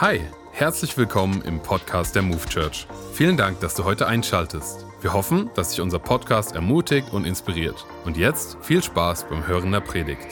Hi, 0.00 0.20
herzlich 0.50 0.98
willkommen 0.98 1.40
im 1.42 1.62
Podcast 1.62 2.16
der 2.16 2.22
Move 2.22 2.44
Church. 2.48 2.88
Vielen 3.12 3.36
Dank, 3.36 3.60
dass 3.60 3.76
du 3.76 3.84
heute 3.84 4.08
einschaltest. 4.08 4.84
Wir 5.00 5.12
hoffen, 5.12 5.50
dass 5.54 5.70
dich 5.70 5.80
unser 5.80 6.00
Podcast 6.00 6.52
ermutigt 6.56 7.12
und 7.12 7.24
inspiriert. 7.24 7.86
Und 8.04 8.16
jetzt 8.16 8.56
viel 8.60 8.82
Spaß 8.82 9.28
beim 9.28 9.46
Hören 9.46 9.70
der 9.70 9.78
Predigt. 9.78 10.26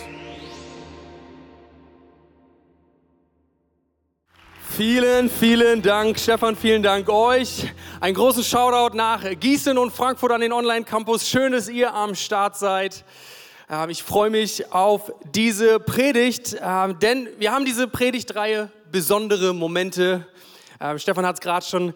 Vielen, 4.69 5.31
vielen 5.31 5.81
Dank, 5.81 6.19
Stefan, 6.19 6.57
vielen 6.57 6.83
Dank 6.83 7.09
euch. 7.09 7.73
Einen 8.01 8.17
großen 8.17 8.43
Shoutout 8.43 8.97
nach 8.97 9.23
Gießen 9.39 9.79
und 9.79 9.93
Frankfurt 9.93 10.33
an 10.33 10.41
den 10.41 10.53
Online-Campus. 10.53 11.29
Schön, 11.29 11.53
dass 11.53 11.69
ihr 11.69 11.95
am 11.95 12.17
Start 12.17 12.57
seid. 12.57 13.05
Ähm, 13.71 13.91
ich 13.91 14.03
freue 14.03 14.31
mich 14.31 14.73
auf 14.73 15.13
diese 15.35 15.79
Predigt, 15.79 16.57
ähm, 16.61 16.99
denn 16.99 17.29
wir 17.39 17.53
haben 17.53 17.65
diese 17.65 17.87
Predigtreihe 17.89 18.71
besondere 18.91 19.55
Momente. 19.55 20.27
Ähm, 20.81 20.99
Stefan 20.99 21.25
hat 21.27 21.37
es 21.37 21.41
gerade 21.41 21.65
schon 21.65 21.95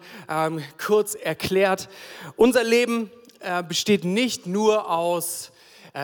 kurz 0.77 1.15
erklärt. 1.15 1.89
Unser 2.35 2.63
Leben 2.63 3.11
äh, 3.39 3.63
besteht 3.63 4.05
nicht 4.05 4.45
nur 4.45 4.89
aus 4.89 5.51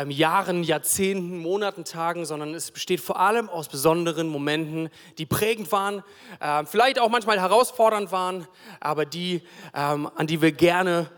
Jahren, 0.08 0.64
Jahrzehnten, 0.64 1.38
Monaten, 1.38 1.86
Tagen, 1.86 2.26
sondern 2.26 2.56
es 2.56 2.72
besteht 2.72 3.00
vor 3.00 3.20
allem 3.20 3.48
aus 3.48 3.68
besonderen 3.68 4.28
Momenten, 4.28 4.90
die 5.20 5.28
prägend 5.28 5.72
waren, 5.72 6.04
vielleicht 6.66 6.98
auch 6.98 7.10
manchmal 7.10 7.40
herausfordernd 7.40 8.12
waren, 8.12 8.48
aber 8.80 9.06
die, 9.06 9.44
an 9.72 10.26
die 10.26 10.42
wir 10.42 10.52
gerne 10.52 11.12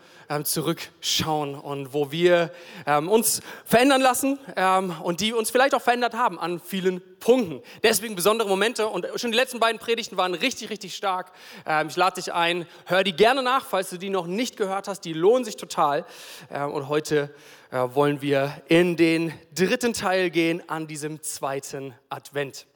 zurückschauen 0.44 1.56
und 1.56 1.94
wo 1.94 2.12
wir 2.12 2.52
ähm, 2.86 3.10
uns 3.10 3.42
verändern 3.66 4.02
lassen 4.02 4.40
ähm, 4.56 4.94
und 5.04 5.22
die 5.22 5.34
uns 5.34 5.50
vielleicht 5.50 5.76
auch 5.76 5.82
verändert 5.82 6.14
haben 6.14 6.40
an 6.40 6.60
vielen 6.60 7.02
Punkten. 7.20 7.62
Deswegen 7.84 8.16
besondere 8.16 8.48
Momente 8.48 8.88
und 8.88 9.08
schon 9.16 9.32
die 9.32 9.38
letzten 9.38 9.60
beiden 9.60 9.80
Predigten 9.80 10.18
waren 10.18 10.34
richtig, 10.34 10.70
richtig 10.70 10.96
stark. 10.96 11.32
Ähm, 11.66 11.88
ich 11.88 11.96
lade 11.96 12.16
dich 12.16 12.34
ein, 12.34 12.68
hör 12.86 13.04
die 13.04 13.14
gerne 13.14 13.44
nach, 13.44 13.66
falls 13.66 13.90
du 13.90 13.98
die 13.98 14.10
noch 14.10 14.28
nicht 14.28 14.58
gehört 14.58 14.88
hast. 14.88 15.02
Die 15.02 15.14
lohnen 15.14 15.46
sich 15.46 15.58
total. 15.58 16.06
Ähm, 16.52 16.72
und 16.72 16.90
heute 16.90 17.34
äh, 17.72 17.78
wollen 17.94 18.22
wir 18.22 18.62
in 18.68 18.96
den 18.96 19.34
dritten 19.54 19.94
Teil 19.94 20.30
gehen 20.30 20.62
an 20.68 20.88
diesem 20.88 21.22
zweiten 21.22 21.94
Advent. 22.10 22.68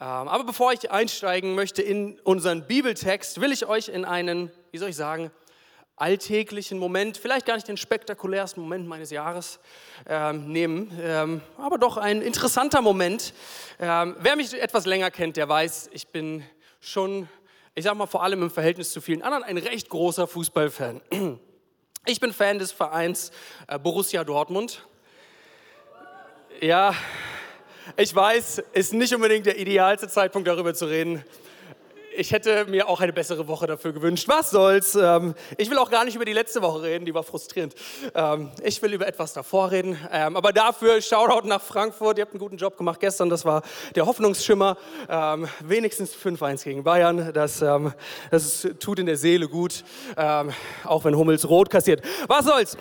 Ähm, 0.00 0.06
aber 0.06 0.44
bevor 0.44 0.72
ich 0.72 0.90
einsteigen 0.90 1.54
möchte 1.54 1.80
in 1.80 2.18
unseren 2.20 2.66
Bibeltext, 2.66 3.40
will 3.40 3.52
ich 3.52 3.66
euch 3.66 3.88
in 3.88 4.04
einen, 4.04 4.50
wie 4.72 4.78
soll 4.78 4.88
ich 4.88 4.96
sagen, 4.96 5.30
alltäglichen 6.02 6.78
Moment, 6.78 7.16
vielleicht 7.16 7.46
gar 7.46 7.54
nicht 7.54 7.68
den 7.68 7.76
spektakulärsten 7.76 8.60
Moment 8.60 8.88
meines 8.88 9.10
Jahres 9.10 9.60
ähm, 10.08 10.50
nehmen, 10.50 10.90
ähm, 11.00 11.40
aber 11.56 11.78
doch 11.78 11.96
ein 11.96 12.22
interessanter 12.22 12.82
Moment. 12.82 13.32
Ähm, 13.78 14.16
wer 14.18 14.34
mich 14.34 14.52
etwas 14.60 14.84
länger 14.84 15.12
kennt, 15.12 15.36
der 15.36 15.48
weiß, 15.48 15.90
ich 15.92 16.08
bin 16.08 16.44
schon, 16.80 17.28
ich 17.76 17.84
sag 17.84 17.94
mal 17.94 18.06
vor 18.06 18.24
allem 18.24 18.42
im 18.42 18.50
Verhältnis 18.50 18.90
zu 18.90 19.00
vielen 19.00 19.22
anderen, 19.22 19.44
ein 19.44 19.58
recht 19.58 19.88
großer 19.88 20.26
Fußballfan. 20.26 21.00
Ich 22.04 22.18
bin 22.18 22.32
Fan 22.32 22.58
des 22.58 22.72
Vereins 22.72 23.30
äh, 23.68 23.78
Borussia 23.78 24.24
Dortmund. 24.24 24.84
Ja, 26.60 26.96
ich 27.96 28.12
weiß, 28.12 28.60
ist 28.72 28.92
nicht 28.92 29.14
unbedingt 29.14 29.46
der 29.46 29.56
idealste 29.56 30.08
Zeitpunkt, 30.08 30.48
darüber 30.48 30.74
zu 30.74 30.86
reden 30.86 31.24
ich 32.16 32.32
hätte 32.32 32.66
mir 32.66 32.88
auch 32.88 33.00
eine 33.00 33.12
bessere 33.12 33.48
Woche 33.48 33.66
dafür 33.66 33.92
gewünscht. 33.92 34.28
Was 34.28 34.50
soll's? 34.50 34.94
Ähm, 34.94 35.34
ich 35.56 35.70
will 35.70 35.78
auch 35.78 35.90
gar 35.90 36.04
nicht 36.04 36.14
über 36.14 36.24
die 36.24 36.32
letzte 36.32 36.62
Woche 36.62 36.82
reden, 36.82 37.04
die 37.04 37.14
war 37.14 37.22
frustrierend. 37.22 37.74
Ähm, 38.14 38.50
ich 38.62 38.80
will 38.82 38.92
über 38.92 39.06
etwas 39.06 39.32
davor 39.32 39.70
reden. 39.70 39.98
Ähm, 40.10 40.36
aber 40.36 40.52
dafür 40.52 41.00
Shoutout 41.00 41.46
nach 41.46 41.62
Frankfurt. 41.62 42.18
Ihr 42.18 42.22
habt 42.22 42.32
einen 42.32 42.40
guten 42.40 42.56
Job 42.56 42.76
gemacht 42.76 43.00
gestern. 43.00 43.30
Das 43.30 43.44
war 43.44 43.62
der 43.94 44.06
Hoffnungsschimmer. 44.06 44.76
Ähm, 45.08 45.48
wenigstens 45.60 46.14
5-1 46.14 46.64
gegen 46.64 46.84
Bayern. 46.84 47.32
Das, 47.32 47.62
ähm, 47.62 47.92
das 48.30 48.68
tut 48.78 48.98
in 48.98 49.06
der 49.06 49.16
Seele 49.16 49.48
gut. 49.48 49.84
Ähm, 50.16 50.52
auch 50.84 51.04
wenn 51.04 51.16
Hummels 51.16 51.48
rot 51.48 51.70
kassiert. 51.70 52.02
Was 52.28 52.44
soll's? 52.44 52.76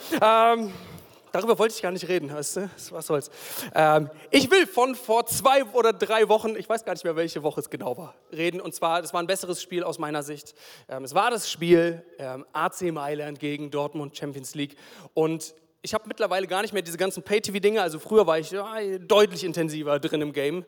Darüber 1.32 1.58
wollte 1.60 1.74
ich 1.76 1.82
gar 1.82 1.92
nicht 1.92 2.08
reden, 2.08 2.34
weißt 2.34 2.58
du? 2.58 2.70
Was 2.92 3.08
soll's. 3.08 3.32
Ähm, 3.74 4.10
ich 4.32 4.52
will 4.52 4.68
von 4.68 4.96
vor 4.96 5.26
zwei 5.26 5.64
oder 5.66 5.94
drei 5.94 6.28
Wochen, 6.28 6.56
ich 6.56 6.68
weiß 6.68 6.84
gar 6.84 6.94
nicht 6.94 7.04
mehr, 7.04 7.16
welche 7.16 7.44
Woche 7.44 7.62
es 7.62 7.70
genau 7.70 7.98
war, 7.98 8.16
reden. 8.32 8.60
Und 8.60 8.76
zwar, 8.76 9.02
das 9.02 9.14
war 9.14 9.22
ein 9.22 9.28
besseres 9.28 9.62
Spiel 9.62 9.84
aus 9.84 9.98
meiner 9.98 10.24
Sicht. 10.24 10.54
Ähm, 10.90 11.04
es 11.04 11.16
war 11.16 11.32
das 11.32 11.50
Spiel 11.50 12.04
ähm, 12.18 12.46
AC 12.52 12.82
Mailand 12.92 13.40
gegen 13.40 13.72
Dortmund 13.72 14.18
Champions 14.18 14.56
League. 14.56 14.76
Und 15.14 15.56
ich 15.84 15.96
habe 15.96 16.04
mittlerweile 16.08 16.46
gar 16.46 16.62
nicht 16.62 16.74
mehr 16.74 16.84
diese 16.84 16.98
ganzen 16.98 17.24
Pay-TV-Dinge. 17.24 17.82
Also 17.82 17.98
früher 17.98 18.28
war 18.28 18.38
ich 18.38 18.52
ja, 18.52 18.80
deutlich 19.00 19.44
intensiver 19.44 20.00
drin 20.00 20.22
im 20.22 20.32
Game. 20.32 20.64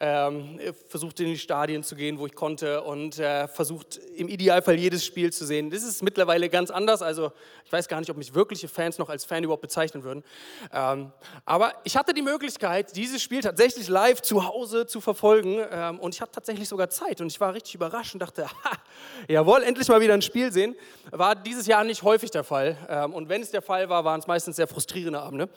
Ähm, 0.00 0.58
versucht 0.88 1.20
in 1.20 1.26
die 1.26 1.38
Stadien 1.38 1.82
zu 1.82 1.94
gehen, 1.94 2.18
wo 2.18 2.26
ich 2.26 2.34
konnte 2.34 2.82
und 2.82 3.18
äh, 3.18 3.46
versucht 3.46 4.00
im 4.16 4.28
Idealfall 4.28 4.76
jedes 4.76 5.04
Spiel 5.04 5.30
zu 5.34 5.44
sehen. 5.44 5.70
Das 5.70 5.82
ist 5.82 6.02
mittlerweile 6.02 6.48
ganz 6.48 6.70
anders. 6.70 7.02
Also 7.02 7.32
ich 7.66 7.72
weiß 7.72 7.88
gar 7.88 8.00
nicht, 8.00 8.08
ob 8.08 8.16
mich 8.16 8.34
wirkliche 8.34 8.68
Fans 8.68 8.96
noch 8.96 9.10
als 9.10 9.26
Fan 9.26 9.44
überhaupt 9.44 9.60
bezeichnen 9.60 10.02
würden. 10.02 10.24
Ähm, 10.72 11.12
aber 11.44 11.74
ich 11.84 11.98
hatte 11.98 12.14
die 12.14 12.22
Möglichkeit, 12.22 12.96
dieses 12.96 13.22
Spiel 13.22 13.42
tatsächlich 13.42 13.88
live 13.88 14.22
zu 14.22 14.46
Hause 14.46 14.86
zu 14.86 15.02
verfolgen. 15.02 15.62
Ähm, 15.70 16.00
und 16.00 16.14
ich 16.14 16.22
hatte 16.22 16.32
tatsächlich 16.32 16.70
sogar 16.70 16.88
Zeit. 16.88 17.20
Und 17.20 17.26
ich 17.26 17.38
war 17.38 17.52
richtig 17.52 17.74
überrascht 17.74 18.14
und 18.14 18.20
dachte, 18.20 18.46
ha, 18.64 18.70
jawohl, 19.28 19.62
endlich 19.62 19.88
mal 19.88 20.00
wieder 20.00 20.14
ein 20.14 20.22
Spiel 20.22 20.50
sehen. 20.50 20.74
War 21.10 21.34
dieses 21.34 21.66
Jahr 21.66 21.84
nicht 21.84 22.02
häufig 22.02 22.30
der 22.30 22.44
Fall. 22.44 22.78
Ähm, 22.88 23.12
und 23.12 23.28
wenn 23.28 23.42
es 23.42 23.50
der 23.50 23.60
Fall 23.60 23.90
war, 23.90 24.06
waren 24.06 24.20
es 24.20 24.26
meistens 24.26 24.53
meistens 24.54 24.56
sehr 24.56 24.66
frustrierende 24.66 25.20
Abende. 25.20 25.48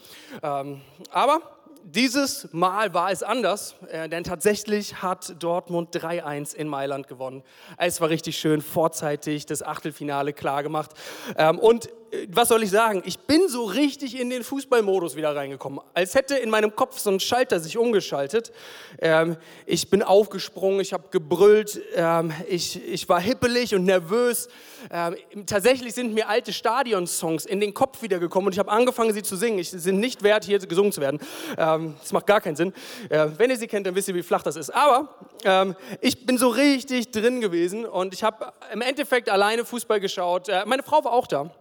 Ähm, 0.43 0.81
aber 1.11 1.41
dieses 1.83 2.49
Mal 2.51 2.93
war 2.93 3.11
es 3.11 3.23
anders, 3.23 3.75
äh, 3.89 4.09
denn 4.09 4.23
tatsächlich 4.23 5.01
hat 5.01 5.41
Dortmund 5.41 5.95
3-1 5.95 6.53
in 6.55 6.67
Mailand 6.67 7.07
gewonnen. 7.07 7.43
Es 7.77 8.01
war 8.01 8.09
richtig 8.09 8.37
schön, 8.37 8.61
vorzeitig 8.61 9.45
das 9.45 9.63
Achtelfinale 9.63 10.33
klar 10.33 10.63
gemacht. 10.63 10.91
Ähm, 11.37 11.59
und 11.59 11.89
was 12.29 12.47
soll 12.47 12.63
ich 12.63 12.71
sagen? 12.71 13.01
Ich 13.05 13.19
bin 13.19 13.49
so 13.49 13.65
richtig 13.65 14.19
in 14.19 14.29
den 14.29 14.43
Fußballmodus 14.43 15.15
wieder 15.15 15.35
reingekommen. 15.35 15.79
Als 15.93 16.15
hätte 16.15 16.35
in 16.35 16.49
meinem 16.49 16.75
Kopf 16.75 16.97
so 16.99 17.09
ein 17.09 17.19
Schalter 17.19 17.59
sich 17.59 17.77
umgeschaltet. 17.77 18.51
Ähm, 18.99 19.37
ich 19.65 19.89
bin 19.89 20.03
aufgesprungen, 20.03 20.79
ich 20.79 20.93
habe 20.93 21.09
gebrüllt, 21.11 21.81
ähm, 21.95 22.31
ich, 22.47 22.81
ich 22.87 23.09
war 23.09 23.19
hippelig 23.19 23.75
und 23.75 23.83
nervös. 23.83 24.47
Ähm, 24.91 25.15
tatsächlich 25.45 25.93
sind 25.93 26.13
mir 26.13 26.29
alte 26.29 26.53
Stadionsongs 26.53 27.45
in 27.45 27.59
den 27.59 27.73
Kopf 27.73 28.01
wiedergekommen 28.01 28.47
und 28.47 28.53
ich 28.53 28.59
habe 28.59 28.71
angefangen, 28.71 29.13
sie 29.13 29.23
zu 29.23 29.35
singen. 29.35 29.59
Ich 29.59 29.71
sind 29.71 29.99
nicht 29.99 30.23
wert, 30.23 30.45
hier 30.45 30.59
gesungen 30.59 30.91
zu 30.91 31.01
werden. 31.01 31.19
Ähm, 31.57 31.95
das 31.99 32.13
macht 32.13 32.27
gar 32.27 32.41
keinen 32.41 32.55
Sinn. 32.55 32.73
Äh, 33.09 33.27
wenn 33.37 33.49
ihr 33.49 33.57
sie 33.57 33.67
kennt, 33.67 33.85
dann 33.85 33.95
wisst 33.95 34.07
ihr, 34.07 34.15
wie 34.15 34.23
flach 34.23 34.43
das 34.43 34.55
ist. 34.55 34.73
Aber 34.73 35.09
ähm, 35.43 35.75
ich 36.01 36.25
bin 36.25 36.37
so 36.37 36.47
richtig 36.47 37.11
drin 37.11 37.41
gewesen 37.41 37.85
und 37.85 38.13
ich 38.13 38.23
habe 38.23 38.53
im 38.71 38.81
Endeffekt 38.81 39.29
alleine 39.29 39.65
Fußball 39.65 39.99
geschaut. 39.99 40.47
Äh, 40.49 40.63
meine 40.65 40.83
Frau 40.83 41.03
war 41.03 41.11
auch 41.11 41.27
da. 41.27 41.51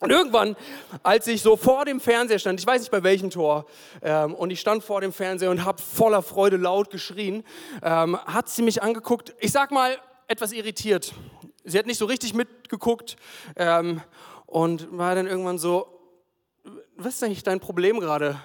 Und 0.00 0.10
irgendwann, 0.10 0.56
als 1.02 1.26
ich 1.26 1.42
so 1.42 1.56
vor 1.56 1.84
dem 1.84 2.00
Fernseher 2.00 2.38
stand, 2.38 2.60
ich 2.60 2.66
weiß 2.66 2.82
nicht 2.82 2.90
bei 2.90 3.02
welchem 3.02 3.30
Tor, 3.30 3.66
ähm, 4.00 4.32
und 4.34 4.50
ich 4.50 4.60
stand 4.60 4.84
vor 4.84 5.00
dem 5.00 5.12
Fernseher 5.12 5.50
und 5.50 5.64
habe 5.64 5.82
voller 5.82 6.22
Freude 6.22 6.56
laut 6.56 6.90
geschrien, 6.90 7.42
ähm, 7.82 8.16
hat 8.16 8.48
sie 8.48 8.62
mich 8.62 8.80
angeguckt, 8.80 9.34
ich 9.40 9.50
sag 9.50 9.72
mal, 9.72 9.98
etwas 10.28 10.52
irritiert. 10.52 11.14
Sie 11.64 11.78
hat 11.78 11.86
nicht 11.86 11.98
so 11.98 12.04
richtig 12.04 12.32
mitgeguckt 12.32 13.16
ähm, 13.56 14.00
und 14.46 14.96
war 14.96 15.16
dann 15.16 15.26
irgendwann 15.26 15.58
so, 15.58 15.88
was 16.96 17.14
ist 17.14 17.24
eigentlich 17.24 17.42
dein 17.42 17.58
Problem 17.58 17.98
gerade? 17.98 18.40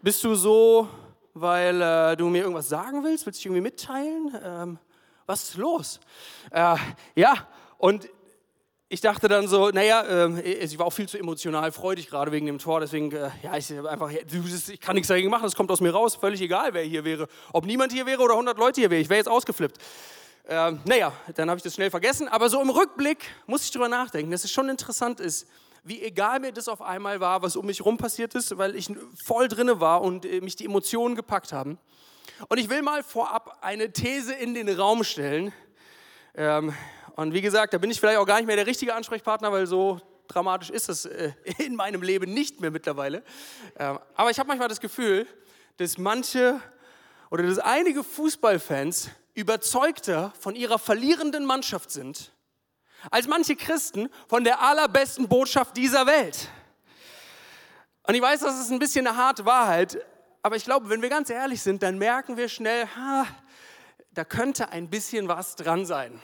Bist 0.00 0.24
du 0.24 0.34
so, 0.34 0.88
weil 1.34 1.82
äh, 1.82 2.16
du 2.16 2.28
mir 2.28 2.42
irgendwas 2.42 2.68
sagen 2.68 3.04
willst? 3.04 3.26
Willst 3.26 3.38
du 3.38 3.40
dich 3.40 3.46
irgendwie 3.46 3.62
mitteilen? 3.62 4.34
Ähm, 4.42 4.78
was 5.26 5.50
ist 5.50 5.56
los? 5.58 6.00
Äh, 6.50 6.76
ja, 7.14 7.34
und 7.76 8.08
ich 8.92 9.00
dachte 9.00 9.28
dann 9.28 9.46
so, 9.46 9.70
naja, 9.70 10.02
äh, 10.02 10.40
ich 10.40 10.76
war 10.76 10.84
auch 10.84 10.92
viel 10.92 11.08
zu 11.08 11.16
emotional 11.16 11.70
freudig 11.70 12.10
gerade 12.10 12.32
wegen 12.32 12.46
dem 12.46 12.58
Tor, 12.58 12.80
deswegen, 12.80 13.12
äh, 13.12 13.30
ja, 13.40 13.56
ich 13.56 13.72
einfach, 13.72 14.10
ich 14.10 14.80
kann 14.80 14.96
nichts 14.96 15.06
dagegen 15.06 15.30
machen, 15.30 15.44
das 15.44 15.54
kommt 15.54 15.70
aus 15.70 15.80
mir 15.80 15.92
raus, 15.92 16.16
völlig 16.16 16.40
egal, 16.40 16.74
wer 16.74 16.82
hier 16.82 17.04
wäre. 17.04 17.28
Ob 17.52 17.66
niemand 17.66 17.92
hier 17.92 18.04
wäre 18.04 18.20
oder 18.20 18.32
100 18.32 18.58
Leute 18.58 18.80
hier 18.80 18.90
wäre, 18.90 19.00
ich 19.00 19.08
wäre 19.08 19.18
jetzt 19.18 19.28
ausgeflippt. 19.28 19.78
Äh, 20.48 20.72
naja, 20.84 21.12
dann 21.36 21.48
habe 21.48 21.58
ich 21.58 21.62
das 21.62 21.76
schnell 21.76 21.88
vergessen, 21.88 22.26
aber 22.26 22.50
so 22.50 22.60
im 22.60 22.68
Rückblick 22.68 23.18
muss 23.46 23.62
ich 23.62 23.70
drüber 23.70 23.88
nachdenken, 23.88 24.32
dass 24.32 24.42
es 24.42 24.50
schon 24.50 24.68
interessant 24.68 25.20
ist, 25.20 25.46
wie 25.84 26.02
egal 26.02 26.40
mir 26.40 26.50
das 26.50 26.66
auf 26.66 26.82
einmal 26.82 27.20
war, 27.20 27.42
was 27.42 27.54
um 27.54 27.66
mich 27.66 27.84
rum 27.84 27.96
passiert 27.96 28.34
ist, 28.34 28.58
weil 28.58 28.74
ich 28.74 28.90
voll 29.24 29.46
drinne 29.46 29.78
war 29.78 30.02
und 30.02 30.24
äh, 30.24 30.40
mich 30.40 30.56
die 30.56 30.64
Emotionen 30.64 31.14
gepackt 31.14 31.52
haben. 31.52 31.78
Und 32.48 32.58
ich 32.58 32.68
will 32.68 32.82
mal 32.82 33.04
vorab 33.04 33.58
eine 33.60 33.92
These 33.92 34.34
in 34.34 34.54
den 34.54 34.68
Raum 34.68 35.04
stellen, 35.04 35.52
ähm, 36.34 36.74
und 37.16 37.34
wie 37.34 37.40
gesagt, 37.40 37.74
da 37.74 37.78
bin 37.78 37.90
ich 37.90 38.00
vielleicht 38.00 38.18
auch 38.18 38.26
gar 38.26 38.36
nicht 38.36 38.46
mehr 38.46 38.56
der 38.56 38.66
richtige 38.66 38.94
Ansprechpartner, 38.94 39.52
weil 39.52 39.66
so 39.66 40.00
dramatisch 40.28 40.70
ist 40.70 40.88
es 40.88 41.06
äh, 41.06 41.32
in 41.58 41.76
meinem 41.76 42.02
Leben 42.02 42.32
nicht 42.32 42.60
mehr 42.60 42.70
mittlerweile. 42.70 43.22
Ähm, 43.78 43.98
aber 44.14 44.30
ich 44.30 44.38
habe 44.38 44.48
manchmal 44.48 44.68
das 44.68 44.80
Gefühl, 44.80 45.26
dass 45.76 45.98
manche 45.98 46.60
oder 47.30 47.44
dass 47.44 47.58
einige 47.58 48.02
Fußballfans 48.02 49.10
überzeugter 49.34 50.32
von 50.38 50.54
ihrer 50.54 50.78
verlierenden 50.78 51.44
Mannschaft 51.44 51.90
sind, 51.90 52.32
als 53.10 53.28
manche 53.28 53.56
Christen 53.56 54.10
von 54.28 54.44
der 54.44 54.60
allerbesten 54.60 55.28
Botschaft 55.28 55.76
dieser 55.76 56.06
Welt. 56.06 56.48
Und 58.02 58.14
ich 58.14 58.22
weiß, 58.22 58.40
das 58.40 58.60
ist 58.60 58.70
ein 58.70 58.78
bisschen 58.78 59.06
eine 59.06 59.16
harte 59.16 59.44
Wahrheit, 59.44 60.04
aber 60.42 60.56
ich 60.56 60.64
glaube, 60.64 60.88
wenn 60.88 61.02
wir 61.02 61.08
ganz 61.08 61.30
ehrlich 61.30 61.62
sind, 61.62 61.82
dann 61.82 61.98
merken 61.98 62.36
wir 62.36 62.48
schnell, 62.48 62.86
ha, 62.96 63.26
da 64.12 64.24
könnte 64.24 64.70
ein 64.70 64.90
bisschen 64.90 65.28
was 65.28 65.54
dran 65.54 65.86
sein. 65.86 66.20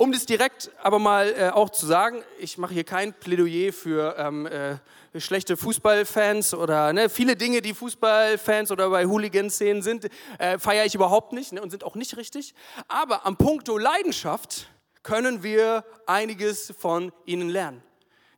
Um 0.00 0.12
das 0.12 0.24
direkt 0.24 0.70
aber 0.82 0.98
mal 0.98 1.34
äh, 1.36 1.50
auch 1.50 1.68
zu 1.68 1.84
sagen, 1.84 2.24
ich 2.38 2.56
mache 2.56 2.72
hier 2.72 2.84
kein 2.84 3.12
Plädoyer 3.12 3.70
für 3.70 4.14
ähm, 4.16 4.46
äh, 4.46 4.78
schlechte 5.20 5.58
Fußballfans 5.58 6.54
oder 6.54 6.94
ne, 6.94 7.10
viele 7.10 7.36
Dinge, 7.36 7.60
die 7.60 7.74
Fußballfans 7.74 8.70
oder 8.70 8.88
bei 8.88 9.04
Hooligan-Szenen 9.04 9.82
sind, 9.82 10.08
äh, 10.38 10.58
feiere 10.58 10.86
ich 10.86 10.94
überhaupt 10.94 11.34
nicht 11.34 11.52
ne, 11.52 11.60
und 11.60 11.68
sind 11.68 11.84
auch 11.84 11.96
nicht 11.96 12.16
richtig. 12.16 12.54
Aber 12.88 13.26
am 13.26 13.36
Punkto 13.36 13.76
Leidenschaft 13.76 14.70
können 15.02 15.42
wir 15.42 15.84
einiges 16.06 16.72
von 16.78 17.12
ihnen 17.26 17.50
lernen. 17.50 17.82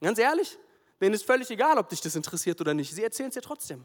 Ganz 0.00 0.18
ehrlich, 0.18 0.58
denen 1.00 1.14
ist 1.14 1.24
völlig 1.24 1.48
egal, 1.48 1.78
ob 1.78 1.88
dich 1.90 2.00
das 2.00 2.16
interessiert 2.16 2.60
oder 2.60 2.74
nicht. 2.74 2.92
Sie 2.92 3.04
erzählen 3.04 3.28
es 3.28 3.34
dir 3.34 3.40
trotzdem. 3.40 3.84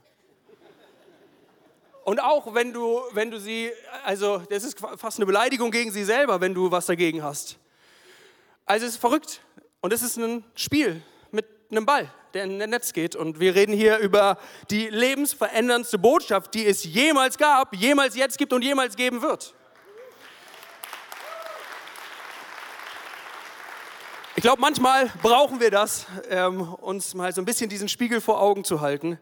Und 2.06 2.24
auch 2.24 2.56
wenn 2.56 2.74
du, 2.74 3.02
wenn 3.12 3.30
du 3.30 3.40
sie, 3.40 3.70
also 4.04 4.40
das 4.50 4.64
ist 4.64 4.80
fast 4.80 5.20
eine 5.20 5.28
Beleidigung 5.28 5.70
gegen 5.70 5.92
sie 5.92 6.06
selber, 6.06 6.42
wenn 6.42 6.56
du 6.56 6.72
was 6.72 6.88
dagegen 6.88 7.22
hast. 7.22 7.60
Also 8.68 8.86
es 8.86 8.94
ist 8.94 9.00
verrückt. 9.00 9.42
Und 9.80 9.94
es 9.94 10.02
ist 10.02 10.18
ein 10.18 10.44
Spiel 10.54 11.02
mit 11.32 11.46
einem 11.72 11.86
Ball, 11.86 12.12
der 12.34 12.44
in 12.44 12.62
ein 12.62 12.70
Netz 12.70 12.92
geht. 12.92 13.16
Und 13.16 13.40
wir 13.40 13.56
reden 13.56 13.74
hier 13.74 13.98
über 14.00 14.38
die 14.70 14.90
lebensveränderndste 14.90 15.98
Botschaft, 15.98 16.54
die 16.54 16.66
es 16.66 16.84
jemals 16.84 17.38
gab, 17.38 17.74
jemals 17.74 18.16
jetzt 18.18 18.38
gibt 18.38 18.52
und 18.52 18.64
jemals 18.64 18.98
geben 18.98 19.22
wird. 19.22 19.56
Ich 24.36 24.44
glaube, 24.44 24.62
manchmal 24.62 25.08
brauchen 25.24 25.62
wir 25.62 25.72
das, 25.72 26.06
ähm, 26.30 26.62
uns 26.74 27.14
mal 27.16 27.34
so 27.34 27.42
ein 27.42 27.46
bisschen 27.46 27.70
diesen 27.70 27.88
Spiegel 27.88 28.20
vor 28.20 28.42
Augen 28.42 28.66
zu 28.66 28.82
halten. 28.82 29.18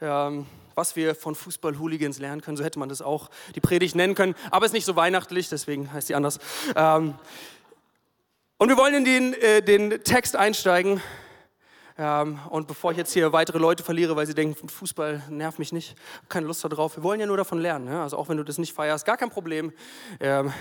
Ähm, 0.00 0.46
was 0.76 0.94
wir 0.94 1.14
von 1.14 1.34
Fußball-Hooligans 1.34 2.18
lernen 2.18 2.42
können. 2.42 2.58
So 2.58 2.62
hätte 2.62 2.78
man 2.78 2.90
das 2.90 3.00
auch 3.00 3.30
die 3.54 3.60
Predigt 3.60 3.96
nennen 3.96 4.14
können. 4.14 4.34
Aber 4.50 4.66
es 4.66 4.70
ist 4.70 4.74
nicht 4.74 4.84
so 4.84 4.94
weihnachtlich, 4.94 5.48
deswegen 5.48 5.90
heißt 5.90 6.08
sie 6.08 6.14
anders. 6.14 6.38
Ähm, 6.76 7.14
und 8.58 8.68
wir 8.70 8.76
wollen 8.76 8.94
in 8.94 9.04
den, 9.04 9.34
äh, 9.34 9.62
den 9.62 10.02
Text 10.02 10.34
einsteigen. 10.34 11.02
Ähm, 11.98 12.38
und 12.50 12.66
bevor 12.66 12.90
ich 12.90 12.96
jetzt 12.96 13.12
hier 13.12 13.32
weitere 13.32 13.58
Leute 13.58 13.82
verliere, 13.82 14.16
weil 14.16 14.26
sie 14.26 14.34
denken, 14.34 14.68
Fußball 14.68 15.22
nervt 15.28 15.58
mich 15.58 15.72
nicht, 15.72 15.94
keine 16.28 16.46
Lust 16.46 16.64
darauf. 16.64 16.96
Wir 16.96 17.02
wollen 17.02 17.20
ja 17.20 17.26
nur 17.26 17.36
davon 17.36 17.58
lernen. 17.58 17.88
Ja? 17.88 18.02
Also 18.02 18.16
auch 18.16 18.28
wenn 18.28 18.36
du 18.36 18.44
das 18.44 18.58
nicht 18.58 18.72
feierst, 18.72 19.04
gar 19.04 19.16
kein 19.16 19.30
Problem. 19.30 19.72
Ähm, 20.20 20.52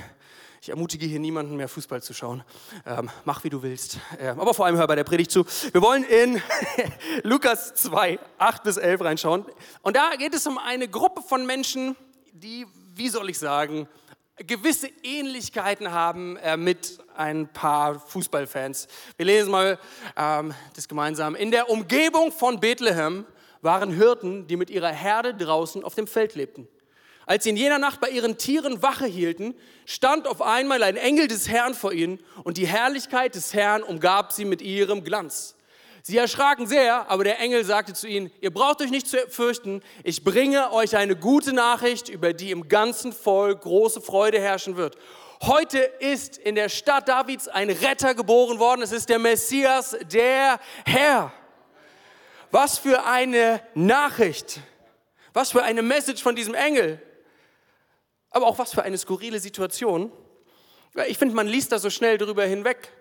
ich 0.62 0.69
ermutige 0.69 1.06
hier 1.06 1.19
niemanden 1.19 1.56
mehr 1.56 1.69
Fußball 1.69 2.01
zu 2.01 2.13
schauen. 2.13 2.44
Ähm, 2.86 3.09
mach 3.24 3.44
wie 3.44 3.50
du 3.50 3.62
willst. 3.63 4.00
Ähm, 4.19 4.39
aber 4.39 4.53
vor 4.53 4.65
allem 4.65 4.77
hör 4.77 4.88
bei 4.88 4.95
der 4.95 5.03
Predigt 5.03 5.31
zu. 5.31 5.45
Wir 5.71 5.81
wollen 5.81 6.03
in 6.03 6.41
Lukas 7.24 7.75
2, 7.75 8.19
8 8.39 8.63
bis 8.63 8.77
11 8.77 9.01
reinschauen. 9.01 9.45
Und 9.83 9.95
da 9.95 10.15
geht 10.18 10.33
es 10.33 10.48
um 10.48 10.57
eine 10.57 10.88
Gruppe 10.88 11.21
von 11.21 11.45
Menschen, 11.45 11.95
die, 12.33 12.65
wie 12.94 13.09
soll 13.09 13.30
ich 13.30 13.39
sagen, 13.39 13.88
gewisse 14.38 14.90
Ähnlichkeiten 15.04 15.92
haben 15.92 16.38
äh, 16.38 16.58
mit 16.58 17.00
ein 17.16 17.48
paar 17.48 18.00
Fußballfans. 18.00 18.88
Wir 19.18 19.26
lesen 19.26 19.52
mal 19.52 19.80
ähm, 20.18 20.54
das 20.76 20.88
gemeinsam. 20.88 21.36
In 21.36 21.52
der 21.52 21.70
Umgebung 21.70 22.32
von 22.32 22.60
Bethlehem 22.60 23.26
waren 23.62 23.92
Hirten, 23.92 24.48
die 24.48 24.58
mit 24.58 24.70
ihrer 24.70 24.92
Herde 24.92 25.34
draußen 25.34 25.84
auf 25.84 25.96
dem 25.96 26.08
Feld 26.08 26.36
lebten. 26.36 26.68
Als 27.26 27.44
sie 27.44 27.50
in 27.50 27.58
jener 27.58 27.80
Nacht 27.80 28.02
bei 28.02 28.10
ihren 28.10 28.38
Tieren 28.38 28.84
Wache 28.84 29.08
hielten, 29.08 29.56
stand 29.86 30.28
auf 30.28 30.42
einmal 30.42 30.84
ein 30.84 30.98
Engel 30.98 31.28
des 31.28 31.50
Herrn 31.50 31.74
vor 31.74 31.92
ihnen 31.92 32.20
und 32.44 32.58
die 32.58 32.68
Herrlichkeit 32.68 33.34
des 33.34 33.54
Herrn 33.54 33.82
umgab 33.82 34.32
sie 34.32 34.46
mit 34.46 34.62
ihrem 34.62 35.04
Glanz. 35.04 35.55
Sie 36.07 36.18
erschraken 36.18 36.68
sehr, 36.68 37.10
aber 37.10 37.24
der 37.24 37.40
Engel 37.40 37.66
sagte 37.66 37.96
zu 37.96 38.07
ihnen, 38.07 38.30
ihr 38.40 38.54
braucht 38.54 38.80
euch 38.80 38.92
nicht 38.92 39.07
zu 39.07 39.18
fürchten, 39.28 39.81
ich 40.04 40.24
bringe 40.24 40.72
euch 40.72 40.96
eine 40.96 41.16
gute 41.16 41.52
Nachricht, 41.52 42.10
über 42.10 42.31
die 42.31 42.52
im 42.52 42.68
ganzen 42.68 43.12
Volk 43.12 43.62
große 43.62 44.02
Freude 44.02 44.40
herrschen 44.40 44.78
wird. 44.78 45.00
Heute 45.42 45.80
ist 45.80 46.38
in 46.38 46.54
der 46.54 46.69
Stadt 46.69 47.10
Davids 47.10 47.48
ein 47.48 47.72
Retter 47.72 48.13
geboren 48.13 48.60
worden, 48.60 48.84
es 48.84 48.92
ist 48.92 49.10
der 49.10 49.18
Messias, 49.18 49.98
der 50.13 50.60
Herr. 50.86 51.34
Was 52.51 52.78
für 52.78 53.04
eine 53.06 53.60
Nachricht, 53.74 54.60
was 55.34 55.54
für 55.54 55.63
eine 55.63 55.81
Message 55.81 56.22
von 56.22 56.36
diesem 56.36 56.54
Engel. 56.54 57.01
Aber 58.30 58.46
auch 58.46 58.60
was 58.60 58.75
für 58.75 58.84
eine 58.84 59.00
skurrile 59.00 59.40
Situation. 59.40 60.12
Ich 61.08 61.18
finde, 61.18 61.34
man 61.34 61.48
liest 61.48 61.72
da 61.72 61.80
so 61.80 61.90
schnell 61.90 62.19
drüber 62.19 62.46
hinweg, 62.46 62.92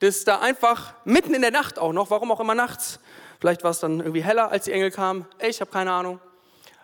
dass 0.00 0.24
da 0.24 0.40
einfach 0.40 0.94
mitten 1.04 1.34
in 1.34 1.42
der 1.42 1.50
Nacht 1.50 1.78
auch 1.78 1.92
noch, 1.92 2.10
warum 2.10 2.32
auch 2.32 2.40
immer 2.40 2.54
nachts, 2.54 3.00
vielleicht 3.38 3.62
war 3.62 3.70
es 3.70 3.80
dann 3.80 4.00
irgendwie 4.00 4.22
heller, 4.22 4.50
als 4.50 4.64
die 4.64 4.72
Engel 4.72 4.90
kamen, 4.90 5.26
ich 5.46 5.60
habe 5.60 5.70
keine 5.70 5.92
Ahnung, 5.92 6.20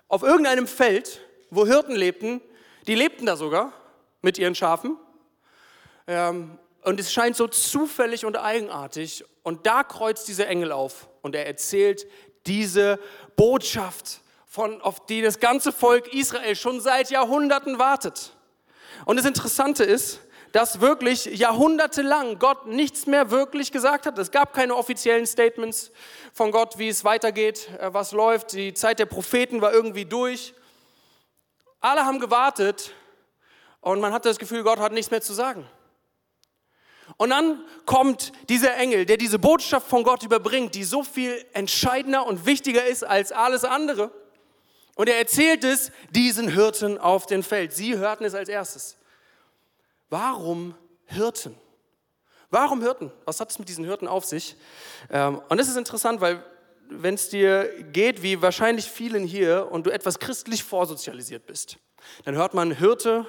auf 0.09 0.23
irgendeinem 0.23 0.67
Feld, 0.67 1.21
wo 1.51 1.67
Hirten 1.67 1.97
lebten, 1.97 2.41
die 2.87 2.95
lebten 2.95 3.27
da 3.27 3.37
sogar 3.37 3.73
mit 4.21 4.39
ihren 4.39 4.55
Schafen. 4.55 4.97
Ähm, 6.07 6.59
und 6.83 7.01
es 7.01 7.13
scheint 7.13 7.37
so 7.37 7.49
zufällig 7.49 8.25
und 8.25 8.37
eigenartig. 8.37 9.25
Und 9.43 9.67
da 9.67 9.83
kreuzt 9.83 10.29
dieser 10.29 10.47
Engel 10.47 10.71
auf 10.71 11.09
und 11.23 11.35
er 11.35 11.47
erzählt 11.47 12.07
diese 12.47 13.01
Botschaft 13.35 14.21
von, 14.47 14.81
auf 14.83 15.07
die 15.07 15.23
das 15.23 15.41
ganze 15.41 15.73
Volk 15.73 16.13
Israel 16.15 16.55
schon 16.55 16.81
seit 16.81 17.11
Jahrhunderten 17.11 17.79
wartet. 17.79 18.37
Und 19.05 19.17
das 19.17 19.27
Interessante 19.27 19.85
ist, 19.85 20.21
dass 20.57 20.81
wirklich 20.81 21.27
jahrhundertelang 21.27 22.39
Gott 22.39 22.67
nichts 22.67 23.07
mehr 23.07 23.31
wirklich 23.31 23.73
gesagt 23.73 24.07
hat. 24.07 24.17
Es 24.17 24.31
gab 24.31 24.55
keine 24.55 24.75
offiziellen 24.75 25.27
Statements 25.27 25.91
von 26.33 26.51
Gott, 26.51 26.79
wie 26.79 26.89
es 26.89 27.05
weitergeht, 27.05 27.69
äh, 27.79 27.93
was 27.93 28.13
läuft. 28.13 28.55
Die 28.55 28.73
Zeit 28.73 28.99
der 28.99 29.05
Propheten 29.05 29.61
war 29.61 29.75
irgendwie 29.75 30.07
durch. 30.07 30.55
Alle 31.81 32.07
haben 32.07 32.21
gewartet 32.21 32.95
und 33.83 34.01
man 34.01 34.15
hatte 34.15 34.31
das 34.31 34.39
Gefühl, 34.39 34.63
Gott 34.63 34.79
hat 34.79 34.93
nichts 34.93 35.11
mehr 35.11 35.21
zu 35.21 35.35
sagen. 35.35 35.69
Und 37.19 37.29
dann 37.29 37.63
kommt 37.85 38.33
dieser 38.49 38.79
Engel, 38.79 39.05
der 39.05 39.19
diese 39.19 39.39
Botschaft 39.39 39.87
von 39.87 40.05
Gott 40.05 40.23
überbringt, 40.23 40.75
die 40.75 40.85
so 40.85 41.03
viel 41.03 41.45
entscheidender 41.53 42.25
und 42.25 42.47
wichtiger 42.47 42.87
ist 42.87 43.05
als 43.05 43.31
alles 43.31 43.65
andere. 43.65 44.11
Und 44.95 45.11
er 45.11 45.19
erzählt 45.19 45.65
es 45.65 45.93
diesen 46.13 46.49
Hirten 46.49 46.97
auf 46.97 47.27
dem 47.27 47.43
Feld. 47.43 47.75
Sie 47.75 47.99
hörten 47.99 48.25
es 48.25 48.35
als 48.35 48.49
erstes. 48.49 48.97
Warum 50.09 50.75
Hirten? 51.07 51.55
Warum 52.51 52.83
Hirten? 52.83 53.11
Was 53.25 53.41
hat 53.41 53.51
es 53.51 53.59
mit 53.59 53.69
diesen 53.69 53.85
Hirten 53.85 54.09
auf 54.09 54.25
sich? 54.25 54.57
Ähm, 55.11 55.41
und 55.49 55.59
das 55.59 55.69
ist 55.69 55.77
interessant, 55.77 56.21
weil 56.21 56.43
wenn 56.89 57.15
es 57.15 57.29
dir 57.29 57.69
geht, 57.93 58.23
wie 58.23 58.41
wahrscheinlich 58.41 58.91
vielen 58.91 59.25
hier, 59.25 59.69
und 59.71 59.87
du 59.87 59.91
etwas 59.91 60.19
christlich 60.19 60.63
vorsozialisiert 60.63 61.47
bist, 61.47 61.79
dann 62.25 62.37
hört 62.37 62.55
man 62.55 62.71
Hirte 62.71 63.27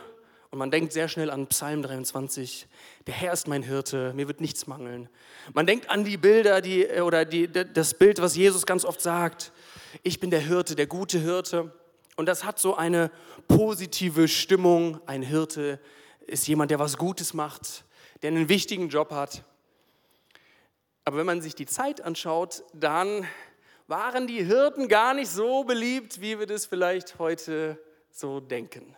und 0.52 0.60
man 0.60 0.70
denkt 0.70 0.94
sehr 0.94 1.08
schnell 1.08 1.32
an 1.32 1.48
Psalm 1.48 1.82
23. 1.82 2.68
Der 3.08 3.14
Herr 3.16 3.34
ist 3.34 3.48
mein 3.48 3.64
Hirte, 3.64 4.14
mir 4.14 4.28
wird 4.28 4.40
nichts 4.40 4.68
mangeln. 4.68 5.10
Man 5.54 5.66
denkt 5.66 5.90
an 5.90 6.04
die 6.04 6.18
Bilder, 6.18 6.62
die, 6.62 6.86
oder 7.02 7.26
die, 7.26 7.52
das 7.52 7.96
Bild, 7.96 8.22
was 8.22 8.36
Jesus 8.36 8.66
ganz 8.66 8.86
oft 8.86 9.02
sagt 9.02 9.52
ich 10.04 10.20
bin 10.20 10.30
der 10.30 10.40
Hirte, 10.40 10.76
der 10.76 10.88
gute 10.88 11.20
Hirte. 11.20 11.72
Und 12.16 12.28
das 12.28 12.44
hat 12.44 12.60
so 12.60 12.76
eine 12.76 13.12
positive 13.48 14.28
Stimmung. 14.28 15.00
Ein 15.06 15.22
Hirte 15.22 15.80
ist 16.28 16.48
jemand, 16.48 16.72
der 16.72 16.80
was 16.80 16.98
Gutes 16.98 17.34
macht, 17.34 17.86
der 18.22 18.32
einen 18.32 18.50
wichtigen 18.50 18.90
Job 18.90 19.12
hat. 19.12 19.44
Aber 21.06 21.18
wenn 21.18 21.26
man 21.26 21.42
sich 21.42 21.56
die 21.56 21.66
Zeit 21.66 22.02
anschaut, 22.02 22.64
dann 22.74 23.26
waren 23.88 24.28
die 24.28 24.44
Hirten 24.44 24.90
gar 24.90 25.14
nicht 25.14 25.30
so 25.30 25.64
beliebt, 25.64 26.20
wie 26.20 26.38
wir 26.38 26.46
das 26.46 26.66
vielleicht 26.66 27.18
heute 27.20 27.82
so 28.12 28.42
denken. 28.42 28.96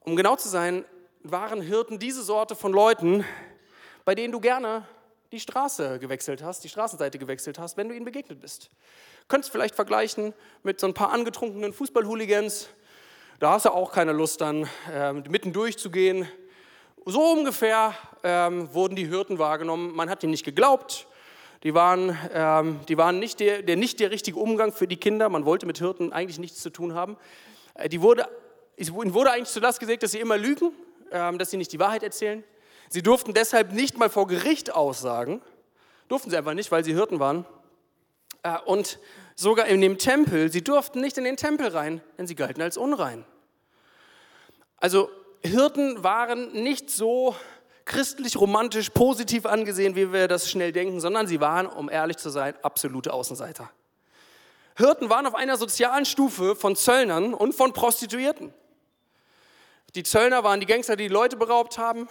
Um 0.00 0.16
genau 0.16 0.34
zu 0.36 0.48
sein, 0.48 0.84
waren 1.22 1.62
Hirten 1.62 1.98
diese 1.98 2.22
Sorte 2.22 2.56
von 2.56 2.72
Leuten, 2.72 3.24
bei 4.04 4.14
denen 4.14 4.32
du 4.32 4.40
gerne 4.40 4.86
die 5.32 5.40
Straße 5.40 5.98
gewechselt 5.98 6.42
hast, 6.42 6.64
die 6.64 6.68
Straßenseite 6.68 7.18
gewechselt 7.18 7.58
hast, 7.58 7.76
wenn 7.76 7.88
du 7.88 7.94
ihnen 7.94 8.04
begegnet 8.04 8.40
bist. 8.40 8.70
Könntest 9.28 9.52
vielleicht 9.52 9.74
vergleichen 9.74 10.34
mit 10.62 10.80
so 10.80 10.86
ein 10.86 10.94
paar 10.94 11.12
angetrunkenen 11.12 11.72
Fußballhooligans. 11.72 12.68
Da 13.40 13.50
hast 13.50 13.64
du 13.64 13.70
auch 13.70 13.90
keine 13.90 14.12
Lust 14.12 14.40
dann 14.40 14.68
ähm, 14.92 15.24
mitten 15.28 15.52
durchzugehen. 15.52 16.28
So 17.04 17.20
ungefähr 17.20 17.92
ähm, 18.22 18.72
wurden 18.72 18.94
die 18.94 19.08
Hirten 19.08 19.40
wahrgenommen. 19.40 19.94
Man 19.94 20.08
hat 20.08 20.22
ihnen 20.22 20.30
nicht 20.30 20.44
geglaubt. 20.44 21.08
Die 21.64 21.74
waren, 21.74 22.16
ähm, 22.32 22.80
die 22.88 22.96
waren 22.96 23.18
nicht, 23.18 23.40
der, 23.40 23.62
der, 23.62 23.74
nicht 23.76 23.98
der 23.98 24.12
richtige 24.12 24.38
Umgang 24.38 24.72
für 24.72 24.86
die 24.86 24.98
Kinder. 24.98 25.28
Man 25.28 25.44
wollte 25.44 25.66
mit 25.66 25.78
Hirten 25.78 26.12
eigentlich 26.12 26.38
nichts 26.38 26.62
zu 26.62 26.70
tun 26.70 26.94
haben. 26.94 27.16
Äh, 27.74 27.88
die 27.88 28.02
wurde, 28.02 28.28
ihnen 28.76 29.14
wurde 29.14 29.32
eigentlich 29.32 29.50
zu 29.50 29.58
Last 29.58 29.80
gesägt, 29.80 30.04
dass 30.04 30.12
sie 30.12 30.20
immer 30.20 30.38
lügen, 30.38 30.70
ähm, 31.10 31.36
dass 31.36 31.50
sie 31.50 31.56
nicht 31.56 31.72
die 31.72 31.80
Wahrheit 31.80 32.04
erzählen. 32.04 32.44
Sie 32.88 33.02
durften 33.02 33.34
deshalb 33.34 33.72
nicht 33.72 33.98
mal 33.98 34.10
vor 34.10 34.28
Gericht 34.28 34.72
aussagen. 34.72 35.42
Durften 36.06 36.30
sie 36.30 36.36
einfach 36.36 36.54
nicht, 36.54 36.70
weil 36.70 36.84
sie 36.84 36.94
Hirten 36.94 37.18
waren. 37.18 37.44
Äh, 38.44 38.58
und 38.64 39.00
sogar 39.34 39.66
in 39.66 39.80
dem 39.80 39.98
Tempel, 39.98 40.50
sie 40.50 40.62
durften 40.62 41.00
nicht 41.00 41.18
in 41.18 41.24
den 41.24 41.36
Tempel 41.36 41.68
rein, 41.68 42.00
denn 42.18 42.26
sie 42.26 42.34
galten 42.34 42.62
als 42.62 42.76
unrein. 42.76 43.24
Also 44.78 45.10
Hirten 45.42 46.02
waren 46.02 46.52
nicht 46.52 46.90
so 46.90 47.34
christlich, 47.84 48.36
romantisch, 48.36 48.90
positiv 48.90 49.46
angesehen, 49.46 49.96
wie 49.96 50.12
wir 50.12 50.28
das 50.28 50.50
schnell 50.50 50.72
denken, 50.72 51.00
sondern 51.00 51.26
sie 51.26 51.40
waren, 51.40 51.66
um 51.66 51.90
ehrlich 51.90 52.16
zu 52.16 52.30
sein, 52.30 52.54
absolute 52.62 53.12
Außenseiter. 53.12 53.70
Hirten 54.76 55.08
waren 55.10 55.26
auf 55.26 55.34
einer 55.34 55.56
sozialen 55.56 56.04
Stufe 56.04 56.56
von 56.56 56.76
Zöllnern 56.76 57.34
und 57.34 57.54
von 57.54 57.72
Prostituierten. 57.72 58.52
Die 59.94 60.02
Zöllner 60.02 60.42
waren 60.42 60.60
die 60.60 60.66
Gangster, 60.66 60.96
die 60.96 61.04
die 61.04 61.12
Leute 61.12 61.36
beraubt 61.36 61.78
haben. 61.78 62.08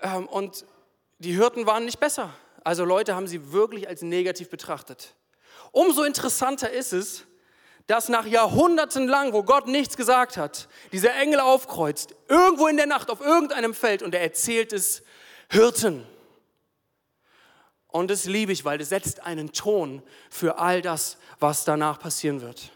Ähm, 0.00 0.26
und 0.26 0.64
die 1.18 1.32
Hirten 1.32 1.66
waren 1.66 1.84
nicht 1.84 2.00
besser. 2.00 2.30
Also 2.64 2.84
Leute 2.84 3.14
haben 3.14 3.28
sie 3.28 3.52
wirklich 3.52 3.88
als 3.88 4.02
negativ 4.02 4.50
betrachtet. 4.50 5.14
Umso 5.70 6.02
interessanter 6.02 6.70
ist 6.70 6.92
es, 6.92 7.24
dass 7.86 8.08
nach 8.08 8.26
Jahrhunderten 8.26 9.06
lang, 9.06 9.32
wo 9.32 9.42
Gott 9.42 9.66
nichts 9.66 9.96
gesagt 9.96 10.36
hat, 10.36 10.68
dieser 10.92 11.14
Engel 11.16 11.40
aufkreuzt, 11.40 12.14
irgendwo 12.28 12.68
in 12.68 12.76
der 12.76 12.86
Nacht 12.86 13.10
auf 13.10 13.20
irgendeinem 13.20 13.74
Feld 13.74 14.02
und 14.02 14.14
er 14.14 14.22
erzählt 14.22 14.72
es 14.72 15.02
Hirten. 15.50 16.06
Und 17.88 18.10
das 18.10 18.24
liebe 18.24 18.52
ich, 18.52 18.64
weil 18.64 18.78
das 18.78 18.88
setzt 18.88 19.20
einen 19.20 19.52
Ton 19.52 20.02
für 20.30 20.58
all 20.58 20.80
das, 20.80 21.18
was 21.38 21.64
danach 21.64 21.98
passieren 21.98 22.40
wird. 22.40 22.72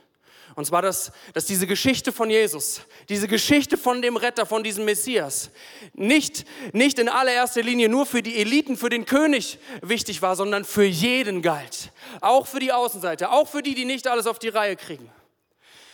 Und 0.57 0.65
zwar, 0.65 0.81
dass, 0.81 1.13
dass 1.35 1.45
diese 1.45 1.67
Geschichte 1.67 2.13
von 2.13 2.31
Jesus, 2.31 2.81
diese 3.11 3.29
Geschichte 3.29 3.77
von 3.77 4.01
dem 4.01 4.17
Retter, 4.17 4.47
von 4.47 4.65
diesem 4.65 4.87
Messias, 4.87 5.51
nicht, 5.93 6.47
nicht 6.73 6.99
in 6.99 7.11
allererster 7.11 7.63
Linie 7.63 7.91
nur 7.91 8.07
für 8.07 8.23
die 8.23 8.37
Eliten, 8.39 8.79
für 8.79 8.89
den 8.89 9.05
König 9.05 9.59
wichtig 9.83 10.23
war, 10.23 10.35
sondern 10.35 10.65
für 10.65 10.85
jeden 10.85 11.43
galt. 11.43 11.93
Auch 12.23 12.47
für 12.47 12.59
die 12.59 12.73
Außenseiter, 12.73 13.33
auch 13.33 13.47
für 13.47 13.63
die, 13.63 13.75
die 13.75 13.85
nicht 13.85 14.09
alles 14.09 14.27
auf 14.27 14.39
die 14.39 14.49
Reihe 14.49 14.77
kriegen. 14.77 15.11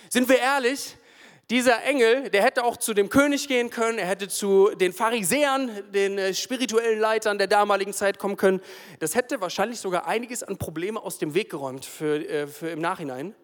Sind 0.09 0.29
wir 0.29 0.39
ehrlich? 0.39 0.97
Dieser 1.51 1.83
Engel, 1.83 2.31
der 2.31 2.45
hätte 2.45 2.63
auch 2.63 2.77
zu 2.77 2.95
dem 2.95 3.09
König 3.09 3.49
gehen 3.49 3.69
können, 3.69 3.99
er 3.99 4.07
hätte 4.07 4.29
zu 4.29 4.71
den 4.77 4.93
Pharisäern, 4.93 5.71
den 5.93 6.17
äh, 6.19 6.33
spirituellen 6.35 7.01
Leitern 7.01 7.37
der 7.37 7.49
damaligen 7.49 7.93
Zeit 7.93 8.21
kommen 8.21 8.37
können. 8.37 8.61
Das 9.01 9.17
hätte 9.17 9.41
wahrscheinlich 9.41 9.81
sogar 9.81 10.07
einiges 10.07 10.45
an 10.45 10.57
Probleme 10.57 11.03
aus 11.03 11.19
dem 11.19 11.35
Weg 11.35 11.51
geräumt 11.51 11.85
für, 11.85 12.25
äh, 12.27 12.47
für 12.47 12.71
im 12.71 12.81
Nachhinein. 12.81 13.35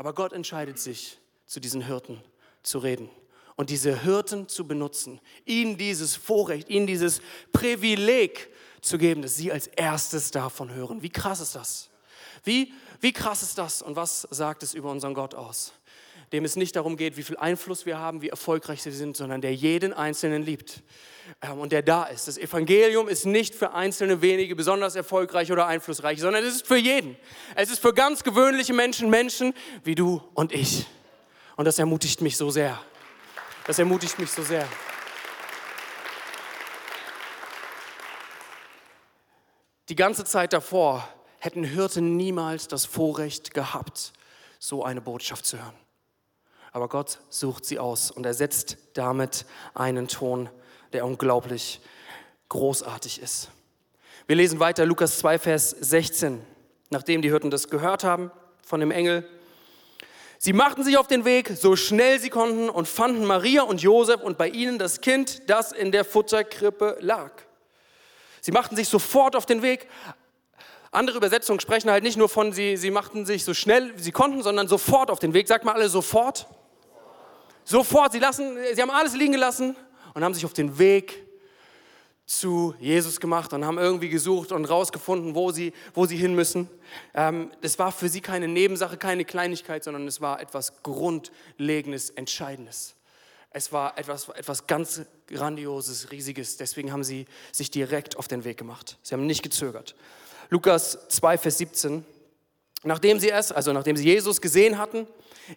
Aber 0.00 0.14
Gott 0.14 0.32
entscheidet 0.32 0.78
sich, 0.78 1.18
zu 1.44 1.60
diesen 1.60 1.84
Hirten 1.84 2.22
zu 2.62 2.78
reden 2.78 3.10
und 3.56 3.68
diese 3.68 4.00
Hirten 4.00 4.48
zu 4.48 4.66
benutzen, 4.66 5.20
ihnen 5.44 5.76
dieses 5.76 6.16
Vorrecht, 6.16 6.70
ihnen 6.70 6.86
dieses 6.86 7.20
Privileg 7.52 8.48
zu 8.80 8.96
geben, 8.96 9.20
dass 9.20 9.36
sie 9.36 9.52
als 9.52 9.66
erstes 9.66 10.30
davon 10.30 10.72
hören. 10.72 11.02
Wie 11.02 11.10
krass 11.10 11.40
ist 11.40 11.54
das? 11.54 11.89
Wie, 12.44 12.72
wie 13.00 13.12
krass 13.12 13.42
ist 13.42 13.58
das 13.58 13.82
und 13.82 13.96
was 13.96 14.26
sagt 14.30 14.62
es 14.62 14.74
über 14.74 14.90
unseren 14.90 15.14
Gott 15.14 15.34
aus? 15.34 15.72
Dem 16.32 16.44
es 16.44 16.54
nicht 16.54 16.76
darum 16.76 16.96
geht, 16.96 17.16
wie 17.16 17.22
viel 17.22 17.36
Einfluss 17.36 17.86
wir 17.86 17.98
haben, 17.98 18.22
wie 18.22 18.28
erfolgreich 18.28 18.84
wir 18.84 18.92
sind, 18.92 19.16
sondern 19.16 19.40
der 19.40 19.54
jeden 19.54 19.92
Einzelnen 19.92 20.44
liebt 20.44 20.82
ähm, 21.42 21.58
und 21.58 21.72
der 21.72 21.82
da 21.82 22.04
ist. 22.04 22.28
Das 22.28 22.38
Evangelium 22.38 23.08
ist 23.08 23.26
nicht 23.26 23.54
für 23.54 23.72
einzelne 23.72 24.22
wenige 24.22 24.54
besonders 24.54 24.94
erfolgreich 24.94 25.50
oder 25.50 25.66
einflussreich, 25.66 26.20
sondern 26.20 26.44
es 26.44 26.56
ist 26.56 26.66
für 26.66 26.76
jeden. 26.76 27.16
Es 27.56 27.70
ist 27.70 27.80
für 27.80 27.92
ganz 27.92 28.22
gewöhnliche 28.22 28.72
Menschen, 28.72 29.10
Menschen 29.10 29.54
wie 29.82 29.96
du 29.96 30.22
und 30.34 30.52
ich. 30.52 30.86
Und 31.56 31.64
das 31.64 31.78
ermutigt 31.78 32.20
mich 32.20 32.36
so 32.36 32.50
sehr. 32.50 32.80
Das 33.66 33.78
ermutigt 33.78 34.18
mich 34.18 34.30
so 34.30 34.42
sehr. 34.42 34.66
Die 39.88 39.96
ganze 39.96 40.24
Zeit 40.24 40.52
davor 40.52 41.08
hätten 41.40 41.64
Hirten 41.64 42.16
niemals 42.16 42.68
das 42.68 42.84
Vorrecht 42.84 43.52
gehabt, 43.52 44.12
so 44.58 44.84
eine 44.84 45.00
Botschaft 45.00 45.44
zu 45.46 45.58
hören. 45.58 45.74
Aber 46.72 46.88
Gott 46.88 47.18
sucht 47.30 47.64
sie 47.64 47.80
aus 47.80 48.12
und 48.12 48.24
er 48.24 48.34
setzt 48.34 48.76
damit 48.94 49.44
einen 49.74 50.06
Ton 50.06 50.48
der 50.92 51.04
unglaublich 51.04 51.80
großartig 52.48 53.22
ist. 53.22 53.48
Wir 54.26 54.36
lesen 54.36 54.60
weiter 54.60 54.86
Lukas 54.86 55.18
2, 55.18 55.38
Vers 55.38 55.70
16. 55.70 56.44
Nachdem 56.90 57.22
die 57.22 57.30
Hirten 57.30 57.50
das 57.50 57.68
gehört 57.68 58.04
haben 58.04 58.30
von 58.64 58.80
dem 58.80 58.90
Engel, 58.90 59.28
sie 60.38 60.52
machten 60.52 60.82
sich 60.82 60.98
auf 60.98 61.06
den 61.06 61.24
Weg, 61.24 61.48
so 61.54 61.76
schnell 61.76 62.18
sie 62.18 62.30
konnten, 62.30 62.68
und 62.68 62.88
fanden 62.88 63.24
Maria 63.24 63.62
und 63.62 63.82
Josef 63.82 64.20
und 64.20 64.38
bei 64.38 64.48
ihnen 64.48 64.78
das 64.78 65.00
Kind, 65.00 65.48
das 65.48 65.72
in 65.72 65.92
der 65.92 66.04
Futterkrippe 66.04 66.96
lag. 67.00 67.30
Sie 68.40 68.52
machten 68.52 68.74
sich 68.74 68.88
sofort 68.88 69.36
auf 69.36 69.46
den 69.46 69.62
Weg. 69.62 69.88
Andere 70.92 71.18
Übersetzungen 71.18 71.60
sprechen 71.60 71.90
halt 71.90 72.02
nicht 72.02 72.16
nur 72.16 72.28
von, 72.28 72.52
sie, 72.52 72.76
sie 72.76 72.90
machten 72.90 73.24
sich 73.24 73.44
so 73.44 73.54
schnell 73.54 73.96
wie 73.96 74.02
sie 74.02 74.12
konnten, 74.12 74.42
sondern 74.42 74.66
sofort 74.66 75.10
auf 75.10 75.20
den 75.20 75.34
Weg. 75.34 75.46
Sagt 75.46 75.64
mal 75.64 75.74
alle 75.74 75.88
sofort. 75.88 76.46
Sofort, 77.64 78.12
sie, 78.12 78.18
lassen, 78.18 78.56
sie 78.74 78.82
haben 78.82 78.90
alles 78.90 79.14
liegen 79.14 79.32
gelassen 79.32 79.76
und 80.14 80.24
haben 80.24 80.34
sich 80.34 80.44
auf 80.44 80.52
den 80.52 80.78
Weg 80.78 81.24
zu 82.26 82.74
Jesus 82.78 83.20
gemacht 83.20 83.52
und 83.52 83.64
haben 83.64 83.78
irgendwie 83.78 84.08
gesucht 84.08 84.52
und 84.52 84.64
rausgefunden, 84.64 85.34
wo 85.34 85.50
sie, 85.50 85.72
wo 85.94 86.06
sie 86.06 86.16
hin 86.16 86.34
müssen. 86.34 86.68
Ähm, 87.14 87.50
das 87.60 87.78
war 87.78 87.92
für 87.92 88.08
sie 88.08 88.20
keine 88.20 88.48
Nebensache, 88.48 88.96
keine 88.96 89.24
Kleinigkeit, 89.24 89.84
sondern 89.84 90.06
es 90.06 90.20
war 90.20 90.40
etwas 90.40 90.82
Grundlegendes, 90.82 92.10
Entscheidendes. 92.10 92.94
Es 93.50 93.72
war 93.72 93.98
etwas, 93.98 94.28
etwas 94.28 94.68
ganz 94.68 95.02
Grandioses, 95.26 96.12
Riesiges. 96.12 96.56
Deswegen 96.56 96.92
haben 96.92 97.02
sie 97.02 97.26
sich 97.50 97.70
direkt 97.70 98.16
auf 98.16 98.28
den 98.28 98.44
Weg 98.44 98.58
gemacht. 98.58 98.98
Sie 99.02 99.12
haben 99.14 99.26
nicht 99.26 99.42
gezögert. 99.42 99.96
Lukas 100.50 100.98
2, 101.08 101.38
Vers 101.38 101.58
17. 101.58 102.04
Nachdem 102.82 103.20
sie 103.20 103.30
es, 103.30 103.52
also 103.52 103.72
nachdem 103.72 103.96
sie 103.96 104.04
Jesus 104.04 104.40
gesehen 104.40 104.78
hatten, 104.78 105.06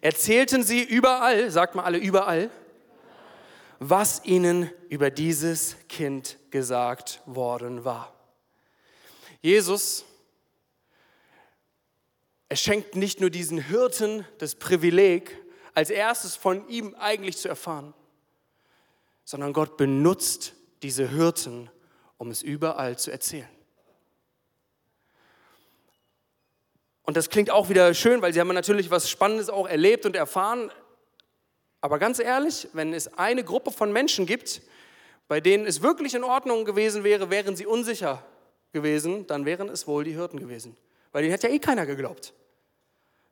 erzählten 0.00 0.62
sie 0.62 0.82
überall, 0.82 1.50
sagt 1.50 1.74
mal 1.74 1.82
alle 1.82 1.98
überall, 1.98 2.50
was 3.80 4.24
ihnen 4.24 4.70
über 4.88 5.10
dieses 5.10 5.76
Kind 5.88 6.38
gesagt 6.50 7.20
worden 7.26 7.84
war. 7.84 8.14
Jesus, 9.42 10.04
er 12.48 12.56
schenkt 12.56 12.94
nicht 12.94 13.20
nur 13.20 13.30
diesen 13.30 13.58
Hirten 13.58 14.24
das 14.38 14.54
Privileg, 14.54 15.36
als 15.74 15.90
erstes 15.90 16.36
von 16.36 16.68
ihm 16.68 16.94
eigentlich 16.94 17.36
zu 17.36 17.48
erfahren, 17.48 17.94
sondern 19.24 19.52
Gott 19.52 19.76
benutzt 19.76 20.54
diese 20.82 21.08
Hirten, 21.08 21.68
um 22.16 22.30
es 22.30 22.42
überall 22.42 22.96
zu 22.96 23.10
erzählen. 23.10 23.48
Und 27.04 27.16
das 27.16 27.28
klingt 27.28 27.50
auch 27.50 27.68
wieder 27.68 27.94
schön, 27.94 28.22
weil 28.22 28.32
sie 28.32 28.40
haben 28.40 28.48
natürlich 28.48 28.90
was 28.90 29.08
Spannendes 29.08 29.50
auch 29.50 29.68
erlebt 29.68 30.06
und 30.06 30.16
erfahren. 30.16 30.70
Aber 31.80 31.98
ganz 31.98 32.18
ehrlich, 32.18 32.68
wenn 32.72 32.94
es 32.94 33.12
eine 33.18 33.44
Gruppe 33.44 33.70
von 33.70 33.92
Menschen 33.92 34.26
gibt, 34.26 34.62
bei 35.28 35.40
denen 35.40 35.66
es 35.66 35.82
wirklich 35.82 36.14
in 36.14 36.24
Ordnung 36.24 36.64
gewesen 36.64 37.04
wäre, 37.04 37.30
wären 37.30 37.56
sie 37.56 37.66
unsicher 37.66 38.24
gewesen, 38.72 39.26
dann 39.26 39.44
wären 39.44 39.68
es 39.68 39.86
wohl 39.86 40.04
die 40.04 40.12
Hirten 40.12 40.40
gewesen. 40.40 40.76
Weil 41.12 41.22
denen 41.22 41.32
hätte 41.32 41.48
ja 41.48 41.54
eh 41.54 41.58
keiner 41.58 41.86
geglaubt. 41.86 42.32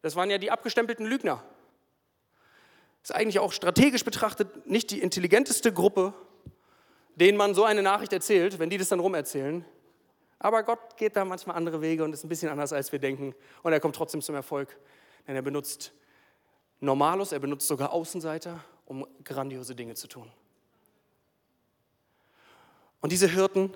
Das 0.03 0.17
waren 0.17 0.31
ja 0.31 0.39
die 0.39 0.51
abgestempelten 0.51 1.07
Lügner. 1.07 1.43
Das 3.03 3.11
ist 3.11 3.17
eigentlich 3.17 3.39
auch 3.39 3.53
strategisch 3.53 4.05
betrachtet 4.05 4.67
nicht 4.67 4.91
die 4.91 5.01
intelligenteste 5.01 5.73
Gruppe, 5.73 6.13
denen 7.17 7.37
man 7.37 7.55
so 7.55 7.65
eine 7.65 7.83
Nachricht 7.83 8.13
erzählt, 8.13 8.59
wenn 8.59 8.71
die 8.71 8.79
das 8.79 8.89
dann 8.89 9.01
rumerzählen. 9.01 9.65
Aber 10.43 10.65
Gott 10.65 10.97
geht 10.97 11.15
da 11.15 11.25
manchmal 11.25 11.57
andere 11.57 11.81
Wege 11.81 12.03
und 12.03 12.13
ist 12.13 12.25
ein 12.25 12.29
bisschen 12.29 12.49
anders, 12.49 12.73
als 12.73 12.91
wir 12.91 12.99
denken. 12.99 13.33
Und 13.63 13.73
er 13.73 13.79
kommt 13.79 13.95
trotzdem 13.95 14.21
zum 14.21 14.35
Erfolg, 14.35 14.77
denn 15.29 15.37
er 15.37 15.43
benutzt 15.43 15.93
Normalos, 16.81 17.31
er 17.31 17.39
benutzt 17.39 17.69
sogar 17.69 17.93
Außenseiter, 17.93 18.59
um 18.87 19.07
grandiose 19.23 19.77
Dinge 19.77 19.95
zu 19.95 20.09
tun. 20.09 20.29
Und 23.01 23.13
diese 23.13 23.29
Hirten, 23.29 23.73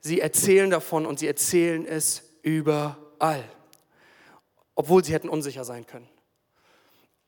sie 0.00 0.20
erzählen 0.20 0.70
davon 0.70 1.04
und 1.04 1.18
sie 1.18 1.26
erzählen 1.26 1.84
es 1.84 2.22
überall, 2.40 3.44
obwohl 4.74 5.04
sie 5.04 5.12
hätten 5.12 5.28
unsicher 5.28 5.64
sein 5.64 5.86
können. 5.86 6.08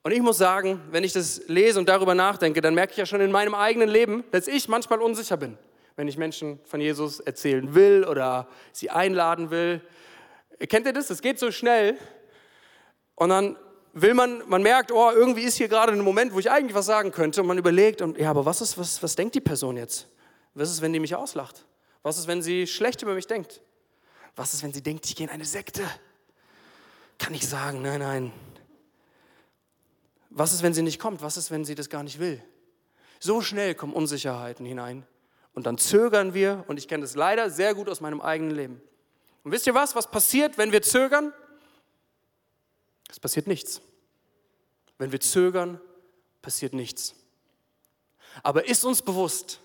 Und 0.04 0.12
ich 0.12 0.22
muss 0.22 0.38
sagen, 0.38 0.80
wenn 0.90 1.04
ich 1.04 1.12
das 1.12 1.42
lese 1.48 1.78
und 1.78 1.86
darüber 1.86 2.14
nachdenke, 2.14 2.62
dann 2.62 2.74
merke 2.74 2.92
ich 2.92 2.96
ja 2.96 3.04
schon 3.04 3.20
in 3.20 3.30
meinem 3.30 3.54
eigenen 3.54 3.90
Leben, 3.90 4.24
dass 4.30 4.48
ich 4.48 4.68
manchmal 4.68 5.02
unsicher 5.02 5.36
bin, 5.36 5.58
wenn 5.96 6.08
ich 6.08 6.16
Menschen 6.16 6.60
von 6.64 6.80
Jesus 6.80 7.20
erzählen 7.20 7.74
will 7.74 8.04
oder 8.04 8.48
sie 8.72 8.90
einladen 8.90 9.50
will. 9.50 9.80
Kennt 10.68 10.86
ihr 10.86 10.92
das? 10.92 11.08
Das 11.08 11.22
geht 11.22 11.38
so 11.38 11.50
schnell. 11.50 11.98
Und 13.14 13.28
dann 13.28 13.56
will 13.92 14.14
man, 14.14 14.42
man 14.48 14.62
merkt, 14.62 14.90
oh, 14.92 15.10
irgendwie 15.10 15.42
ist 15.42 15.56
hier 15.56 15.68
gerade 15.68 15.92
ein 15.92 16.00
Moment, 16.00 16.32
wo 16.32 16.38
ich 16.38 16.50
eigentlich 16.50 16.74
was 16.74 16.86
sagen 16.86 17.12
könnte 17.12 17.40
und 17.40 17.46
man 17.46 17.58
überlegt, 17.58 18.00
und, 18.02 18.18
ja, 18.18 18.30
aber 18.30 18.44
was 18.46 18.60
ist, 18.60 18.78
was, 18.78 19.02
was 19.02 19.16
denkt 19.16 19.34
die 19.34 19.40
Person 19.40 19.76
jetzt? 19.76 20.08
Was 20.54 20.70
ist, 20.70 20.82
wenn 20.82 20.92
die 20.92 21.00
mich 21.00 21.14
auslacht? 21.14 21.66
Was 22.02 22.18
ist, 22.18 22.26
wenn 22.26 22.42
sie 22.42 22.66
schlecht 22.66 23.02
über 23.02 23.14
mich 23.14 23.26
denkt? 23.26 23.60
Was 24.34 24.54
ist, 24.54 24.62
wenn 24.62 24.72
sie 24.72 24.82
denkt, 24.82 25.06
ich 25.06 25.16
gehe 25.16 25.26
in 25.26 25.32
eine 25.32 25.44
Sekte? 25.44 25.82
Kann 27.18 27.34
ich 27.34 27.46
sagen, 27.46 27.82
nein, 27.82 28.00
nein. 28.00 28.32
Was 30.30 30.52
ist, 30.52 30.62
wenn 30.62 30.72
sie 30.72 30.82
nicht 30.82 30.98
kommt? 30.98 31.22
Was 31.22 31.36
ist, 31.36 31.50
wenn 31.50 31.64
sie 31.64 31.74
das 31.74 31.90
gar 31.90 32.02
nicht 32.02 32.18
will? 32.18 32.42
So 33.20 33.42
schnell 33.42 33.74
kommen 33.74 33.92
Unsicherheiten 33.92 34.64
hinein. 34.66 35.06
Und 35.54 35.66
dann 35.66 35.78
zögern 35.78 36.34
wir, 36.34 36.64
und 36.66 36.78
ich 36.78 36.88
kenne 36.88 37.02
das 37.02 37.14
leider 37.14 37.50
sehr 37.50 37.74
gut 37.74 37.88
aus 37.88 38.00
meinem 38.00 38.20
eigenen 38.20 38.54
Leben. 38.54 38.82
Und 39.44 39.52
wisst 39.52 39.66
ihr 39.66 39.74
was, 39.74 39.94
was 39.94 40.10
passiert, 40.10 40.56
wenn 40.56 40.72
wir 40.72 40.82
zögern? 40.82 41.32
Es 43.10 43.20
passiert 43.20 43.46
nichts. 43.46 43.82
Wenn 44.98 45.12
wir 45.12 45.20
zögern, 45.20 45.80
passiert 46.40 46.72
nichts. 46.72 47.14
Aber 48.42 48.66
ist 48.66 48.84
uns 48.84 49.02
bewusst, 49.02 49.60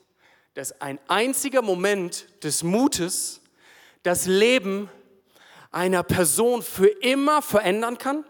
dass 0.55 0.81
ein 0.81 0.99
einziger 1.07 1.61
Moment 1.61 2.27
des 2.43 2.63
Mutes 2.63 3.41
das 4.03 4.25
Leben 4.25 4.89
einer 5.71 6.03
Person 6.03 6.63
für 6.63 6.87
immer 6.87 7.41
verändern 7.41 7.97
kann? 7.97 8.25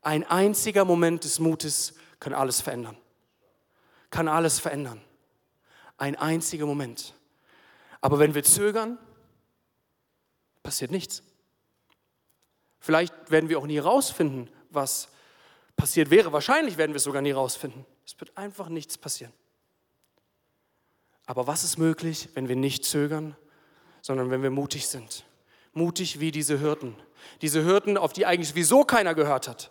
Ein 0.00 0.24
einziger 0.24 0.84
Moment 0.84 1.24
des 1.24 1.38
Mutes 1.38 1.94
kann 2.20 2.32
alles 2.32 2.60
verändern. 2.60 2.96
kann 4.10 4.28
alles 4.28 4.60
verändern. 4.60 5.02
Ein 5.96 6.16
einziger 6.16 6.66
Moment. 6.66 7.14
Aber 8.00 8.18
wenn 8.18 8.34
wir 8.34 8.44
zögern, 8.44 8.98
passiert 10.62 10.90
nichts. 10.90 11.22
Vielleicht 12.80 13.30
werden 13.30 13.48
wir 13.48 13.58
auch 13.58 13.66
nie 13.66 13.78
rausfinden, 13.78 14.50
was 14.70 15.08
passiert 15.76 16.10
wäre. 16.10 16.32
Wahrscheinlich 16.32 16.76
werden 16.76 16.92
wir 16.92 16.96
es 16.96 17.04
sogar 17.04 17.22
nie 17.22 17.30
rausfinden. 17.30 17.86
Es 18.04 18.18
wird 18.20 18.36
einfach 18.36 18.68
nichts 18.68 18.98
passieren. 18.98 19.32
Aber 21.26 21.46
was 21.46 21.64
ist 21.64 21.78
möglich, 21.78 22.28
wenn 22.34 22.48
wir 22.48 22.56
nicht 22.56 22.84
zögern, 22.84 23.36
sondern 24.02 24.30
wenn 24.30 24.42
wir 24.42 24.50
mutig 24.50 24.86
sind? 24.86 25.24
Mutig 25.72 26.20
wie 26.20 26.30
diese 26.30 26.58
Hirten. 26.58 26.94
Diese 27.40 27.62
Hirten, 27.64 27.96
auf 27.96 28.12
die 28.12 28.26
eigentlich 28.26 28.54
wieso 28.54 28.84
keiner 28.84 29.14
gehört 29.14 29.48
hat. 29.48 29.70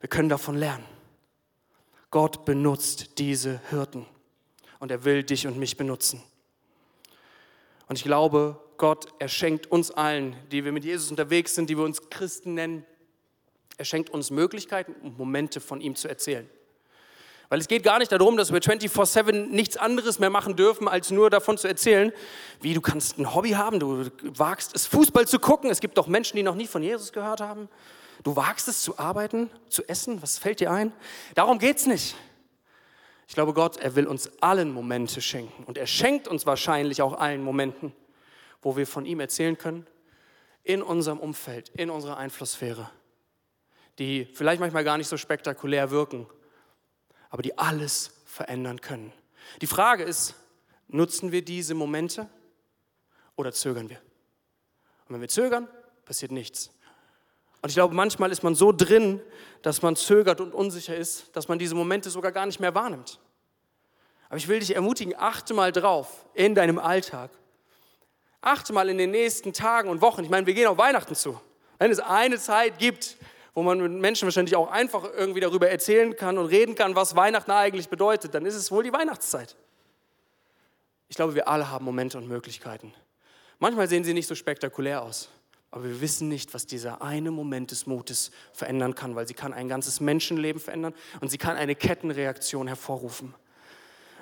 Wir 0.00 0.08
können 0.08 0.28
davon 0.28 0.56
lernen. 0.56 0.91
Gott 2.12 2.44
benutzt 2.44 3.18
diese 3.18 3.60
Hirten 3.70 4.06
und 4.78 4.90
er 4.90 5.04
will 5.04 5.24
dich 5.24 5.46
und 5.46 5.58
mich 5.58 5.76
benutzen. 5.76 6.22
Und 7.88 7.96
ich 7.96 8.04
glaube, 8.04 8.60
Gott, 8.76 9.06
er 9.18 9.28
schenkt 9.28 9.66
uns 9.72 9.90
allen, 9.90 10.36
die 10.52 10.64
wir 10.64 10.72
mit 10.72 10.84
Jesus 10.84 11.10
unterwegs 11.10 11.54
sind, 11.54 11.70
die 11.70 11.76
wir 11.76 11.84
uns 11.84 12.10
Christen 12.10 12.54
nennen, 12.54 12.84
er 13.78 13.86
schenkt 13.86 14.10
uns 14.10 14.30
Möglichkeiten 14.30 14.92
und 15.02 15.18
Momente 15.18 15.60
von 15.60 15.80
ihm 15.80 15.96
zu 15.96 16.06
erzählen. 16.06 16.48
Weil 17.48 17.60
es 17.60 17.68
geht 17.68 17.82
gar 17.82 17.98
nicht 17.98 18.12
darum, 18.12 18.36
dass 18.36 18.52
wir 18.52 18.60
24-7 18.60 19.46
nichts 19.46 19.78
anderes 19.78 20.18
mehr 20.18 20.30
machen 20.30 20.54
dürfen, 20.54 20.88
als 20.88 21.10
nur 21.10 21.30
davon 21.30 21.56
zu 21.56 21.66
erzählen, 21.66 22.12
wie 22.60 22.74
du 22.74 22.82
kannst 22.82 23.18
ein 23.18 23.34
Hobby 23.34 23.50
haben, 23.50 23.80
du 23.80 24.10
wagst 24.22 24.74
es, 24.74 24.86
Fußball 24.86 25.26
zu 25.26 25.38
gucken. 25.38 25.70
Es 25.70 25.80
gibt 25.80 25.96
doch 25.96 26.06
Menschen, 26.06 26.36
die 26.36 26.42
noch 26.42 26.54
nie 26.54 26.66
von 26.66 26.82
Jesus 26.82 27.12
gehört 27.12 27.40
haben. 27.40 27.68
Du 28.22 28.36
wagst 28.36 28.68
es 28.68 28.82
zu 28.82 28.98
arbeiten, 28.98 29.50
zu 29.68 29.88
essen. 29.88 30.22
Was 30.22 30.38
fällt 30.38 30.60
dir 30.60 30.70
ein? 30.70 30.92
Darum 31.34 31.58
geht 31.58 31.78
es 31.78 31.86
nicht. 31.86 32.14
Ich 33.26 33.34
glaube, 33.34 33.54
Gott, 33.54 33.78
er 33.78 33.94
will 33.94 34.06
uns 34.06 34.30
allen 34.42 34.72
Momente 34.72 35.22
schenken. 35.22 35.64
Und 35.64 35.78
er 35.78 35.86
schenkt 35.86 36.28
uns 36.28 36.44
wahrscheinlich 36.46 37.02
auch 37.02 37.14
allen 37.14 37.42
Momenten, 37.42 37.92
wo 38.60 38.76
wir 38.76 38.86
von 38.86 39.06
ihm 39.06 39.20
erzählen 39.20 39.56
können, 39.56 39.86
in 40.64 40.82
unserem 40.82 41.18
Umfeld, 41.18 41.70
in 41.70 41.90
unserer 41.90 42.16
Einflusssphäre, 42.18 42.90
die 43.98 44.26
vielleicht 44.26 44.60
manchmal 44.60 44.84
gar 44.84 44.98
nicht 44.98 45.08
so 45.08 45.16
spektakulär 45.16 45.90
wirken, 45.90 46.26
aber 47.30 47.42
die 47.42 47.58
alles 47.58 48.12
verändern 48.26 48.80
können. 48.80 49.12
Die 49.60 49.66
Frage 49.66 50.04
ist, 50.04 50.34
nutzen 50.88 51.32
wir 51.32 51.44
diese 51.44 51.74
Momente 51.74 52.28
oder 53.34 53.52
zögern 53.52 53.88
wir? 53.88 53.98
Und 55.08 55.14
wenn 55.14 55.20
wir 55.20 55.28
zögern, 55.28 55.68
passiert 56.04 56.30
nichts. 56.30 56.70
Und 57.62 57.68
ich 57.68 57.76
glaube, 57.76 57.94
manchmal 57.94 58.32
ist 58.32 58.42
man 58.42 58.56
so 58.56 58.72
drin, 58.72 59.20
dass 59.62 59.82
man 59.82 59.94
zögert 59.94 60.40
und 60.40 60.52
unsicher 60.52 60.96
ist, 60.96 61.34
dass 61.36 61.46
man 61.46 61.58
diese 61.58 61.76
Momente 61.76 62.10
sogar 62.10 62.32
gar 62.32 62.44
nicht 62.44 62.58
mehr 62.58 62.74
wahrnimmt. 62.74 63.20
Aber 64.28 64.36
ich 64.36 64.48
will 64.48 64.58
dich 64.58 64.74
ermutigen, 64.74 65.14
achte 65.16 65.54
mal 65.54 65.70
drauf 65.70 66.26
in 66.34 66.56
deinem 66.56 66.78
Alltag. 66.78 67.30
Achte 68.40 68.72
mal 68.72 68.88
in 68.88 68.98
den 68.98 69.12
nächsten 69.12 69.52
Tagen 69.52 69.88
und 69.88 70.00
Wochen. 70.00 70.24
Ich 70.24 70.30
meine, 70.30 70.46
wir 70.46 70.54
gehen 70.54 70.66
auf 70.66 70.78
Weihnachten 70.78 71.14
zu. 71.14 71.40
Wenn 71.78 71.92
es 71.92 72.00
eine 72.00 72.38
Zeit 72.38 72.78
gibt, 72.78 73.16
wo 73.54 73.62
man 73.62 73.80
mit 73.80 73.92
Menschen 73.92 74.26
wahrscheinlich 74.26 74.56
auch 74.56 74.70
einfach 74.70 75.04
irgendwie 75.16 75.40
darüber 75.40 75.68
erzählen 75.68 76.16
kann 76.16 76.38
und 76.38 76.46
reden 76.46 76.74
kann, 76.74 76.96
was 76.96 77.14
Weihnachten 77.14 77.52
eigentlich 77.52 77.88
bedeutet, 77.88 78.34
dann 78.34 78.44
ist 78.44 78.54
es 78.54 78.72
wohl 78.72 78.82
die 78.82 78.92
Weihnachtszeit. 78.92 79.54
Ich 81.08 81.16
glaube, 81.16 81.34
wir 81.34 81.46
alle 81.46 81.70
haben 81.70 81.84
Momente 81.84 82.18
und 82.18 82.26
Möglichkeiten. 82.26 82.92
Manchmal 83.58 83.86
sehen 83.86 84.02
sie 84.02 84.14
nicht 84.14 84.26
so 84.26 84.34
spektakulär 84.34 85.02
aus. 85.02 85.28
Aber 85.72 85.84
wir 85.84 86.02
wissen 86.02 86.28
nicht, 86.28 86.52
was 86.52 86.66
dieser 86.66 87.00
eine 87.00 87.30
Moment 87.30 87.70
des 87.70 87.86
Mutes 87.86 88.30
verändern 88.52 88.94
kann, 88.94 89.16
weil 89.16 89.26
sie 89.26 89.32
kann 89.32 89.54
ein 89.54 89.68
ganzes 89.68 90.00
Menschenleben 90.00 90.60
verändern 90.60 90.94
und 91.22 91.30
sie 91.30 91.38
kann 91.38 91.56
eine 91.56 91.74
Kettenreaktion 91.74 92.68
hervorrufen. 92.68 93.34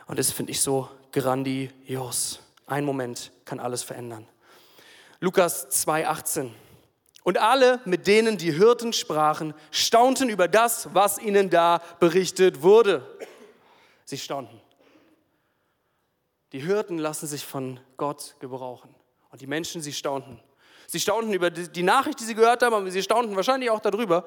Und 0.06 0.18
das 0.18 0.30
finde 0.30 0.52
ich 0.52 0.60
so 0.60 0.88
grandios. 1.10 2.40
Ein 2.66 2.84
Moment 2.84 3.32
kann 3.44 3.58
alles 3.58 3.82
verändern. 3.82 4.28
Lukas 5.18 5.68
2,18. 5.84 6.50
Und 7.24 7.38
alle, 7.38 7.80
mit 7.84 8.06
denen 8.06 8.38
die 8.38 8.52
Hirten 8.52 8.92
sprachen, 8.92 9.52
staunten 9.72 10.28
über 10.28 10.46
das, 10.46 10.94
was 10.94 11.18
ihnen 11.18 11.50
da 11.50 11.82
berichtet 11.98 12.62
wurde. 12.62 13.04
Sie 14.04 14.18
staunten. 14.18 14.60
Die 16.52 16.60
Hirten 16.60 16.96
lassen 16.96 17.26
sich 17.26 17.44
von 17.44 17.80
Gott 17.96 18.36
gebrauchen. 18.38 18.94
Und 19.30 19.40
die 19.40 19.48
Menschen, 19.48 19.82
sie 19.82 19.92
staunten. 19.92 20.40
Sie 20.90 20.98
staunten 20.98 21.32
über 21.32 21.50
die 21.50 21.84
Nachricht, 21.84 22.18
die 22.18 22.24
sie 22.24 22.34
gehört 22.34 22.64
haben, 22.64 22.74
aber 22.74 22.90
sie 22.90 23.00
staunten 23.00 23.36
wahrscheinlich 23.36 23.70
auch 23.70 23.78
darüber. 23.78 24.24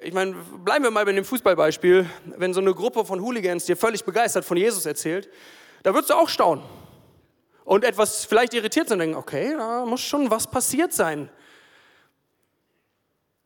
Ich 0.00 0.14
meine, 0.14 0.32
bleiben 0.32 0.82
wir 0.82 0.90
mal 0.90 1.04
bei 1.04 1.12
dem 1.12 1.26
Fußballbeispiel. 1.26 2.08
Wenn 2.38 2.54
so 2.54 2.60
eine 2.62 2.72
Gruppe 2.72 3.04
von 3.04 3.20
Hooligans 3.20 3.66
dir 3.66 3.76
völlig 3.76 4.02
begeistert 4.02 4.46
von 4.46 4.56
Jesus 4.56 4.86
erzählt, 4.86 5.28
da 5.82 5.92
würdest 5.92 6.08
du 6.08 6.14
auch 6.14 6.30
staunen. 6.30 6.64
Und 7.66 7.84
etwas 7.84 8.24
vielleicht 8.24 8.54
irritiert 8.54 8.88
sein 8.88 8.96
und 8.96 9.00
denken, 9.00 9.16
okay, 9.18 9.54
da 9.58 9.84
muss 9.84 10.00
schon 10.00 10.30
was 10.30 10.46
passiert 10.46 10.94
sein. 10.94 11.28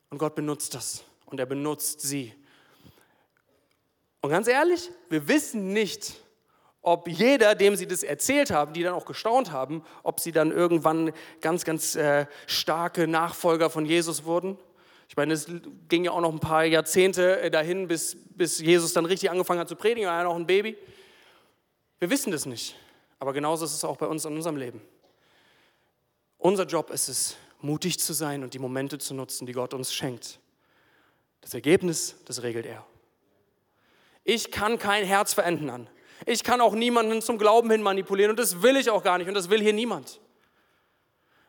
Und 0.09 0.19
Gott 0.19 0.37
benutzt 0.37 0.77
das. 0.77 1.03
Und 1.27 1.41
er 1.41 1.47
benutzt 1.47 2.03
sie. 2.03 2.33
Und 4.21 4.31
ganz 4.31 4.47
ehrlich, 4.47 4.93
wir 5.09 5.27
wissen 5.27 5.73
nicht, 5.73 6.23
ob 6.83 7.09
jeder, 7.09 7.55
dem 7.55 7.77
sie 7.77 7.87
das 7.87 8.03
erzählt 8.03 8.51
haben, 8.51 8.73
die 8.73 8.83
dann 8.83 8.95
auch 8.95 9.05
gestaunt 9.05 9.53
haben, 9.53 9.85
ob 10.03 10.21
sie 10.21 10.33
dann 10.33 10.51
irgendwann 10.51 11.13
ganz, 11.41 11.65
ganz 11.65 11.97
äh, 11.97 12.27
starke 12.47 13.07
Nachfolger 13.07 13.69
von 13.71 13.85
Jesus 13.85 14.25
wurden. 14.25 14.59
Ich 15.09 15.17
meine, 15.17 15.35
es 15.35 15.47
ging 15.89 16.05
ja 16.05 16.13
auch 16.13 16.21
noch 16.21 16.33
ein 16.33 16.41
paar 16.41 16.65
Jahrzehnte 16.65 17.41
äh, 17.41 17.51
dahin, 17.51 17.89
bis, 17.89 18.17
bis 18.31 18.59
Jesus 18.61 18.93
dann 18.93 19.07
richtig 19.07 19.31
angefangen 19.31 19.61
hat 19.61 19.69
zu 19.69 19.77
predigen, 19.77 20.05
er 20.05 20.11
war 20.11 20.19
ja 20.19 20.25
noch 20.25 20.37
ein 20.37 20.47
Baby. 20.47 20.77
Wir 21.99 22.11
wissen 22.11 22.31
das 22.31 22.47
nicht, 22.47 22.77
aber 23.19 23.33
genauso 23.33 23.65
ist 23.65 23.75
es 23.75 23.85
auch 23.85 23.97
bei 23.97 24.07
uns 24.07 24.25
in 24.25 24.35
unserem 24.35 24.57
Leben. 24.57 24.81
Unser 26.39 26.65
Job 26.65 26.91
ist 26.91 27.09
es, 27.09 27.37
mutig 27.61 27.99
zu 27.99 28.13
sein 28.13 28.43
und 28.43 28.55
die 28.55 28.59
Momente 28.59 28.99
zu 28.99 29.15
nutzen, 29.15 29.47
die 29.47 29.53
Gott 29.53 29.75
uns 29.75 29.93
schenkt. 29.93 30.39
Das 31.41 31.55
Ergebnis, 31.55 32.17
das 32.25 32.43
regelt 32.43 32.67
er. 32.67 32.85
Ich 34.25 34.51
kann 34.51 34.79
kein 34.79 35.05
Herz 35.05 35.33
verändern. 35.35 35.89
Ich 36.27 36.43
kann 36.43 36.61
auch 36.61 36.75
niemanden 36.75 37.23
zum 37.23 37.39
Glauben 37.39 37.71
hin 37.71 37.83
manipulieren 37.83 38.31
und 38.31 38.39
das 38.39 38.63
will 38.63 38.77
ich 38.77 38.91
auch 38.91 39.03
gar 39.03 39.19
nicht 39.19 39.29
und 39.29 39.35
das 39.35 39.51
will 39.51 39.61
hier 39.61 39.73
niemand. 39.73 40.21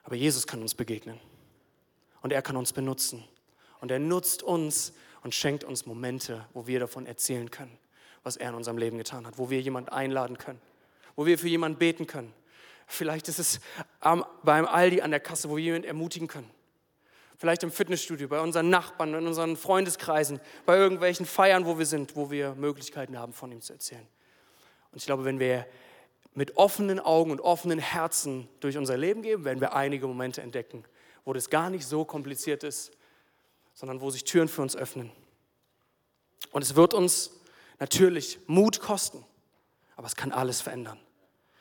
Aber 0.04 0.16
Jesus 0.16 0.48
kann 0.48 0.62
uns 0.62 0.74
begegnen 0.74 1.20
und 2.22 2.32
er 2.32 2.42
kann 2.42 2.56
uns 2.56 2.74
benutzen 2.74 3.24
und 3.82 3.92
er 3.92 4.00
nutzt 4.00 4.44
uns 4.44 4.94
und 5.22 5.36
schenkt 5.36 5.64
uns 5.64 5.86
Momente, 5.86 6.46
wo 6.54 6.68
wir 6.68 6.80
davon 6.80 7.06
erzählen 7.06 7.50
können, 7.52 7.78
was 8.24 8.38
er 8.38 8.50
in 8.50 8.56
unserem 8.56 8.78
Leben 8.78 8.98
getan 8.98 9.26
hat, 9.26 9.38
wo 9.38 9.50
wir 9.50 9.62
jemanden 9.62 9.90
einladen 9.90 10.38
können, 10.38 10.62
wo 11.16 11.26
wir 11.26 11.38
für 11.38 11.48
jemanden 11.48 11.78
beten 11.78 12.08
können. 12.08 12.34
Vielleicht 12.88 13.28
ist 13.28 13.40
es 13.40 13.60
beim 14.02 14.66
Aldi 14.66 15.02
an 15.02 15.12
der 15.12 15.20
Kasse, 15.20 15.50
wo 15.50 15.58
wir 15.58 15.64
jemanden 15.64 15.88
ermutigen 15.88 16.28
können. 16.28 16.50
Vielleicht 17.38 17.64
im 17.64 17.72
Fitnessstudio, 17.72 18.28
bei 18.28 18.42
unseren 18.42 18.70
Nachbarn, 18.70 19.14
in 19.14 19.26
unseren 19.26 19.56
Freundeskreisen, 19.56 20.42
bei 20.66 20.76
irgendwelchen 20.76 21.26
Feiern, 21.26 21.66
wo 21.66 21.78
wir 21.78 21.86
sind, 21.86 22.16
wo 22.16 22.32
wir 22.32 22.56
Möglichkeiten 22.56 23.18
haben, 23.18 23.32
von 23.32 23.52
ihm 23.52 23.62
zu 23.62 23.74
erzählen. 23.74 24.06
Und 24.92 24.98
ich 24.98 25.06
glaube, 25.06 25.26
wenn 25.26 25.40
wir 25.40 25.66
mit 26.34 26.58
offenen 26.58 27.00
Augen 27.00 27.32
und 27.32 27.42
offenen 27.42 27.80
Herzen 27.80 28.48
durch 28.60 28.78
unser 28.78 28.98
Leben 28.98 29.22
gehen, 29.22 29.44
werden 29.46 29.60
wir 29.60 29.74
einige 29.76 30.08
Momente 30.08 30.42
entdecken, 30.42 30.84
wo 31.26 31.34
das 31.34 31.50
gar 31.50 31.70
nicht 31.70 31.86
so 31.86 32.06
kompliziert 32.06 32.64
ist, 32.64 32.92
sondern 33.74 34.02
wo 34.02 34.10
sich 34.10 34.24
Türen 34.24 34.48
für 34.48 34.62
uns 34.62 34.76
öffnen. 34.76 35.12
Und 36.52 36.62
es 36.62 36.76
wird 36.76 36.94
uns 36.94 37.32
natürlich 37.80 38.40
Mut 38.48 38.80
kosten, 38.80 39.26
aber 39.96 40.08
es 40.08 40.16
kann 40.16 40.32
alles 40.32 40.62
verändern. 40.62 41.00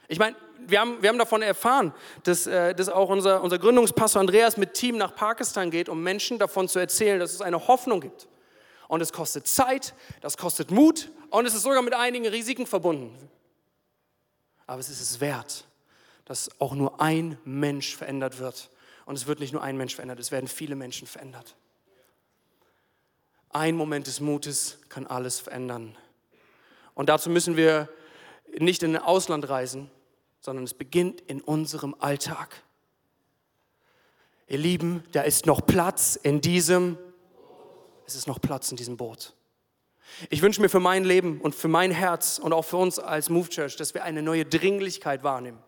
Ich 0.08 0.18
meine, 0.18 0.36
wir 0.66 0.80
haben, 0.80 1.02
wir 1.02 1.10
haben 1.10 1.18
davon 1.18 1.42
erfahren, 1.42 1.92
dass, 2.24 2.46
äh, 2.46 2.74
dass 2.74 2.88
auch 2.88 3.10
unser, 3.10 3.42
unser 3.42 3.58
Gründungspastor 3.58 4.20
Andreas 4.20 4.56
mit 4.56 4.74
Team 4.74 4.96
nach 4.96 5.14
Pakistan 5.14 5.70
geht, 5.70 5.88
um 5.88 6.02
Menschen 6.02 6.38
davon 6.38 6.68
zu 6.68 6.78
erzählen, 6.78 7.20
dass 7.20 7.34
es 7.34 7.42
eine 7.42 7.68
Hoffnung 7.68 8.00
gibt. 8.00 8.26
Und 8.88 9.02
es 9.02 9.12
kostet 9.12 9.46
Zeit, 9.46 9.94
das 10.22 10.38
kostet 10.38 10.70
Mut 10.70 11.10
und 11.30 11.46
es 11.46 11.54
ist 11.54 11.62
sogar 11.62 11.82
mit 11.82 11.94
einigen 11.94 12.26
Risiken 12.26 12.66
verbunden. 12.66 13.16
Aber 14.66 14.80
es 14.80 14.88
ist 14.88 15.00
es 15.00 15.20
wert, 15.20 15.64
dass 16.24 16.50
auch 16.60 16.74
nur 16.74 17.00
ein 17.00 17.38
Mensch 17.44 17.96
verändert 17.96 18.38
wird. 18.38 18.70
Und 19.06 19.16
es 19.16 19.26
wird 19.26 19.40
nicht 19.40 19.52
nur 19.52 19.62
ein 19.62 19.76
Mensch 19.76 19.94
verändert, 19.94 20.20
es 20.20 20.30
werden 20.30 20.48
viele 20.48 20.76
Menschen 20.76 21.06
verändert. 21.06 21.56
Ein 23.50 23.76
Moment 23.76 24.06
des 24.06 24.20
Mutes 24.20 24.78
kann 24.90 25.06
alles 25.06 25.40
verändern. 25.40 25.96
Und 26.94 27.08
dazu 27.08 27.30
müssen 27.30 27.56
wir 27.56 27.88
nicht 28.58 28.82
in 28.82 28.94
ein 28.94 29.02
Ausland 29.02 29.48
reisen, 29.48 29.90
sondern 30.40 30.64
es 30.64 30.74
beginnt 30.74 31.22
in 31.22 31.40
unserem 31.40 31.94
Alltag. 31.98 32.62
Ihr 34.48 34.58
Lieben, 34.58 35.04
da 35.12 35.22
ist 35.22 35.46
noch 35.46 35.64
Platz 35.64 36.16
in 36.16 36.40
diesem 36.40 36.98
es 38.08 38.14
ist 38.14 38.26
noch 38.26 38.40
Platz 38.40 38.70
in 38.70 38.78
diesem 38.78 38.96
Boot. 38.96 39.34
Ich 40.30 40.42
wünsche 40.42 40.60
mir 40.60 40.68
für 40.68 40.80
mein 40.80 41.04
Leben 41.04 41.40
und 41.40 41.54
für 41.54 41.68
mein 41.68 41.90
Herz 41.90 42.38
und 42.38 42.52
auch 42.52 42.64
für 42.64 42.76
uns 42.76 42.98
als 42.98 43.30
Move 43.30 43.48
Church, 43.48 43.76
dass 43.76 43.94
wir 43.94 44.04
eine 44.04 44.22
neue 44.22 44.44
Dringlichkeit 44.44 45.22
wahrnehmen. 45.22 45.58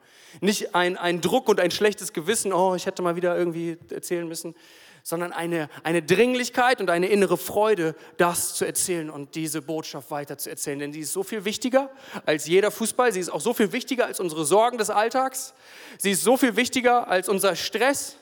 Nicht 0.41 0.75
ein, 0.75 0.97
ein 0.97 1.21
Druck 1.21 1.49
und 1.49 1.61
ein 1.61 1.71
schlechtes 1.71 2.13
Gewissen, 2.13 2.53
oh, 2.53 2.75
ich 2.75 2.87
hätte 2.87 3.03
mal 3.03 3.17
wieder 3.17 3.37
irgendwie 3.37 3.79
erzählen 3.91 4.27
müssen, 4.27 4.55
sondern 5.03 5.33
eine, 5.33 5.69
eine 5.83 6.03
Dringlichkeit 6.03 6.81
und 6.81 6.91
eine 6.91 7.09
innere 7.09 7.37
Freude, 7.37 7.95
das 8.17 8.55
zu 8.55 8.65
erzählen 8.65 9.11
und 9.11 9.35
diese 9.35 9.63
Botschaft 9.63 10.11
weiter 10.11 10.39
zu 10.39 10.51
erzählen. 10.51 10.79
Denn 10.79 10.93
sie 10.93 11.01
ist 11.01 11.13
so 11.13 11.23
viel 11.23 11.45
wichtiger 11.45 11.91
als 12.27 12.47
jeder 12.47 12.71
Fußball, 12.71 13.13
sie 13.13 13.21
ist 13.21 13.31
auch 13.31 13.41
so 13.41 13.55
viel 13.55 13.73
wichtiger 13.73 14.07
als 14.07 14.21
unsere 14.21 14.45
Sorgen 14.45 14.79
des 14.79 14.91
Alltags, 14.91 15.55
sie 15.99 16.13
ist 16.13 16.23
so 16.23 16.37
viel 16.37 16.57
wichtiger 16.57 17.09
als 17.09 17.29
unser 17.29 17.57
Stress, 17.57 18.17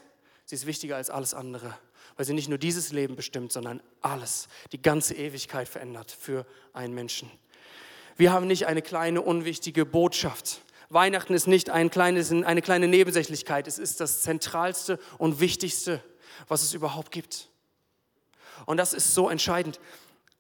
sie 0.45 0.55
ist 0.55 0.67
wichtiger 0.67 0.97
als 0.97 1.11
alles 1.11 1.35
andere, 1.35 1.77
weil 2.19 2.27
sie 2.27 2.35
nicht 2.35 2.51
nur 2.51 2.59
dieses 2.59 2.93
Leben 2.93 3.17
bestimmt, 3.17 3.51
sondern 3.53 3.81
alles, 4.03 4.49
die 4.73 4.83
ganze 4.83 5.15
Ewigkeit 5.15 5.69
verändert 5.69 6.11
für 6.11 6.45
einen 6.75 6.93
Menschen. 6.93 7.31
Wir 8.19 8.31
haben 8.31 8.47
nicht 8.47 8.67
eine 8.67 8.83
kleine, 8.83 9.23
unwichtige 9.23 9.87
Botschaft. 9.87 10.61
Weihnachten 10.91 11.33
ist 11.33 11.47
nicht 11.47 11.71
ein 11.71 11.89
kleines, 11.89 12.31
eine 12.31 12.61
kleine 12.61 12.89
Nebensächlichkeit, 12.89 13.67
es 13.67 13.79
ist 13.79 14.01
das 14.01 14.21
Zentralste 14.21 14.99
und 15.17 15.41
Wichtigste 15.41 16.03
was 16.47 16.63
es 16.63 16.75
überhaupt 16.75 17.11
gibt. 17.11 17.49
Und 18.67 18.77
das 18.77 18.93
ist 18.93 19.15
so 19.15 19.29
entscheidend. 19.29 19.81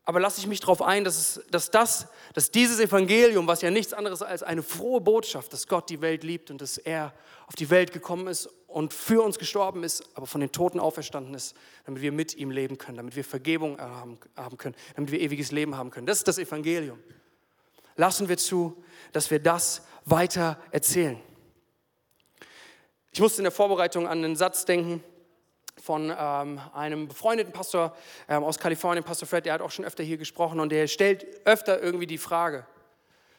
Aber 0.04 0.20
lasse 0.20 0.40
ich 0.40 0.46
mich 0.46 0.60
darauf 0.60 0.80
ein, 0.80 1.04
dass, 1.04 1.18
es, 1.18 1.46
dass, 1.50 1.70
das, 1.70 2.06
dass 2.32 2.50
dieses 2.50 2.80
Evangelium, 2.80 3.46
was 3.46 3.60
ja 3.60 3.70
nichts 3.70 3.92
anderes 3.92 4.22
als 4.22 4.42
eine 4.42 4.62
frohe 4.62 5.00
Botschaft, 5.00 5.52
dass 5.52 5.66
Gott 5.66 5.90
die 5.90 6.00
Welt 6.00 6.24
liebt 6.24 6.50
und 6.50 6.60
dass 6.60 6.78
er 6.78 7.12
auf 7.46 7.56
die 7.56 7.68
Welt 7.68 7.92
gekommen 7.92 8.26
ist 8.26 8.48
und 8.78 8.94
für 8.94 9.24
uns 9.24 9.40
gestorben 9.40 9.82
ist, 9.82 10.04
aber 10.14 10.28
von 10.28 10.40
den 10.40 10.52
Toten 10.52 10.78
auferstanden 10.78 11.34
ist, 11.34 11.56
damit 11.84 12.00
wir 12.00 12.12
mit 12.12 12.36
ihm 12.36 12.52
leben 12.52 12.78
können, 12.78 12.96
damit 12.96 13.16
wir 13.16 13.24
Vergebung 13.24 13.76
haben, 13.80 14.56
können, 14.56 14.76
damit 14.94 15.10
wir 15.10 15.20
ewiges 15.20 15.50
Leben 15.50 15.76
haben 15.76 15.90
können. 15.90 16.06
Das 16.06 16.18
ist 16.18 16.28
das 16.28 16.38
Evangelium. 16.38 17.02
Lassen 17.96 18.28
wir 18.28 18.36
zu, 18.38 18.80
dass 19.10 19.32
wir 19.32 19.40
das 19.40 19.82
weiter 20.04 20.62
erzählen. 20.70 21.20
Ich 23.10 23.20
musste 23.20 23.40
in 23.40 23.46
der 23.46 23.50
Vorbereitung 23.50 24.06
an 24.06 24.22
einen 24.22 24.36
Satz 24.36 24.64
denken, 24.64 25.02
von 25.82 26.14
ähm, 26.16 26.60
einem 26.72 27.08
befreundeten 27.08 27.52
Pastor 27.52 27.96
ähm, 28.28 28.44
aus 28.44 28.60
Kalifornien, 28.60 29.02
Pastor 29.02 29.26
Fred, 29.26 29.44
der 29.44 29.54
hat 29.54 29.60
auch 29.60 29.72
schon 29.72 29.86
öfter 29.86 30.04
hier 30.04 30.18
gesprochen 30.18 30.60
und 30.60 30.70
der 30.70 30.86
stellt 30.86 31.26
öfter 31.44 31.82
irgendwie 31.82 32.06
die 32.06 32.18
Frage, 32.18 32.64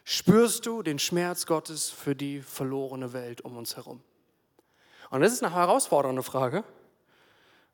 spürst 0.04 0.66
du 0.66 0.84
den 0.84 1.00
Schmerz 1.00 1.46
Gottes 1.46 1.90
für 1.90 2.14
die 2.14 2.42
verlorene 2.42 3.14
Welt 3.14 3.40
um 3.40 3.56
uns 3.56 3.78
herum? 3.78 4.04
Und 5.10 5.22
das 5.22 5.34
ist 5.34 5.44
eine 5.44 5.54
herausfordernde 5.54 6.24
Frage. 6.24 6.64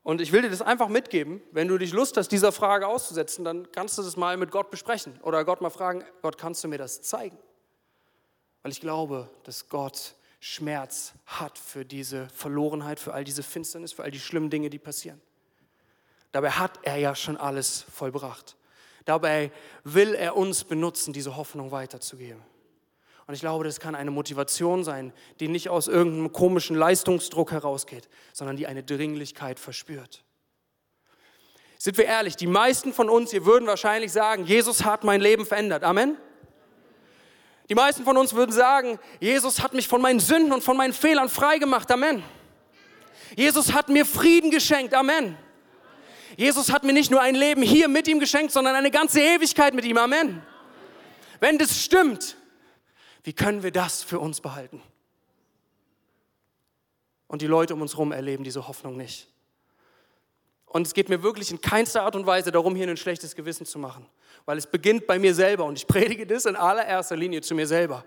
Und 0.03 0.21
ich 0.21 0.31
will 0.31 0.43
dir 0.43 0.51
das 0.51 0.61
einfach 0.61 0.87
mitgeben, 0.87 1.41
wenn 1.51 1.67
du 1.67 1.77
dich 1.77 1.91
Lust 1.91 2.15
hast, 2.15 2.29
dieser 2.29 2.51
Frage 2.51 2.87
auszusetzen, 2.87 3.43
dann 3.43 3.71
kannst 3.71 3.97
du 3.97 4.03
das 4.03 4.15
mal 4.15 4.37
mit 4.37 4.51
Gott 4.51 4.69
besprechen 4.69 5.19
oder 5.23 5.43
Gott 5.43 5.61
mal 5.61 5.71
fragen, 5.71 6.03
Gott, 6.21 6.37
kannst 6.37 6.63
du 6.63 6.67
mir 6.67 6.77
das 6.77 7.01
zeigen? 7.01 7.37
Weil 8.61 8.71
ich 8.71 8.81
glaube, 8.81 9.29
dass 9.43 9.67
Gott 9.67 10.15
Schmerz 10.39 11.13
hat 11.25 11.57
für 11.57 11.85
diese 11.85 12.29
Verlorenheit, 12.29 12.99
für 12.99 13.15
all 13.15 13.23
diese 13.23 13.41
Finsternis, 13.41 13.93
für 13.93 14.03
all 14.03 14.11
die 14.11 14.19
schlimmen 14.19 14.51
Dinge, 14.51 14.69
die 14.69 14.77
passieren. 14.77 15.19
Dabei 16.31 16.51
hat 16.51 16.79
er 16.83 16.97
ja 16.97 17.15
schon 17.15 17.35
alles 17.35 17.85
vollbracht. 17.91 18.55
Dabei 19.05 19.51
will 19.83 20.13
er 20.13 20.35
uns 20.35 20.63
benutzen, 20.63 21.13
diese 21.13 21.35
Hoffnung 21.35 21.71
weiterzugeben. 21.71 22.43
Und 23.27 23.33
ich 23.33 23.39
glaube, 23.39 23.63
das 23.63 23.79
kann 23.79 23.95
eine 23.95 24.11
Motivation 24.11 24.83
sein, 24.83 25.11
die 25.39 25.47
nicht 25.47 25.69
aus 25.69 25.87
irgendeinem 25.87 26.31
komischen 26.31 26.75
Leistungsdruck 26.75 27.51
herausgeht, 27.51 28.07
sondern 28.33 28.55
die 28.55 28.67
eine 28.67 28.83
Dringlichkeit 28.83 29.59
verspürt. 29.59 30.23
Sind 31.77 31.97
wir 31.97 32.05
ehrlich, 32.05 32.35
die 32.35 32.47
meisten 32.47 32.93
von 32.93 33.09
uns 33.09 33.31
hier 33.31 33.45
würden 33.45 33.67
wahrscheinlich 33.67 34.11
sagen, 34.11 34.45
Jesus 34.45 34.85
hat 34.85 35.03
mein 35.03 35.21
Leben 35.21 35.45
verändert. 35.45 35.83
Amen? 35.83 36.17
Die 37.67 37.75
meisten 37.75 38.03
von 38.03 38.15
uns 38.15 38.33
würden 38.35 38.51
sagen, 38.51 38.99
Jesus 39.19 39.61
hat 39.61 39.73
mich 39.73 39.87
von 39.87 40.01
meinen 40.01 40.19
Sünden 40.19 40.51
und 40.51 40.63
von 40.63 40.77
meinen 40.77 40.93
Fehlern 40.93 41.29
freigemacht. 41.29 41.91
Amen. 41.91 42.23
Jesus 43.35 43.73
hat 43.73 43.89
mir 43.89 44.05
Frieden 44.05 44.51
geschenkt. 44.51 44.93
Amen. 44.93 45.35
Jesus 46.37 46.71
hat 46.71 46.83
mir 46.83 46.93
nicht 46.93 47.09
nur 47.09 47.21
ein 47.21 47.33
Leben 47.33 47.63
hier 47.63 47.87
mit 47.87 48.07
ihm 48.07 48.19
geschenkt, 48.19 48.51
sondern 48.51 48.75
eine 48.75 48.91
ganze 48.91 49.19
Ewigkeit 49.19 49.73
mit 49.73 49.85
ihm. 49.85 49.97
Amen. 49.97 50.43
Wenn 51.39 51.57
das 51.57 51.81
stimmt, 51.81 52.37
wie 53.25 53.33
können 53.33 53.61
wir 53.61 53.71
das 53.71 54.01
für 54.01 54.19
uns 54.19 54.39
behalten? 54.39 54.81
Und 57.27 57.41
die 57.41 57.47
Leute 57.47 57.73
um 57.73 57.81
uns 57.81 57.93
herum 57.93 58.13
erleben 58.13 58.45
diese 58.45 58.67
Hoffnung 58.69 58.95
nicht. 58.95 59.27
Und 60.65 60.87
es 60.87 60.93
geht 60.93 61.09
mir 61.09 61.21
wirklich 61.21 61.51
in 61.51 61.59
keinster 61.59 62.03
Art 62.03 62.15
und 62.15 62.25
Weise 62.25 62.51
darum, 62.51 62.75
hier 62.75 62.87
ein 62.87 62.97
schlechtes 62.97 63.35
Gewissen 63.35 63.65
zu 63.65 63.77
machen 63.77 64.07
weil 64.45 64.57
es 64.57 64.67
beginnt 64.67 65.07
bei 65.07 65.19
mir 65.19 65.33
selber 65.33 65.65
und 65.65 65.77
ich 65.77 65.87
predige 65.87 66.25
das 66.25 66.45
in 66.45 66.55
allererster 66.55 67.15
Linie 67.15 67.41
zu 67.41 67.55
mir 67.55 67.67
selber. 67.67 68.03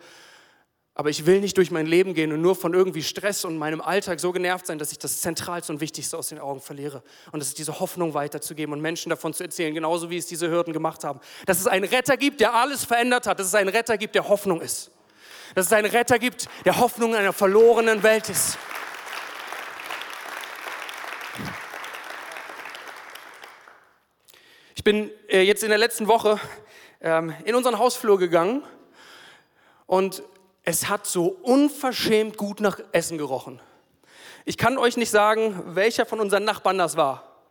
Aber 0.94 1.10
ich 1.10 1.26
will 1.26 1.40
nicht 1.40 1.56
durch 1.56 1.70
mein 1.70 1.86
Leben 1.86 2.12
gehen 2.12 2.32
und 2.32 2.42
nur 2.42 2.56
von 2.56 2.74
irgendwie 2.74 3.04
Stress 3.04 3.44
und 3.44 3.56
meinem 3.56 3.80
Alltag 3.80 4.18
so 4.18 4.32
genervt 4.32 4.66
sein, 4.66 4.80
dass 4.80 4.90
ich 4.90 4.98
das 4.98 5.20
Zentralste 5.20 5.72
und 5.72 5.80
Wichtigste 5.80 6.18
aus 6.18 6.28
den 6.28 6.40
Augen 6.40 6.60
verliere. 6.60 7.04
Und 7.30 7.40
es 7.40 7.48
ist 7.48 7.58
diese 7.58 7.78
Hoffnung 7.78 8.14
weiterzugeben 8.14 8.72
und 8.72 8.80
Menschen 8.80 9.10
davon 9.10 9.32
zu 9.32 9.44
erzählen, 9.44 9.72
genauso 9.72 10.10
wie 10.10 10.16
es 10.16 10.26
diese 10.26 10.50
Hürden 10.50 10.72
gemacht 10.72 11.04
haben. 11.04 11.20
Dass 11.46 11.60
es 11.60 11.68
einen 11.68 11.84
Retter 11.84 12.16
gibt, 12.16 12.40
der 12.40 12.52
alles 12.52 12.84
verändert 12.84 13.28
hat. 13.28 13.38
Dass 13.38 13.46
es 13.46 13.54
einen 13.54 13.68
Retter 13.68 13.96
gibt, 13.96 14.16
der 14.16 14.28
Hoffnung 14.28 14.60
ist. 14.60 14.90
Dass 15.54 15.66
es 15.66 15.72
einen 15.72 15.90
Retter 15.90 16.18
gibt, 16.18 16.48
der 16.64 16.78
Hoffnung 16.78 17.10
in 17.10 17.16
einer 17.16 17.32
verlorenen 17.32 18.02
Welt 18.02 18.28
ist. 18.28 18.58
Ich 24.74 24.84
bin 24.84 25.10
äh, 25.28 25.42
jetzt 25.42 25.62
in 25.62 25.70
der 25.70 25.78
letzten 25.78 26.06
Woche 26.06 26.38
ähm, 27.00 27.34
in 27.44 27.54
unseren 27.54 27.78
Hausflur 27.78 28.18
gegangen 28.18 28.62
und 29.86 30.22
es 30.64 30.88
hat 30.88 31.06
so 31.06 31.26
unverschämt 31.42 32.36
gut 32.36 32.60
nach 32.60 32.78
Essen 32.92 33.18
gerochen. 33.18 33.60
Ich 34.44 34.56
kann 34.56 34.78
euch 34.78 34.96
nicht 34.96 35.10
sagen, 35.10 35.62
welcher 35.66 36.06
von 36.06 36.20
unseren 36.20 36.44
Nachbarn 36.44 36.78
das 36.78 36.96
war. 36.96 37.42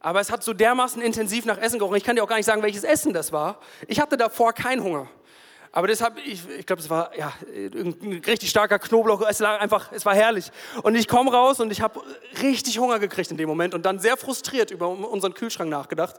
Aber 0.00 0.20
es 0.20 0.30
hat 0.32 0.42
so 0.42 0.54
dermaßen 0.54 1.02
intensiv 1.02 1.44
nach 1.44 1.58
Essen 1.58 1.78
gerochen. 1.78 1.96
Ich 1.96 2.04
kann 2.04 2.16
dir 2.16 2.24
auch 2.24 2.28
gar 2.28 2.36
nicht 2.36 2.46
sagen, 2.46 2.62
welches 2.62 2.84
Essen 2.84 3.12
das 3.12 3.32
war. 3.32 3.60
Ich 3.86 4.00
hatte 4.00 4.16
davor 4.16 4.52
keinen 4.52 4.82
Hunger. 4.82 5.08
Aber 5.72 5.86
deshalb, 5.86 6.18
ich, 6.18 6.48
ich 6.48 6.66
glaube, 6.66 6.82
es 6.82 6.90
war 6.90 7.16
ja, 7.16 7.32
ein 7.54 8.22
richtig 8.26 8.50
starker 8.50 8.80
Knoblauch. 8.80 9.22
Es 9.28 9.40
war 9.40 9.60
einfach, 9.60 9.92
es 9.92 10.04
war 10.04 10.14
herrlich. 10.14 10.50
Und 10.82 10.96
ich 10.96 11.06
komme 11.06 11.30
raus 11.30 11.60
und 11.60 11.70
ich 11.70 11.80
habe 11.80 12.00
richtig 12.42 12.78
Hunger 12.78 12.98
gekriegt 12.98 13.30
in 13.30 13.36
dem 13.36 13.48
Moment 13.48 13.74
und 13.74 13.86
dann 13.86 14.00
sehr 14.00 14.16
frustriert 14.16 14.72
über 14.72 14.88
unseren 14.88 15.32
Kühlschrank 15.32 15.70
nachgedacht, 15.70 16.16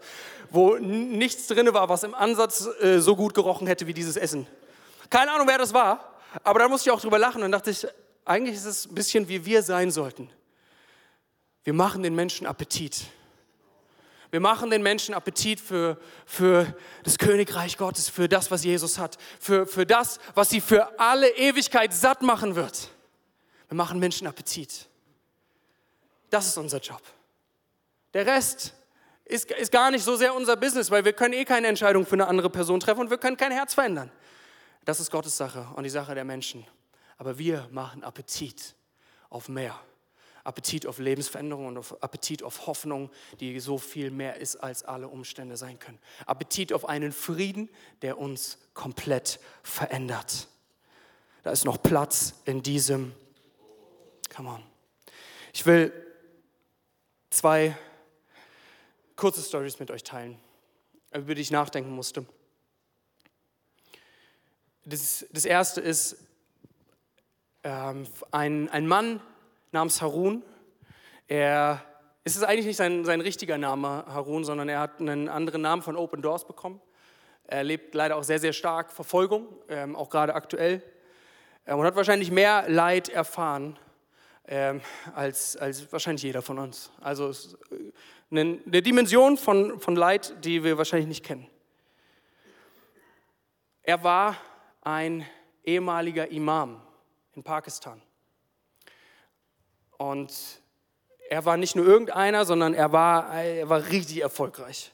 wo 0.51 0.77
nichts 0.77 1.47
drin 1.47 1.73
war, 1.73 1.89
was 1.89 2.03
im 2.03 2.13
Ansatz 2.13 2.67
äh, 2.79 2.99
so 2.99 3.17
gut 3.17 3.33
gerochen 3.33 3.67
hätte 3.67 3.87
wie 3.87 3.93
dieses 3.93 4.15
Essen. 4.15 4.47
Keine 5.09 5.31
Ahnung, 5.31 5.47
wer 5.47 5.57
das 5.57 5.73
war, 5.73 6.15
aber 6.43 6.59
da 6.59 6.69
musste 6.69 6.89
ich 6.89 6.93
auch 6.93 7.01
drüber 7.01 7.19
lachen 7.19 7.43
und 7.43 7.51
dachte 7.51 7.71
ich, 7.71 7.85
eigentlich 8.23 8.55
ist 8.55 8.65
es 8.65 8.85
ein 8.85 8.95
bisschen 8.95 9.27
wie 9.27 9.43
wir 9.45 9.63
sein 9.63 9.91
sollten. 9.91 10.29
Wir 11.63 11.73
machen 11.73 12.03
den 12.03 12.15
Menschen 12.15 12.47
Appetit. 12.47 13.01
Wir 14.31 14.39
machen 14.39 14.69
den 14.69 14.81
Menschen 14.81 15.13
Appetit 15.13 15.59
für, 15.59 15.97
für 16.25 16.73
das 17.03 17.17
Königreich 17.17 17.77
Gottes, 17.77 18.07
für 18.07 18.29
das, 18.29 18.49
was 18.49 18.63
Jesus 18.63 18.97
hat, 18.97 19.17
für, 19.39 19.67
für 19.67 19.85
das, 19.85 20.19
was 20.35 20.49
sie 20.49 20.61
für 20.61 20.97
alle 20.99 21.29
Ewigkeit 21.35 21.93
satt 21.93 22.21
machen 22.21 22.55
wird. 22.55 22.89
Wir 23.67 23.75
machen 23.75 23.99
Menschen 23.99 24.27
Appetit. 24.27 24.87
Das 26.29 26.47
ist 26.47 26.57
unser 26.57 26.79
Job. 26.79 27.01
Der 28.13 28.25
Rest 28.25 28.73
ist, 29.25 29.51
ist 29.51 29.71
gar 29.71 29.91
nicht 29.91 30.03
so 30.03 30.15
sehr 30.15 30.33
unser 30.33 30.55
Business, 30.55 30.89
weil 30.89 31.03
wir 31.03 31.13
können 31.13 31.33
eh 31.33 31.43
keine 31.43 31.67
Entscheidung 31.67 32.05
für 32.05 32.13
eine 32.13 32.27
andere 32.27 32.49
Person 32.49 32.79
treffen 32.79 33.01
und 33.01 33.09
wir 33.09 33.17
können 33.17 33.37
kein 33.37 33.51
Herz 33.51 33.73
verändern. 33.73 34.11
Das 34.85 35.01
ist 35.01 35.11
Gottes 35.11 35.35
Sache 35.35 35.67
und 35.75 35.83
die 35.83 35.89
Sache 35.89 36.15
der 36.15 36.23
Menschen. 36.23 36.65
Aber 37.17 37.37
wir 37.37 37.67
machen 37.71 38.03
Appetit 38.03 38.75
auf 39.29 39.49
mehr. 39.49 39.77
Appetit 40.43 40.85
auf 40.85 40.99
Lebensveränderung 40.99 41.67
und 41.67 41.77
auf 41.77 42.01
Appetit 42.03 42.43
auf 42.43 42.67
Hoffnung, 42.67 43.09
die 43.39 43.59
so 43.59 43.77
viel 43.77 44.11
mehr 44.11 44.37
ist, 44.37 44.57
als 44.57 44.83
alle 44.83 45.07
Umstände 45.07 45.57
sein 45.57 45.79
können. 45.79 45.99
Appetit 46.25 46.73
auf 46.73 46.87
einen 46.87 47.11
Frieden, 47.11 47.69
der 48.01 48.17
uns 48.17 48.57
komplett 48.73 49.39
verändert. 49.63 50.47
Da 51.43 51.51
ist 51.51 51.65
noch 51.65 51.81
Platz 51.81 52.35
in 52.45 52.61
diesem. 52.63 53.13
Come 54.35 54.49
on. 54.49 54.63
Ich 55.53 55.65
will 55.65 55.91
zwei 57.29 57.75
kurze 59.15 59.41
Stories 59.41 59.79
mit 59.79 59.91
euch 59.91 60.03
teilen, 60.03 60.39
über 61.13 61.35
die 61.35 61.41
ich 61.41 61.51
nachdenken 61.51 61.91
musste. 61.91 62.25
Das, 64.85 65.25
das 65.31 65.45
erste 65.45 65.81
ist 65.81 66.17
ähm, 67.63 68.07
ein, 68.31 68.69
ein 68.69 68.87
Mann, 68.87 69.21
namens 69.71 70.01
Harun. 70.01 70.43
Er, 71.27 71.83
es 72.23 72.35
ist 72.35 72.43
eigentlich 72.43 72.65
nicht 72.65 72.77
sein, 72.77 73.05
sein 73.05 73.21
richtiger 73.21 73.57
Name 73.57 74.05
Harun, 74.07 74.43
sondern 74.43 74.69
er 74.69 74.79
hat 74.79 74.99
einen 74.99 75.29
anderen 75.29 75.61
Namen 75.61 75.81
von 75.81 75.95
Open 75.95 76.21
Doors 76.21 76.45
bekommen. 76.45 76.81
Er 77.45 77.59
erlebt 77.59 77.95
leider 77.95 78.15
auch 78.15 78.23
sehr, 78.23 78.39
sehr 78.39 78.53
stark 78.53 78.91
Verfolgung, 78.91 79.47
ähm, 79.67 79.95
auch 79.95 80.09
gerade 80.09 80.35
aktuell. 80.35 80.81
Ähm, 81.65 81.79
und 81.79 81.85
hat 81.85 81.95
wahrscheinlich 81.95 82.31
mehr 82.31 82.65
Leid 82.67 83.09
erfahren 83.09 83.77
ähm, 84.47 84.81
als, 85.15 85.57
als 85.57 85.91
wahrscheinlich 85.91 86.23
jeder 86.23 86.41
von 86.41 86.59
uns. 86.59 86.91
Also 87.01 87.29
es, 87.29 87.57
äh, 87.71 87.91
eine, 88.31 88.59
eine 88.65 88.81
Dimension 88.81 89.37
von, 89.37 89.79
von 89.79 89.95
Leid, 89.95 90.33
die 90.45 90.63
wir 90.63 90.77
wahrscheinlich 90.77 91.07
nicht 91.07 91.25
kennen. 91.25 91.47
Er 93.83 94.03
war 94.03 94.37
ein 94.81 95.25
ehemaliger 95.63 96.29
Imam 96.29 96.81
in 97.35 97.43
Pakistan. 97.43 98.01
Und 100.01 100.33
er 101.29 101.45
war 101.45 101.57
nicht 101.57 101.75
nur 101.75 101.85
irgendeiner, 101.85 102.43
sondern 102.43 102.73
er 102.73 102.91
war, 102.91 103.35
er 103.35 103.69
war 103.69 103.85
richtig 103.91 104.23
erfolgreich. 104.23 104.91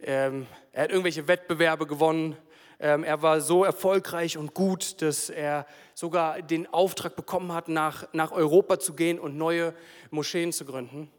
Ähm, 0.00 0.46
er 0.70 0.84
hat 0.84 0.90
irgendwelche 0.90 1.26
Wettbewerbe 1.26 1.84
gewonnen. 1.84 2.36
Ähm, 2.78 3.02
er 3.02 3.22
war 3.22 3.40
so 3.40 3.64
erfolgreich 3.64 4.38
und 4.38 4.54
gut, 4.54 5.02
dass 5.02 5.30
er 5.30 5.66
sogar 5.94 6.42
den 6.42 6.72
Auftrag 6.72 7.16
bekommen 7.16 7.52
hat, 7.52 7.66
nach, 7.66 8.06
nach 8.12 8.30
Europa 8.30 8.78
zu 8.78 8.94
gehen 8.94 9.18
und 9.18 9.36
neue 9.36 9.74
Moscheen 10.12 10.52
zu 10.52 10.64
gründen. 10.64 11.10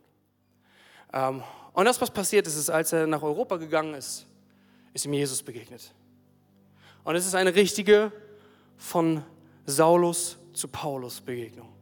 Ähm, 1.11 1.43
und 1.73 1.83
das, 1.83 1.99
was 1.99 2.11
passiert 2.11 2.47
ist, 2.47 2.55
ist, 2.55 2.69
als 2.69 2.93
er 2.93 3.07
nach 3.07 3.23
Europa 3.23 3.57
gegangen 3.57 3.93
ist, 3.93 4.25
ist 4.93 5.03
ihm 5.03 5.11
Jesus 5.11 5.43
begegnet. 5.43 5.93
Und 7.03 7.17
es 7.17 7.25
ist 7.25 7.35
eine 7.35 7.55
richtige 7.55 8.13
von 8.77 9.21
Saulus 9.65 10.37
zu 10.53 10.69
Paulus 10.69 11.19
Begegnung. 11.19 11.80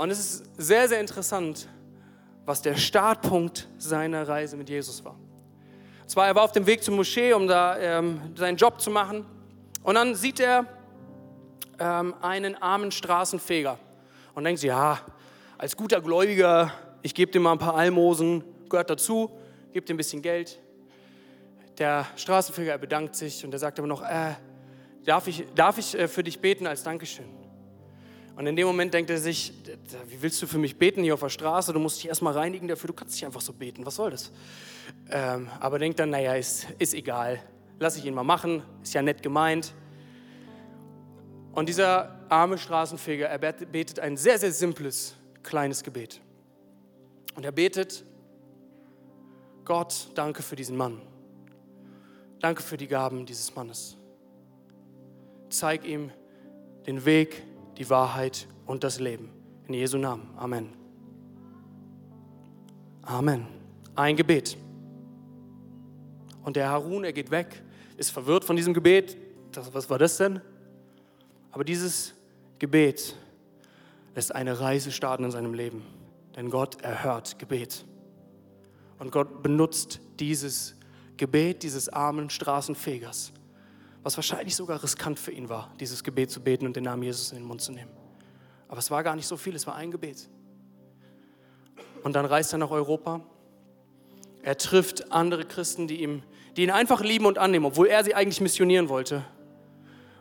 Und 0.00 0.10
es 0.10 0.18
ist 0.18 0.44
sehr, 0.56 0.88
sehr 0.88 0.98
interessant, 0.98 1.68
was 2.46 2.62
der 2.62 2.74
Startpunkt 2.74 3.68
seiner 3.76 4.26
Reise 4.26 4.56
mit 4.56 4.70
Jesus 4.70 5.04
war. 5.04 5.14
Und 6.00 6.08
zwar, 6.08 6.26
er 6.26 6.34
war 6.34 6.44
auf 6.44 6.52
dem 6.52 6.64
Weg 6.64 6.82
zur 6.82 6.94
Moschee, 6.94 7.34
um 7.34 7.46
da 7.46 7.78
ähm, 7.78 8.18
seinen 8.34 8.56
Job 8.56 8.80
zu 8.80 8.90
machen. 8.90 9.26
Und 9.82 9.96
dann 9.96 10.14
sieht 10.14 10.40
er 10.40 10.64
ähm, 11.78 12.14
einen 12.22 12.54
armen 12.62 12.90
Straßenfeger 12.90 13.78
und 14.34 14.44
denkt 14.44 14.60
sich, 14.62 14.68
ja, 14.68 15.00
als 15.58 15.76
guter 15.76 16.00
Gläubiger, 16.00 16.72
ich 17.02 17.14
gebe 17.14 17.30
dir 17.30 17.40
mal 17.40 17.52
ein 17.52 17.58
paar 17.58 17.74
Almosen, 17.74 18.42
gehört 18.70 18.88
dazu, 18.88 19.30
gebe 19.74 19.84
dir 19.84 19.92
ein 19.92 19.98
bisschen 19.98 20.22
Geld. 20.22 20.58
Der 21.76 22.06
Straßenfeger 22.16 22.78
bedankt 22.78 23.16
sich 23.16 23.44
und 23.44 23.52
er 23.52 23.58
sagt 23.58 23.78
aber 23.78 23.88
noch, 23.88 24.00
äh, 24.00 24.32
darf 25.04 25.26
ich, 25.26 25.44
darf 25.54 25.76
ich 25.76 25.94
äh, 25.94 26.08
für 26.08 26.22
dich 26.22 26.40
beten 26.40 26.66
als 26.66 26.84
Dankeschön? 26.84 27.39
Und 28.40 28.46
in 28.46 28.56
dem 28.56 28.66
Moment 28.66 28.94
denkt 28.94 29.10
er 29.10 29.18
sich, 29.18 29.52
wie 30.08 30.22
willst 30.22 30.40
du 30.40 30.46
für 30.46 30.56
mich 30.56 30.78
beten 30.78 31.02
hier 31.02 31.12
auf 31.12 31.20
der 31.20 31.28
Straße? 31.28 31.74
Du 31.74 31.78
musst 31.78 31.98
dich 31.98 32.08
erstmal 32.08 32.32
reinigen 32.32 32.68
dafür, 32.68 32.86
du 32.88 32.94
kannst 32.94 33.12
nicht 33.12 33.26
einfach 33.26 33.42
so 33.42 33.52
beten, 33.52 33.84
was 33.84 33.96
soll 33.96 34.12
das? 34.12 34.32
Ähm, 35.10 35.50
aber 35.60 35.78
denkt 35.78 35.98
dann, 35.98 36.08
naja, 36.08 36.34
ist, 36.34 36.66
ist 36.78 36.94
egal, 36.94 37.42
lass 37.78 37.98
ich 37.98 38.06
ihn 38.06 38.14
mal 38.14 38.22
machen, 38.22 38.62
ist 38.82 38.94
ja 38.94 39.02
nett 39.02 39.22
gemeint. 39.22 39.74
Und 41.52 41.68
dieser 41.68 42.18
arme 42.30 42.56
Straßenfeger, 42.56 43.28
er 43.28 43.38
betet 43.38 44.00
ein 44.00 44.16
sehr, 44.16 44.38
sehr 44.38 44.52
simples, 44.52 45.16
kleines 45.42 45.82
Gebet. 45.82 46.18
Und 47.34 47.44
er 47.44 47.52
betet, 47.52 48.06
Gott, 49.66 50.12
danke 50.14 50.42
für 50.42 50.56
diesen 50.56 50.78
Mann. 50.78 51.02
Danke 52.38 52.62
für 52.62 52.78
die 52.78 52.86
Gaben 52.86 53.26
dieses 53.26 53.54
Mannes. 53.54 53.98
Zeig 55.50 55.84
ihm 55.84 56.10
den 56.86 57.04
Weg, 57.04 57.42
die 57.78 57.88
Wahrheit 57.90 58.46
und 58.66 58.84
das 58.84 59.00
Leben. 59.00 59.30
In 59.66 59.74
Jesu 59.74 59.98
Namen. 59.98 60.28
Amen. 60.36 60.72
Amen. 63.02 63.46
Ein 63.94 64.16
Gebet. 64.16 64.56
Und 66.42 66.56
der 66.56 66.68
Harun, 66.68 67.04
er 67.04 67.12
geht 67.12 67.30
weg, 67.30 67.62
ist 67.96 68.10
verwirrt 68.10 68.44
von 68.44 68.56
diesem 68.56 68.74
Gebet. 68.74 69.16
Das, 69.52 69.72
was 69.74 69.90
war 69.90 69.98
das 69.98 70.16
denn? 70.16 70.40
Aber 71.52 71.64
dieses 71.64 72.14
Gebet 72.58 73.16
lässt 74.14 74.34
eine 74.34 74.60
Reise 74.60 74.92
starten 74.92 75.24
in 75.24 75.30
seinem 75.30 75.54
Leben. 75.54 75.82
Denn 76.36 76.50
Gott 76.50 76.80
erhört 76.82 77.38
Gebet. 77.38 77.84
Und 78.98 79.12
Gott 79.12 79.42
benutzt 79.42 80.00
dieses 80.20 80.76
Gebet 81.16 81.62
dieses 81.62 81.88
armen 81.90 82.30
Straßenfegers, 82.30 83.32
was 84.02 84.16
wahrscheinlich 84.16 84.56
sogar 84.56 84.82
riskant 84.82 85.18
für 85.18 85.32
ihn 85.32 85.48
war, 85.48 85.72
dieses 85.78 86.02
Gebet 86.02 86.30
zu 86.30 86.40
beten 86.40 86.66
und 86.66 86.76
den 86.76 86.84
Namen 86.84 87.02
Jesus 87.02 87.32
in 87.32 87.38
den 87.38 87.46
Mund 87.46 87.60
zu 87.60 87.72
nehmen. 87.72 87.90
Aber 88.68 88.78
es 88.78 88.90
war 88.90 89.02
gar 89.02 89.16
nicht 89.16 89.26
so 89.26 89.36
viel, 89.36 89.54
es 89.54 89.66
war 89.66 89.74
ein 89.74 89.90
Gebet. 89.90 90.28
Und 92.02 92.14
dann 92.14 92.24
reist 92.24 92.52
er 92.52 92.58
nach 92.58 92.70
Europa. 92.70 93.20
Er 94.42 94.56
trifft 94.56 95.12
andere 95.12 95.44
Christen, 95.44 95.86
die, 95.86 96.02
ihm, 96.02 96.22
die 96.56 96.62
ihn 96.62 96.70
einfach 96.70 97.02
lieben 97.02 97.26
und 97.26 97.36
annehmen, 97.36 97.66
obwohl 97.66 97.88
er 97.88 98.04
sie 98.04 98.14
eigentlich 98.14 98.40
missionieren 98.40 98.88
wollte. 98.88 99.24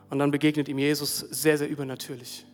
Und 0.09 0.19
dann 0.19 0.31
begegnet 0.31 0.67
ihm 0.67 0.79
Jesus 0.79 1.19
sehr, 1.19 1.57
sehr 1.57 1.69
übernatürlich. 1.69 2.45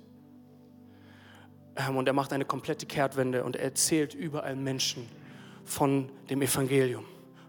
Ähm, 1.75 1.97
und 1.97 2.07
er 2.07 2.13
macht 2.13 2.33
eine 2.33 2.45
komplette 2.45 2.85
Kehrtwende 2.85 3.43
und 3.43 3.55
er 3.55 3.63
erzählt 3.63 4.13
überall 4.13 4.55
Menschen 4.55 5.07
von 5.63 6.11
dem 6.29 6.41
Evangelium, 6.41 7.05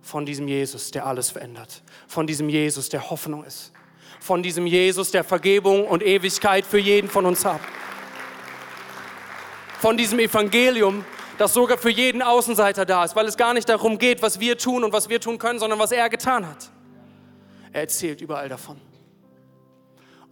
von 0.07 0.25
diesem 0.25 0.47
Jesus, 0.47 0.92
der 0.92 1.05
alles 1.05 1.31
verändert, 1.31 1.83
von 2.07 2.29
diesem 2.29 2.49
Jesus, 2.49 2.88
der 2.88 3.11
Hoffnung 3.11 3.42
ist, 3.42 3.73
von 4.21 4.40
diesem 4.40 4.64
Jesus, 4.64 5.11
der 5.11 5.25
Vergebung 5.25 5.85
und 5.85 6.01
Ewigkeit 6.01 6.64
für 6.64 6.79
jeden 6.79 7.11
von 7.11 7.27
uns 7.27 7.45
hat, 7.45 7.61
von 9.81 9.97
diesem 9.97 10.21
Evangelium, 10.21 11.05
das 11.38 11.55
sogar 11.55 11.77
für 11.77 11.90
jeden 11.90 12.23
Außenseiter 12.23 12.87
da 12.87 13.05
ist, 13.05 13.16
weil 13.16 13.27
es 13.27 13.37
gar 13.37 13.53
nicht 13.53 13.69
darum 13.69 13.99
geht, 13.99 14.23
was 14.23 14.38
wir 14.38 14.57
tun 14.57 14.85
und 14.85 14.92
was 14.92 15.09
wir 15.09 15.21
tun 15.21 15.38
können, 15.38 15.59
sondern 15.59 15.81
was 15.81 15.90
er 15.90 16.09
getan 16.09 16.47
hat. 16.47 16.71
Er 17.73 17.81
erzählt 17.81 18.21
überall 18.21 18.49
davon. 18.49 18.81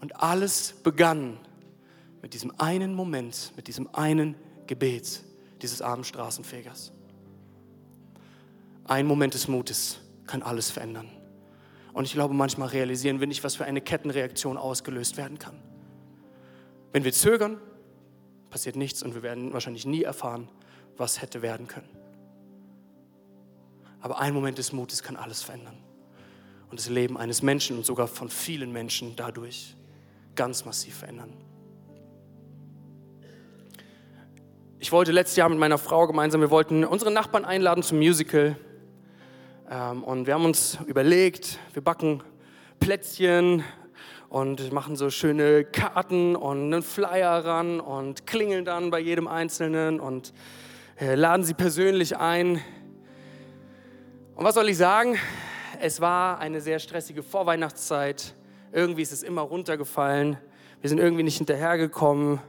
Und 0.00 0.22
alles 0.22 0.76
begann 0.84 1.40
mit 2.22 2.32
diesem 2.32 2.52
einen 2.60 2.94
Moment, 2.94 3.52
mit 3.56 3.66
diesem 3.66 3.92
einen 3.92 4.36
Gebet 4.68 5.20
dieses 5.62 5.82
armen 5.82 6.04
Straßenfegers. 6.04 6.92
Ein 8.84 9.06
Moment 9.06 9.34
des 9.34 9.48
Mutes 9.48 10.00
kann 10.26 10.42
alles 10.42 10.70
verändern. 10.70 11.08
Und 11.92 12.04
ich 12.04 12.12
glaube, 12.12 12.34
manchmal 12.34 12.68
realisieren 12.68 13.20
wir 13.20 13.26
nicht, 13.26 13.44
was 13.44 13.56
für 13.56 13.64
eine 13.64 13.80
Kettenreaktion 13.80 14.56
ausgelöst 14.56 15.16
werden 15.16 15.38
kann. 15.38 15.62
Wenn 16.92 17.04
wir 17.04 17.12
zögern, 17.12 17.60
passiert 18.50 18.76
nichts 18.76 19.02
und 19.02 19.14
wir 19.14 19.22
werden 19.22 19.52
wahrscheinlich 19.52 19.86
nie 19.86 20.02
erfahren, 20.02 20.48
was 20.96 21.22
hätte 21.22 21.40
werden 21.40 21.66
können. 21.66 21.88
Aber 24.00 24.20
ein 24.20 24.34
Moment 24.34 24.58
des 24.58 24.72
Mutes 24.72 25.02
kann 25.02 25.16
alles 25.16 25.42
verändern. 25.42 25.76
Und 26.70 26.78
das 26.78 26.88
Leben 26.88 27.16
eines 27.16 27.42
Menschen 27.42 27.76
und 27.78 27.86
sogar 27.86 28.06
von 28.06 28.28
vielen 28.28 28.72
Menschen 28.72 29.16
dadurch 29.16 29.76
ganz 30.34 30.64
massiv 30.64 30.96
verändern. 30.96 31.32
Ich 34.78 34.92
wollte 34.92 35.12
letztes 35.12 35.36
Jahr 35.36 35.48
mit 35.48 35.58
meiner 35.58 35.78
Frau 35.78 36.06
gemeinsam, 36.06 36.42
wir 36.42 36.50
wollten 36.50 36.84
unsere 36.84 37.10
Nachbarn 37.10 37.44
einladen 37.44 37.82
zum 37.82 37.98
Musical. 37.98 38.56
Ähm, 39.70 40.04
und 40.04 40.26
wir 40.26 40.34
haben 40.34 40.44
uns 40.44 40.78
überlegt, 40.86 41.58
wir 41.72 41.82
backen 41.82 42.22
Plätzchen 42.80 43.64
und 44.28 44.72
machen 44.72 44.96
so 44.96 45.08
schöne 45.08 45.64
Karten 45.64 46.36
und 46.36 46.72
einen 46.72 46.82
Flyer 46.82 47.44
ran 47.44 47.80
und 47.80 48.26
klingeln 48.26 48.64
dann 48.64 48.90
bei 48.90 48.98
jedem 48.98 49.26
Einzelnen 49.26 50.00
und 50.00 50.34
äh, 51.00 51.14
laden 51.14 51.44
sie 51.44 51.54
persönlich 51.54 52.16
ein. 52.16 52.60
Und 54.34 54.44
was 54.44 54.54
soll 54.54 54.68
ich 54.68 54.76
sagen? 54.76 55.16
Es 55.80 56.00
war 56.00 56.38
eine 56.40 56.60
sehr 56.60 56.78
stressige 56.78 57.22
Vorweihnachtszeit. 57.22 58.34
Irgendwie 58.72 59.02
ist 59.02 59.12
es 59.12 59.22
immer 59.22 59.42
runtergefallen. 59.42 60.36
Wir 60.80 60.90
sind 60.90 60.98
irgendwie 60.98 61.22
nicht 61.22 61.38
hinterhergekommen. 61.38 62.40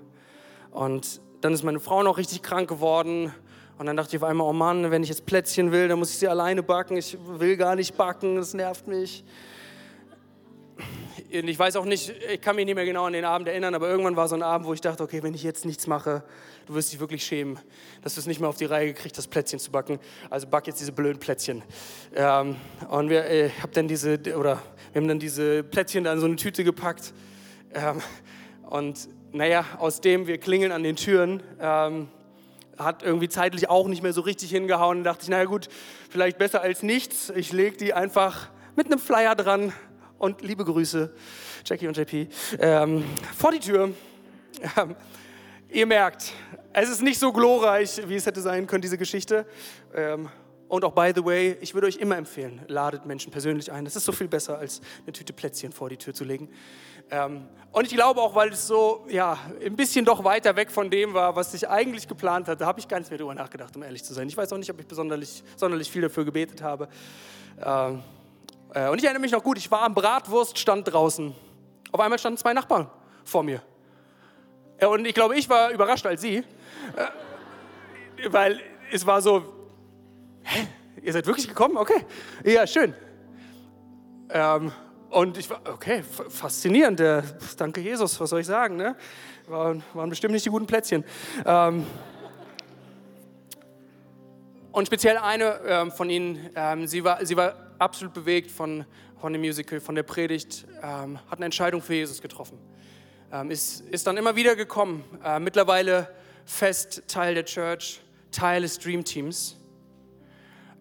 Und 0.71 1.21
dann 1.39 1.53
ist 1.53 1.63
meine 1.63 1.79
Frau 1.79 2.03
noch 2.03 2.17
richtig 2.17 2.41
krank 2.41 2.67
geworden. 2.67 3.33
Und 3.77 3.87
dann 3.87 3.97
dachte 3.97 4.15
ich 4.15 4.23
auf 4.23 4.29
einmal, 4.29 4.47
oh 4.47 4.53
Mann, 4.53 4.89
wenn 4.89 5.03
ich 5.03 5.09
jetzt 5.09 5.25
Plätzchen 5.25 5.71
will, 5.71 5.87
dann 5.87 5.99
muss 5.99 6.11
ich 6.11 6.17
sie 6.17 6.27
alleine 6.27 6.63
backen. 6.63 6.95
Ich 6.95 7.17
will 7.27 7.57
gar 7.57 7.75
nicht 7.75 7.97
backen, 7.97 8.37
das 8.37 8.53
nervt 8.53 8.87
mich. 8.87 9.23
Und 11.33 11.47
ich 11.49 11.59
weiß 11.59 11.75
auch 11.75 11.85
nicht, 11.85 12.13
ich 12.33 12.39
kann 12.39 12.55
mich 12.55 12.65
nicht 12.65 12.75
mehr 12.75 12.85
genau 12.85 13.05
an 13.05 13.13
den 13.13 13.25
Abend 13.25 13.49
erinnern, 13.49 13.75
aber 13.75 13.89
irgendwann 13.89 14.15
war 14.15 14.27
so 14.29 14.35
ein 14.35 14.43
Abend, 14.43 14.67
wo 14.67 14.73
ich 14.73 14.79
dachte, 14.79 15.03
okay, 15.03 15.21
wenn 15.23 15.33
ich 15.33 15.43
jetzt 15.43 15.65
nichts 15.65 15.87
mache, 15.87 16.23
du 16.65 16.75
wirst 16.75 16.93
dich 16.93 16.99
wirklich 16.99 17.25
schämen, 17.25 17.59
dass 18.01 18.15
du 18.15 18.21
es 18.21 18.27
nicht 18.27 18.39
mehr 18.39 18.47
auf 18.47 18.57
die 18.57 18.65
Reihe 18.65 18.87
gekriegt 18.87 19.17
hast, 19.17 19.27
Plätzchen 19.27 19.59
zu 19.59 19.71
backen. 19.71 19.99
Also 20.29 20.47
back 20.47 20.67
jetzt 20.67 20.79
diese 20.79 20.93
blöden 20.93 21.19
Plätzchen. 21.19 21.61
Ähm, 22.15 22.55
und 22.89 23.09
wir, 23.09 23.25
äh, 23.25 23.49
hab 23.61 23.73
dann 23.73 23.87
diese, 23.87 24.17
oder 24.37 24.61
wir 24.93 25.01
haben 25.01 25.07
dann 25.07 25.19
diese 25.19 25.63
Plätzchen 25.63 26.05
da 26.05 26.13
in 26.13 26.19
so 26.19 26.25
eine 26.25 26.37
Tüte 26.37 26.63
gepackt. 26.63 27.13
Ähm, 27.73 28.01
und 28.69 29.09
naja, 29.33 29.65
aus 29.79 29.99
dem 29.99 30.27
wir 30.27 30.37
klingeln 30.37 30.71
an 30.71 30.83
den 30.83 30.95
Türen, 30.95 31.43
ähm, 31.59 32.07
hat 32.77 33.03
irgendwie 33.03 33.29
zeitlich 33.29 33.69
auch 33.69 33.87
nicht 33.87 34.03
mehr 34.03 34.13
so 34.13 34.21
richtig 34.21 34.49
hingehauen. 34.51 35.03
Da 35.03 35.11
dachte 35.11 35.23
ich, 35.23 35.29
naja 35.29 35.45
gut, 35.45 35.69
vielleicht 36.09 36.37
besser 36.37 36.61
als 36.61 36.83
nichts. 36.83 37.31
Ich 37.35 37.51
lege 37.51 37.77
die 37.77 37.93
einfach 37.93 38.49
mit 38.75 38.87
einem 38.87 38.99
Flyer 38.99 39.35
dran 39.35 39.73
und 40.17 40.41
liebe 40.41 40.65
Grüße, 40.65 41.13
Jackie 41.65 41.87
und 41.87 41.97
JP, 41.97 42.27
ähm, 42.59 43.03
vor 43.37 43.51
die 43.51 43.59
Tür. 43.59 43.91
Ähm, 44.77 44.95
ihr 45.69 45.85
merkt, 45.85 46.31
es 46.71 46.89
ist 46.89 47.01
nicht 47.01 47.19
so 47.19 47.33
glorreich, 47.33 48.01
wie 48.07 48.15
es 48.15 48.25
hätte 48.25 48.41
sein 48.41 48.67
können, 48.67 48.81
diese 48.81 48.97
Geschichte. 48.97 49.45
Ähm, 49.93 50.29
und 50.67 50.83
auch, 50.83 50.93
by 50.93 51.11
the 51.15 51.23
way, 51.23 51.57
ich 51.61 51.73
würde 51.73 51.87
euch 51.87 51.97
immer 51.97 52.17
empfehlen, 52.17 52.61
ladet 52.67 53.05
Menschen 53.05 53.31
persönlich 53.31 53.71
ein. 53.71 53.85
Das 53.85 53.95
ist 53.95 54.05
so 54.05 54.11
viel 54.11 54.27
besser, 54.27 54.57
als 54.57 54.81
eine 55.03 55.13
Tüte 55.13 55.31
Plätzchen 55.31 55.71
vor 55.71 55.89
die 55.89 55.97
Tür 55.97 56.13
zu 56.13 56.23
legen. 56.23 56.49
Ähm, 57.11 57.47
und 57.71 57.85
ich 57.87 57.93
glaube 57.93 58.21
auch, 58.21 58.35
weil 58.35 58.53
es 58.53 58.67
so 58.67 59.05
ja, 59.09 59.37
ein 59.63 59.75
bisschen 59.75 60.05
doch 60.05 60.23
weiter 60.23 60.55
weg 60.55 60.71
von 60.71 60.89
dem 60.89 61.13
war, 61.13 61.35
was 61.35 61.53
ich 61.53 61.67
eigentlich 61.67 62.07
geplant 62.07 62.47
hatte, 62.47 62.65
habe 62.65 62.79
ich 62.79 62.87
gar 62.87 62.99
nicht 62.99 63.09
mehr 63.11 63.17
darüber 63.17 63.35
nachgedacht, 63.35 63.75
um 63.75 63.83
ehrlich 63.83 64.03
zu 64.03 64.13
sein. 64.13 64.29
Ich 64.29 64.37
weiß 64.37 64.53
auch 64.53 64.57
nicht, 64.57 64.69
ob 64.71 64.79
ich 64.79 64.87
besonders 64.87 65.43
sonderlich 65.57 65.91
viel 65.91 66.01
dafür 66.01 66.23
gebetet 66.23 66.61
habe. 66.61 66.87
Ähm, 67.61 68.01
äh, 68.73 68.87
und 68.89 68.97
ich 68.97 69.03
erinnere 69.03 69.21
mich 69.21 69.33
noch 69.33 69.43
gut, 69.43 69.57
ich 69.57 69.69
war 69.69 69.81
am 69.81 69.93
Bratwurststand 69.93 70.91
draußen. 70.91 71.35
Auf 71.91 71.99
einmal 71.99 72.17
standen 72.17 72.37
zwei 72.37 72.53
Nachbarn 72.53 72.89
vor 73.25 73.43
mir. 73.43 73.61
und 74.81 75.05
ich 75.05 75.13
glaube, 75.13 75.35
ich 75.35 75.49
war 75.49 75.71
überrascht 75.71 76.05
als 76.05 76.21
sie. 76.21 76.37
Äh, 76.37 76.43
weil 78.29 78.61
es 78.91 79.05
war 79.05 79.21
so, 79.21 79.43
hä, 80.43 80.67
ihr 81.01 81.11
seid 81.11 81.27
wirklich 81.27 81.47
gekommen? 81.47 81.75
Okay, 81.75 82.05
ja, 82.45 82.65
schön. 82.65 82.93
Ähm, 84.29 84.71
und 85.15 85.37
ich 85.37 85.49
war, 85.49 85.61
okay, 85.71 86.03
faszinierend, 86.03 86.99
äh, 86.99 87.23
danke 87.55 87.79
Jesus, 87.79 88.19
was 88.19 88.29
soll 88.29 88.41
ich 88.41 88.45
sagen, 88.45 88.75
ne? 88.75 88.97
War, 89.47 89.77
waren 89.93 90.09
bestimmt 90.09 90.33
nicht 90.33 90.45
die 90.45 90.49
guten 90.49 90.67
Plätzchen. 90.67 91.05
Ähm, 91.45 91.85
und 94.73 94.87
speziell 94.87 95.17
eine 95.17 95.61
ähm, 95.65 95.91
von 95.93 96.09
ihnen, 96.09 96.49
ähm, 96.53 96.85
sie, 96.85 97.01
war, 97.05 97.25
sie 97.25 97.37
war 97.37 97.55
absolut 97.79 98.13
bewegt 98.13 98.51
von, 98.51 98.83
von 99.21 99.31
dem 99.31 99.41
Musical, 99.41 99.79
von 99.79 99.95
der 99.95 100.03
Predigt, 100.03 100.67
ähm, 100.83 101.17
hat 101.29 101.37
eine 101.37 101.45
Entscheidung 101.45 101.81
für 101.81 101.93
Jesus 101.93 102.21
getroffen. 102.21 102.59
Ähm, 103.31 103.51
ist, 103.51 103.87
ist 103.91 104.05
dann 104.07 104.17
immer 104.17 104.35
wieder 104.35 104.57
gekommen, 104.57 105.05
äh, 105.23 105.39
mittlerweile 105.39 106.13
fest 106.43 107.03
Teil 107.07 107.35
der 107.35 107.45
Church, 107.45 108.01
Teil 108.31 108.63
des 108.63 108.79
Dream 108.79 109.05
Teams. 109.05 109.55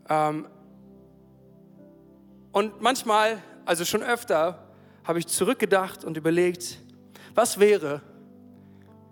Ähm, 0.08 0.48
und 2.50 2.80
manchmal, 2.82 3.40
also 3.64 3.84
schon 3.84 4.02
öfter, 4.02 4.66
habe 5.04 5.18
ich 5.18 5.26
zurückgedacht 5.26 6.04
und 6.04 6.16
überlegt, 6.16 6.78
was 7.34 7.58
wäre, 7.58 8.00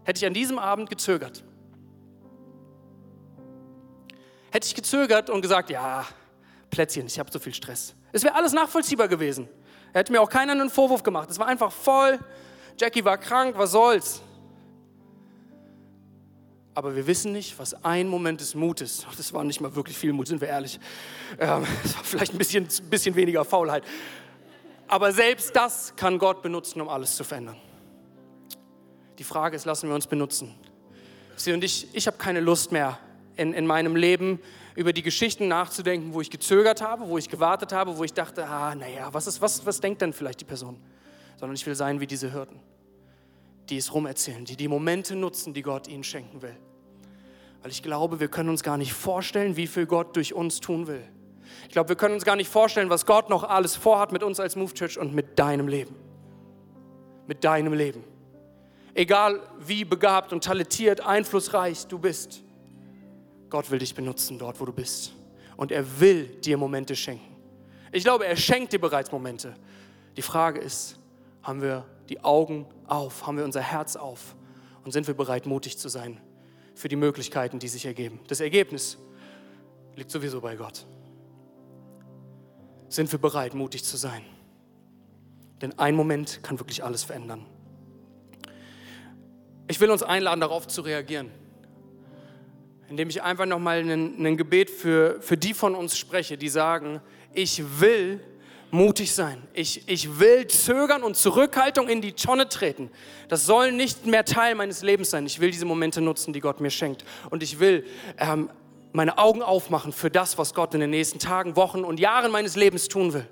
hätte 0.05 0.19
ich 0.19 0.27
an 0.27 0.35
diesem 0.35 0.59
Abend 0.59 0.89
gezögert? 0.89 1.45
Hätte 4.51 4.67
ich 4.67 4.75
gezögert 4.75 5.31
und 5.31 5.43
gesagt, 5.43 5.71
ja, 5.71 6.07
Plätzchen, 6.71 7.07
ich 7.07 7.19
habe 7.19 7.31
so 7.31 7.39
viel 7.39 7.55
Stress. 7.55 7.95
Es 8.13 8.23
wäre 8.23 8.35
alles 8.35 8.53
nachvollziehbar 8.53 9.09
gewesen. 9.09 9.49
Er 9.93 10.01
hätte 10.01 10.13
mir 10.13 10.21
auch 10.21 10.29
keiner 10.29 10.53
einen 10.53 10.71
Vorwurf 10.71 11.03
gemacht. 11.03 11.31
Es 11.31 11.39
war 11.39 11.47
einfach 11.47 11.73
voll. 11.73 12.19
Jackie 12.79 13.05
war 13.05 13.19
krank, 13.19 13.57
was 13.59 13.73
soll's? 13.73 14.23
Aber 16.75 16.97
wir 16.97 17.07
wissen 17.07 17.33
nicht, 17.33 17.59
was 17.59 17.85
ein 17.85 18.09
Moment 18.09 18.41
des 18.41 18.55
Mutes, 18.55 19.07
das 19.17 19.33
war 19.35 19.45
nicht 19.45 19.61
mal 19.61 19.75
wirklich 19.75 19.97
viel 19.97 20.15
Mut, 20.15 20.27
sind 20.27 20.41
wir 20.41 20.49
ehrlich. 20.49 20.81
Ähm, 21.39 21.67
das 21.83 21.95
war 21.97 22.05
vielleicht 22.05 22.33
ein 22.33 22.39
bisschen, 22.39 22.67
bisschen 22.89 23.15
weniger 23.15 23.45
Faulheit. 23.45 23.85
Aber 24.89 25.13
selbst 25.13 25.57
das 25.57 25.95
kann 25.97 26.19
Gott 26.19 26.43
benutzen, 26.43 26.81
um 26.81 26.89
alles 26.89 27.17
zu 27.17 27.25
verändern. 27.25 27.57
Die 29.19 29.25
Frage 29.25 29.57
ist, 29.57 29.65
lassen 29.65 29.89
wir 29.89 29.95
uns 29.95 30.07
benutzen. 30.07 30.55
Sie 31.37 31.53
und 31.53 31.65
ich, 31.65 31.89
ich 31.95 32.07
habe 32.07 32.19
keine 32.19 32.41
Lust 32.41 32.73
mehr 32.73 32.99
in, 33.37 33.53
in 33.53 33.67
meinem 33.67 33.97
Leben 33.97 34.39
über 34.75 34.93
die 34.93 35.03
Geschichten 35.03 35.49
nachzudenken, 35.49 36.15
wo 36.15 36.21
ich 36.21 36.31
gezögert 36.31 36.81
habe, 36.81 37.09
wo 37.09 37.19
ich 37.19 37.29
gewartet 37.29 37.73
habe, 37.73 37.97
wo 37.99 38.05
ich 38.05 38.15
dachte, 38.15 38.47
ah, 38.47 38.75
naja, 38.75 39.09
was, 39.13 39.41
was, 39.41 39.65
was 39.67 39.81
denkt 39.81 40.03
denn 40.03 40.13
vielleicht 40.13 40.41
die 40.41 40.45
Person? 40.45 40.79
Sondern 41.39 41.55
ich 41.55 41.67
will 41.67 41.75
sein 41.75 42.01
wie 42.01 42.07
diese 42.07 42.31
Hirten, 42.31 42.61
die 43.69 43.77
es 43.77 43.93
rumerzählen, 43.93 44.45
die 44.45 44.57
die 44.57 44.69
Momente 44.69 45.15
nutzen, 45.17 45.53
die 45.55 45.63
Gott 45.63 45.89
ihnen 45.89 46.05
schenken 46.05 46.43
will. 46.43 46.57
Weil 47.63 47.71
ich 47.71 47.83
glaube, 47.83 48.19
wir 48.19 48.29
können 48.29 48.49
uns 48.49 48.63
gar 48.63 48.77
nicht 48.77 48.93
vorstellen, 48.93 49.57
wie 49.57 49.67
viel 49.67 49.87
Gott 49.87 50.17
durch 50.17 50.35
uns 50.35 50.61
tun 50.61 50.87
will. 50.87 51.05
Ich 51.65 51.73
glaube, 51.73 51.91
wir 51.91 51.97
können 51.97 52.15
uns 52.15 52.25
gar 52.25 52.37
nicht 52.37 52.51
vorstellen, 52.51 52.91
was 52.91 53.07
Gott 53.07 53.31
noch 53.31 53.45
alles 53.45 53.77
vorhat 53.77 54.13
mit 54.13 54.23
uns 54.23 54.41
als 54.41 54.57
Move 54.57 54.73
Church 54.75 54.99
und 54.99 55.15
mit 55.15 55.39
deinem 55.39 55.69
Leben. 55.69 55.95
Mit 57.27 57.45
deinem 57.45 57.73
Leben. 57.73 58.05
Egal 58.95 59.41
wie 59.59 59.85
begabt 59.85 60.33
und 60.33 60.45
talentiert, 60.45 61.01
einflussreich 61.01 61.87
du 61.87 61.99
bist. 61.99 62.43
Gott 63.49 63.71
will 63.71 63.79
dich 63.79 63.95
benutzen 63.95 64.39
dort, 64.39 64.61
wo 64.61 64.65
du 64.65 64.73
bist. 64.73 65.13
Und 65.57 65.73
er 65.73 66.01
will 66.01 66.25
dir 66.25 66.57
Momente 66.57 66.97
schenken. 66.97 67.37
Ich 67.91 68.05
glaube, 68.05 68.27
er 68.27 68.37
schenkt 68.37 68.73
dir 68.73 68.81
bereits 68.81 69.13
Momente. 69.13 69.55
Die 70.17 70.23
Frage 70.23 70.61
ist, 70.61 70.99
haben 71.43 71.63
wir 71.63 71.85
die 72.09 72.23
Augen 72.23 72.67
auf, 72.87 73.27
haben 73.27 73.37
wir 73.37 73.45
unser 73.45 73.61
Herz 73.61 73.97
auf 73.97 74.35
und 74.85 74.93
sind 74.93 75.07
wir 75.07 75.15
bereit, 75.15 75.47
mutig 75.47 75.79
zu 75.79 75.89
sein 75.89 76.21
für 76.75 76.89
die 76.89 76.97
Möglichkeiten, 76.97 77.59
die 77.59 77.69
sich 77.69 77.87
ergeben. 77.87 78.21
Das 78.29 78.41
Ergebnis 78.41 78.99
liegt 79.97 80.11
sowieso 80.11 80.41
bei 80.41 80.57
Gott. 80.57 80.87
Sind 82.93 83.11
wir 83.11 83.19
bereit, 83.19 83.55
mutig 83.55 83.85
zu 83.85 83.97
sein? 83.97 84.23
Denn 85.61 85.79
ein 85.79 85.95
Moment 85.95 86.43
kann 86.43 86.59
wirklich 86.59 86.85
alles 86.85 87.05
verändern. 87.05 87.47
Ich 89.69 89.81
will 89.81 89.91
uns 89.91 90.03
einladen, 90.03 90.41
darauf 90.41 90.67
zu 90.69 90.83
reagieren 90.83 91.31
indem 92.93 93.09
ich 93.09 93.23
einfach 93.23 93.47
nochmal 93.47 93.79
ein, 93.79 94.37
Gebet 94.37 94.69
für, 94.69 95.19
für 95.23 95.39
die 95.39 95.55
von 95.55 95.75
uns 95.75 95.97
spreche, 95.97 96.37
die 96.37 96.51
sagen, 96.51 97.01
ich 97.33 97.81
will 97.81 98.21
mutig 98.71 99.15
sein. 99.15 99.43
Ich, 99.55 99.89
ich 99.89 100.21
will 100.21 100.47
zögern 100.47 101.03
und 101.03 101.17
Zurückhaltung 101.17 101.89
in 101.89 102.03
die 102.03 102.13
Tonne 102.13 102.51
treten. 102.51 102.91
Das 103.29 103.47
soll 103.47 103.73
nicht 103.73 104.05
mehr 104.05 104.27
Teil 104.27 104.55
meines 104.57 104.83
Lebens 104.83 105.09
sein. 105.09 105.25
Ich 105.25 105.41
will 105.41 105.51
diese 105.51 105.65
Momente 105.65 106.03
nutzen, 106.03 106.35
die 106.35 106.41
Gott 106.41 106.61
mir 106.61 106.69
schenkt. 106.69 107.03
Und 107.31 107.43
ich 107.43 107.61
will 107.61 107.87
ähm, 108.19 108.51
meine 108.93 109.19
Augen 109.19 109.43
aufmachen 109.43 109.93
für 109.93 110.11
das, 110.11 110.39
was 110.39 110.55
Gott 110.55 110.75
in 110.75 110.81
den 110.81 110.91
nächsten 110.91 111.19
Tagen, 111.19 111.57
Wochen 111.57 111.85
und 111.85 111.99
Jahren 111.99 112.31
meines 112.31 112.57
Lebens 112.57 112.89
tun 112.89 113.13
will. 113.13 113.27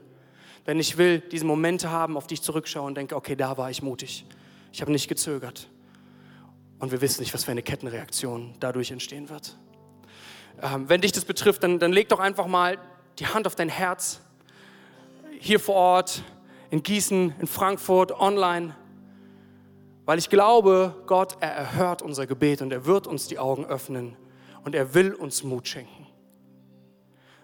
Denn 0.66 0.78
ich 0.78 0.96
will 0.96 1.20
diese 1.20 1.44
Momente 1.44 1.90
haben, 1.90 2.16
auf 2.16 2.26
die 2.26 2.34
ich 2.34 2.42
zurückschaue 2.42 2.86
und 2.86 2.94
denke, 2.94 3.16
okay, 3.16 3.36
da 3.36 3.56
war 3.56 3.70
ich 3.70 3.82
mutig. 3.82 4.24
Ich 4.72 4.80
habe 4.80 4.92
nicht 4.92 5.08
gezögert. 5.08 5.68
Und 6.78 6.92
wir 6.92 7.00
wissen 7.00 7.20
nicht, 7.20 7.34
was 7.34 7.44
für 7.44 7.50
eine 7.50 7.62
Kettenreaktion 7.62 8.54
dadurch 8.60 8.90
entstehen 8.90 9.28
wird. 9.28 9.56
Ähm, 10.62 10.88
wenn 10.88 11.00
dich 11.00 11.12
das 11.12 11.24
betrifft, 11.24 11.62
dann, 11.62 11.78
dann 11.78 11.92
leg 11.92 12.08
doch 12.08 12.20
einfach 12.20 12.46
mal 12.46 12.78
die 13.18 13.26
Hand 13.26 13.46
auf 13.46 13.54
dein 13.54 13.68
Herz. 13.68 14.20
Hier 15.38 15.60
vor 15.60 15.74
Ort, 15.74 16.22
in 16.70 16.82
Gießen, 16.82 17.34
in 17.38 17.46
Frankfurt, 17.46 18.12
online. 18.18 18.76
Weil 20.06 20.18
ich 20.18 20.30
glaube, 20.30 20.94
Gott, 21.06 21.36
er 21.40 21.50
erhört 21.50 22.02
unser 22.02 22.26
Gebet 22.26 22.62
und 22.62 22.72
er 22.72 22.86
wird 22.86 23.06
uns 23.06 23.26
die 23.28 23.38
Augen 23.38 23.64
öffnen 23.66 24.16
und 24.64 24.74
er 24.74 24.94
will 24.94 25.14
uns 25.14 25.42
Mut 25.42 25.68
schenken. 25.68 26.06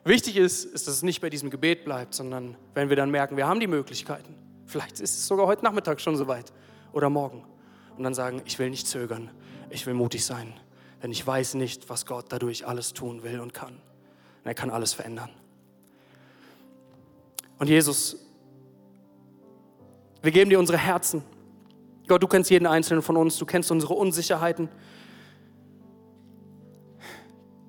Wichtig 0.05 0.37
ist, 0.37 0.65
ist, 0.65 0.87
dass 0.87 0.95
es 0.95 1.03
nicht 1.03 1.21
bei 1.21 1.31
diesem 1.31 1.51
Gebet 1.51 1.85
bleibt, 1.85 2.15
sondern 2.15 2.57
wenn 2.75 2.89
wir 2.89 2.97
dann 2.97 3.11
merken, 3.11 3.37
wir 3.37 3.49
haben 3.49 3.59
die 3.59 3.67
Möglichkeiten. 3.67 4.37
Vielleicht 4.67 5.01
ist 5.01 5.17
es 5.17 5.27
sogar 5.27 5.47
heute 5.47 5.65
Nachmittag 5.65 6.01
schon 6.01 6.17
soweit 6.17 6.53
oder 6.93 7.11
morgen 7.11 7.45
und 7.97 8.05
dann 8.05 8.15
sagen, 8.15 8.43
ich 8.45 8.59
will 8.59 8.71
nicht 8.71 8.87
zögern, 8.87 9.31
ich 9.71 9.87
will 9.87 9.95
mutig 9.95 10.25
sein, 10.25 10.53
denn 11.03 11.11
ich 11.11 11.27
weiß 11.27 11.55
nicht, 11.55 11.89
was 11.89 12.07
Gott 12.07 12.27
dadurch 12.29 12.67
alles 12.67 12.93
tun 12.93 13.23
will 13.25 13.41
und 13.41 13.53
kann. 13.53 13.75
Und 13.75 14.47
er 14.47 14.55
kann 14.55 14.71
alles 14.71 14.93
verändern. 14.93 15.31
Und 17.59 17.69
Jesus, 17.69 18.27
wir 20.23 20.31
geben 20.31 20.51
dir 20.51 20.59
unsere 20.59 20.79
Herzen. 20.79 21.23
Gott, 22.07 22.23
du 22.23 22.29
kennst 22.29 22.51
jeden 22.51 22.67
einzelnen 22.67 23.03
von 23.03 23.17
uns, 23.17 23.39
du 23.39 23.47
kennst 23.47 23.71
unsere 23.71 23.95
Unsicherheiten. 23.95 24.69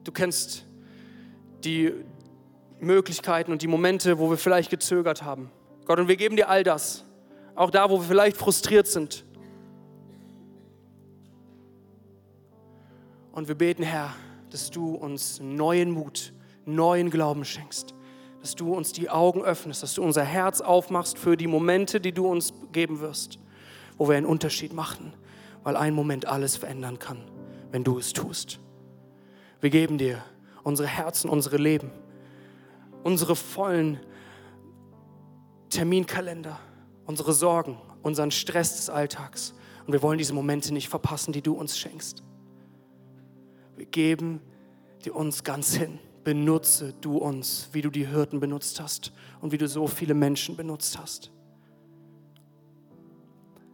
Du 0.08 0.13
kennst 0.13 0.65
die 1.63 1.93
Möglichkeiten 2.80 3.52
und 3.52 3.62
die 3.62 3.67
Momente, 3.67 4.20
wo 4.20 4.30
wir 4.30 4.38
vielleicht 4.38 4.70
gezögert 4.70 5.24
haben. 5.24 5.52
Gott, 5.86 6.00
und 6.00 6.08
wir 6.08 6.15
geben 6.15 6.36
dir 6.36 6.50
all 6.50 6.63
das. 6.63 7.04
Auch 7.56 7.72
da, 7.72 7.89
wo 7.89 8.00
wir 8.00 8.08
vielleicht 8.08 8.38
frustriert 8.38 8.88
sind, 8.88 9.26
Und 13.38 13.48
wir 13.48 13.54
beten, 13.54 13.84
Herr, 13.84 14.15
dass 14.50 14.72
du 14.72 14.96
uns 14.96 15.39
neuen 15.39 15.91
Mut, 15.91 16.34
neuen 16.65 17.12
Glauben 17.12 17.46
schenkst, 17.46 17.93
dass 18.41 18.56
du 18.56 18.74
uns 18.74 18.93
die 18.93 19.12
Augen 19.12 19.43
öffnest, 19.43 19.84
dass 19.84 19.93
du 19.93 20.02
unser 20.02 20.24
Herz 20.24 20.60
aufmachst 20.60 21.20
für 21.20 21.38
die 21.38 21.46
Momente, 21.46 22.02
die 22.02 22.13
du 22.13 22.26
uns 22.26 22.52
geben 22.72 23.00
wirst, 23.00 23.38
wo 23.96 24.10
wir 24.10 24.17
einen 24.17 24.26
Unterschied 24.26 24.74
machen, 24.74 25.13
weil 25.62 25.76
ein 25.76 25.93
Moment 25.93 26.26
alles 26.26 26.58
verändern 26.58 26.98
kann, 26.98 27.20
wenn 27.70 27.84
du 27.84 28.00
es 28.00 28.12
tust. 28.12 28.60
Wir 29.60 29.70
geben 29.70 29.98
dir 29.98 30.24
unsere 30.63 30.88
Herzen, 30.88 31.30
unsere 31.30 31.58
Leben, 31.58 31.91
unsere 33.04 33.36
vollen 33.36 34.00
Terminkalender, 35.70 36.60
unsere 37.06 37.34
Sorgen, 37.34 37.78
unseren 38.04 38.32
Stress 38.32 38.76
des 38.76 38.89
Alltags. 38.89 39.54
Und 39.86 39.93
wir 39.93 40.02
wollen 40.02 40.17
diese 40.17 40.34
Momente 40.34 40.74
nicht 40.74 40.89
verpassen, 40.89 41.32
die 41.32 41.41
du 41.41 41.54
uns 41.54 41.78
schenkst. 41.78 42.24
Wir 43.76 43.86
geben 43.86 44.41
dir 45.05 45.16
uns 45.16 45.43
ganz 45.43 45.74
hin. 45.74 45.99
Benutze 46.24 46.93
du 46.99 47.18
uns, 47.18 47.70
wie 47.72 47.82
du 47.82 47.89
die 47.89 48.05
Hirten 48.05 48.41
benutzt 48.41 48.82
hast 48.82 49.14
und 49.39 49.53
wie 49.53 49.58
du 49.58 49.68
so 49.68 49.88
viele 49.88 50.14
Menschen 50.14 50.58
benutzt 50.58 50.99
hast. 50.99 51.32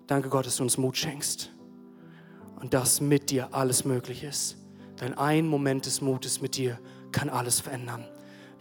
Danke 0.05 0.29
Gott, 0.29 0.45
dass 0.45 0.57
du 0.57 0.63
uns 0.63 0.77
Mut 0.77 0.95
schenkst 0.95 1.49
und 2.61 2.75
dass 2.75 3.01
mit 3.01 3.31
dir 3.31 3.55
alles 3.55 3.85
möglich 3.85 4.23
ist. 4.23 4.62
Denn 5.03 5.17
ein 5.17 5.47
Moment 5.47 5.85
des 5.85 5.99
Mutes 5.99 6.39
mit 6.39 6.55
dir 6.55 6.79
kann 7.11 7.29
alles 7.29 7.59
verändern. 7.59 8.05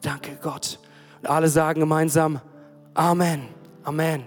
Danke 0.02 0.36
Gott. 0.42 0.80
Und 1.20 1.28
alle 1.28 1.48
sagen 1.48 1.78
gemeinsam 1.78 2.40
Amen. 2.94 3.46
Amen. 3.84 4.24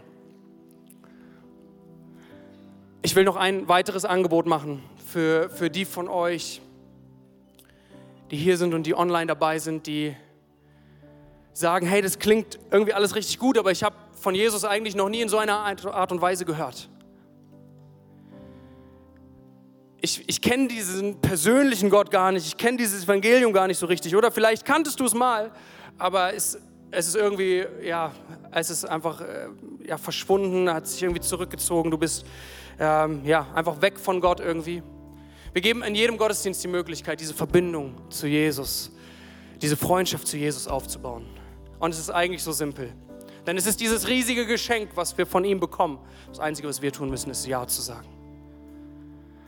Ich 3.02 3.16
will 3.16 3.26
noch 3.26 3.36
ein 3.36 3.68
weiteres 3.68 4.06
Angebot 4.06 4.46
machen 4.46 4.82
für, 5.06 5.50
für 5.50 5.70
die 5.70 5.84
von 5.84 6.08
euch, 6.08 6.62
die 8.32 8.38
hier 8.38 8.58
sind 8.58 8.74
und 8.74 8.84
die 8.84 8.96
online 8.96 9.28
dabei 9.28 9.60
sind, 9.60 9.86
die 9.86 10.16
sagen, 11.52 11.86
hey, 11.86 12.02
das 12.02 12.18
klingt 12.18 12.58
irgendwie 12.72 12.94
alles 12.94 13.14
richtig 13.14 13.40
gut, 13.40 13.58
aber 13.58 13.72
ich 13.72 13.84
habe 13.84 13.96
von 14.14 14.34
Jesus 14.34 14.64
eigentlich 14.64 14.96
noch 14.96 15.10
nie 15.10 15.22
in 15.22 15.30
so 15.30 15.38
einer 15.38 15.58
Art 15.58 16.12
und 16.12 16.22
Weise 16.22 16.46
gehört. 16.46 16.90
Ich, 20.06 20.24
ich 20.28 20.40
kenne 20.40 20.68
diesen 20.68 21.20
persönlichen 21.20 21.90
Gott 21.90 22.12
gar 22.12 22.32
nicht, 22.32 22.46
ich 22.46 22.58
kenne 22.58 22.78
dieses 22.78 23.06
Evangelium 23.06 23.52
gar 23.54 23.66
nicht 23.66 23.80
so 23.80 23.88
richtig. 23.88 24.16
Oder 24.16 24.32
vielleicht 24.32 24.64
kanntest 24.64 25.00
du 25.00 25.06
es 25.06 25.16
mal, 25.16 25.52
aber 25.98 26.34
es, 26.34 26.60
es 26.92 27.08
ist 27.08 27.16
irgendwie, 27.16 27.66
ja, 27.84 28.12
es 28.52 28.70
ist 28.70 28.86
einfach 28.86 29.22
äh, 29.22 29.48
ja, 29.84 29.98
verschwunden, 29.98 30.72
hat 30.72 30.88
sich 30.88 31.02
irgendwie 31.02 31.22
zurückgezogen. 31.22 31.90
Du 31.90 31.98
bist 31.98 32.24
ähm, 32.80 33.26
ja, 33.26 33.48
einfach 33.56 33.82
weg 33.82 34.00
von 34.00 34.22
Gott 34.22 34.40
irgendwie. 34.40 34.84
Wir 35.54 35.62
geben 35.64 35.82
in 35.82 35.96
jedem 35.96 36.18
Gottesdienst 36.18 36.64
die 36.64 36.68
Möglichkeit, 36.68 37.20
diese 37.20 37.34
Verbindung 37.34 37.96
zu 38.12 38.28
Jesus, 38.28 38.92
diese 39.60 39.76
Freundschaft 39.76 40.28
zu 40.28 40.38
Jesus 40.38 40.68
aufzubauen. 40.68 41.26
Und 41.80 41.92
es 41.92 42.00
ist 42.00 42.12
eigentlich 42.12 42.44
so 42.44 42.52
simpel. 42.52 42.94
Denn 43.48 43.58
es 43.58 43.66
ist 43.66 43.80
dieses 43.80 44.08
riesige 44.08 44.46
Geschenk, 44.46 44.92
was 44.94 45.18
wir 45.18 45.26
von 45.26 45.44
ihm 45.46 45.60
bekommen. 45.60 45.98
Das 46.28 46.40
Einzige, 46.40 46.68
was 46.68 46.82
wir 46.82 46.92
tun 46.92 47.10
müssen, 47.10 47.32
ist 47.32 47.48
Ja 47.48 47.66
zu 47.66 47.82
sagen. 47.82 48.15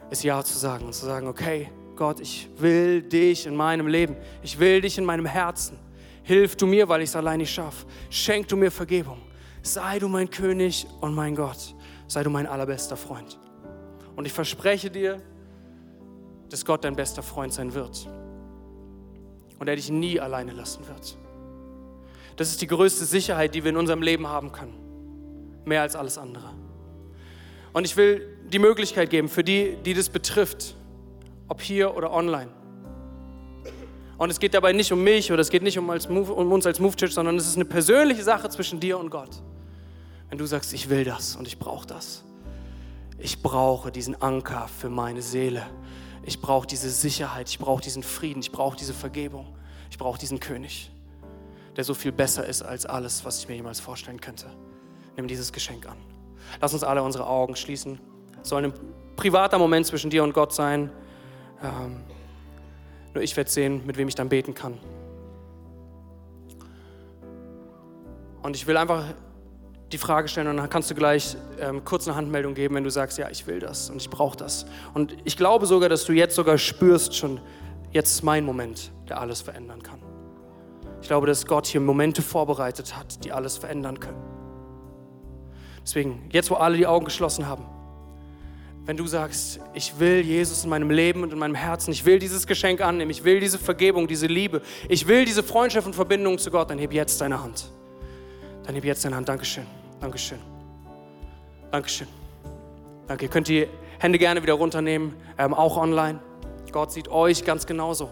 Ist 0.10 0.24
Ja 0.24 0.44
zu 0.44 0.58
sagen 0.58 0.86
und 0.86 0.94
zu 0.94 1.06
sagen, 1.06 1.28
okay, 1.28 1.70
Gott, 1.96 2.20
ich 2.20 2.50
will 2.58 3.02
dich 3.02 3.46
in 3.46 3.56
meinem 3.56 3.88
Leben. 3.88 4.16
Ich 4.42 4.58
will 4.60 4.82
dich 4.82 4.98
in 4.98 5.06
meinem 5.06 5.26
Herzen. 5.26 5.78
Hilf 6.24 6.56
du 6.56 6.66
mir, 6.68 6.88
weil 6.88 7.02
ich 7.02 7.10
es 7.10 7.16
allein 7.16 7.40
nicht 7.40 7.54
schaffe. 7.54 7.86
Schenk 8.10 8.48
du 8.48 8.56
mir 8.56 8.72
Vergebung. 8.72 9.20
Sei 9.62 10.00
du 10.00 10.08
mein 10.08 10.30
König 10.30 10.88
und 11.02 11.14
mein 11.14 11.36
Gott. 11.36 11.76
Sei 12.08 12.24
du 12.24 12.30
mein 12.30 12.48
allerbester 12.48 12.96
Freund. 12.96 13.40
Und 14.16 14.26
ich 14.26 14.34
verspreche 14.34 14.90
dir, 14.90 15.22
dass 16.50 16.64
Gott 16.64 16.84
dein 16.84 16.96
bester 16.96 17.24
Freund 17.24 17.54
sein 17.54 17.74
wird. 17.74 18.08
Und 19.60 19.68
er 19.68 19.76
dich 19.76 19.90
nie 19.90 20.20
alleine 20.20 20.54
lassen 20.54 20.88
wird. 20.88 21.18
Das 22.36 22.50
ist 22.50 22.62
die 22.62 22.68
größte 22.68 23.06
Sicherheit, 23.06 23.56
die 23.56 23.64
wir 23.64 23.72
in 23.72 23.78
unserem 23.78 24.02
Leben 24.02 24.28
haben 24.28 24.52
können. 24.52 24.76
Mehr 25.66 25.82
als 25.82 25.96
alles 25.96 26.18
andere. 26.18 26.54
Und 27.74 27.86
ich 27.86 27.98
will 27.98 28.37
die 28.52 28.60
Möglichkeit 28.60 29.10
geben 29.10 29.30
für 29.30 29.44
die, 29.44 29.78
die 29.86 29.94
das 29.94 30.10
betrifft, 30.10 30.76
ob 31.48 31.62
hier 31.62 31.96
oder 31.96 32.12
online. 32.12 32.50
Und 34.18 34.32
es 34.32 34.40
geht 34.40 34.54
dabei 34.54 34.74
nicht 34.74 34.92
um 34.92 35.04
mich 35.04 35.32
oder 35.32 35.42
es 35.42 35.50
geht 35.50 35.62
nicht 35.62 35.78
um, 35.78 35.90
als 35.90 36.10
Move, 36.10 36.34
um 36.34 36.52
uns 36.52 36.66
als 36.66 36.80
Move 36.80 36.96
Church, 36.96 37.14
sondern 37.14 37.36
es 37.38 37.48
ist 37.48 37.56
eine 37.56 37.66
persönliche 37.66 38.24
Sache 38.24 38.50
zwischen 38.50 38.80
dir 38.80 38.98
und 38.98 39.10
Gott. 39.10 39.30
Wenn 40.30 40.38
du 40.38 40.46
sagst, 40.46 40.74
ich 40.74 40.90
will 40.90 41.04
das 41.04 41.36
und 41.36 41.48
ich 41.48 41.60
brauche 41.60 41.86
das. 41.86 42.24
Ich 43.20 43.42
brauche 43.42 43.92
diesen 43.92 44.20
Anker 44.22 44.68
für 44.68 44.90
meine 44.90 45.22
Seele. 45.22 45.64
Ich 46.24 46.42
brauche 46.42 46.68
diese 46.68 46.90
Sicherheit, 46.90 47.48
ich 47.50 47.60
brauche 47.60 47.82
diesen 47.82 48.04
Frieden, 48.04 48.42
ich 48.42 48.52
brauche 48.52 48.76
diese 48.76 48.94
Vergebung, 48.94 49.48
ich 49.90 49.98
brauche 49.98 50.20
diesen 50.20 50.40
König, 50.40 50.92
der 51.78 51.84
so 51.84 51.94
viel 51.94 52.12
besser 52.12 52.46
ist 52.46 52.64
als 52.64 52.86
alles, 52.86 53.24
was 53.24 53.40
ich 53.40 53.48
mir 53.48 53.56
jemals 53.56 53.80
vorstellen 53.80 54.20
könnte. 54.20 54.48
Nimm 55.16 55.28
dieses 55.28 55.54
Geschenk 55.54 55.88
an. 55.88 55.98
Lass 56.60 56.74
uns 56.74 56.84
alle 56.84 57.02
unsere 57.02 57.28
Augen 57.28 57.56
schließen. 57.56 58.00
Soll 58.48 58.64
ein 58.64 58.74
privater 59.18 59.58
Moment 59.58 59.86
zwischen 59.86 60.10
dir 60.10 60.24
und 60.24 60.34
Gott 60.34 60.54
sein. 60.54 60.90
Ähm, 61.62 61.98
nur 63.14 63.24
ich 63.24 63.36
werde 63.36 63.50
sehen, 63.50 63.86
mit 63.86 63.98
wem 63.98 64.08
ich 64.08 64.16
dann 64.16 64.30
beten 64.30 64.54
kann. 64.54 64.78
Und 68.42 68.56
ich 68.56 68.66
will 68.66 68.78
einfach 68.78 69.04
die 69.92 69.98
Frage 69.98 70.28
stellen 70.28 70.48
und 70.48 70.58
dann 70.58 70.70
kannst 70.70 70.90
du 70.92 70.96
gleich 70.96 71.36
ähm, 71.60 71.84
kurz 71.84 72.08
eine 72.08 72.16
Handmeldung 72.16 72.54
geben, 72.54 72.76
wenn 72.76 72.84
du 72.84 72.90
sagst, 72.90 73.18
ja, 73.18 73.30
ich 73.30 73.48
will 73.48 73.60
das 73.60 73.90
und 73.90 73.98
ich 73.98 74.10
brauche 74.10 74.38
das. 74.38 74.66
Und 74.94 75.18
ich 75.24 75.36
glaube 75.36 75.66
sogar, 75.66 75.90
dass 75.90 76.06
du 76.06 76.14
jetzt 76.14 76.36
sogar 76.36 76.58
spürst 76.58 77.16
schon, 77.16 77.40
jetzt 77.92 78.12
ist 78.12 78.24
mein 78.24 78.46
Moment, 78.46 78.92
der 79.10 79.20
alles 79.20 79.42
verändern 79.42 79.82
kann. 79.84 80.00
Ich 81.02 81.08
glaube, 81.08 81.28
dass 81.28 81.46
Gott 81.46 81.66
hier 81.68 81.82
Momente 81.82 82.22
vorbereitet 82.22 82.98
hat, 82.98 83.24
die 83.24 83.32
alles 83.32 83.58
verändern 83.58 84.00
können. 84.00 84.22
Deswegen, 85.82 86.30
jetzt 86.32 86.50
wo 86.50 86.56
alle 86.56 86.78
die 86.78 86.88
Augen 86.88 87.06
geschlossen 87.06 87.48
haben, 87.48 87.66
wenn 88.88 88.96
du 88.96 89.06
sagst, 89.06 89.60
ich 89.74 90.00
will 90.00 90.22
Jesus 90.22 90.64
in 90.64 90.70
meinem 90.70 90.90
Leben 90.90 91.22
und 91.22 91.34
in 91.34 91.38
meinem 91.38 91.56
Herzen, 91.56 91.92
ich 91.92 92.06
will 92.06 92.20
dieses 92.20 92.48
Geschenk 92.48 92.80
annehmen, 92.80 93.12
ich 93.12 93.26
will 93.26 93.42
diese 93.42 93.60
Vergebung, 93.60 94.08
diese 94.08 94.28
Liebe, 94.28 94.62
ich 94.88 95.10
will 95.10 95.26
diese 95.26 95.44
Freundschaft 95.44 95.86
und 95.86 95.94
Verbindung 95.94 96.38
zu 96.38 96.50
Gott, 96.50 96.70
dann 96.70 96.80
heb 96.80 96.94
jetzt 96.94 97.20
deine 97.20 97.44
Hand. 97.44 97.70
Dann 98.66 98.76
heb 98.76 98.86
jetzt 98.86 99.04
deine 99.04 99.18
Hand. 99.18 99.28
Dankeschön. 99.28 99.66
Dankeschön. 100.00 100.40
Dankeschön. 101.70 102.08
Danke. 103.08 103.26
Ihr 103.26 103.30
könnt 103.30 103.50
die 103.50 103.68
Hände 104.00 104.18
gerne 104.18 104.42
wieder 104.42 104.54
runternehmen, 104.54 105.14
ähm, 105.38 105.54
auch 105.54 105.76
online. 105.76 106.22
Gott 106.72 106.94
sieht 106.94 107.10
euch 107.10 107.44
ganz 107.44 107.66
genauso. 107.66 108.10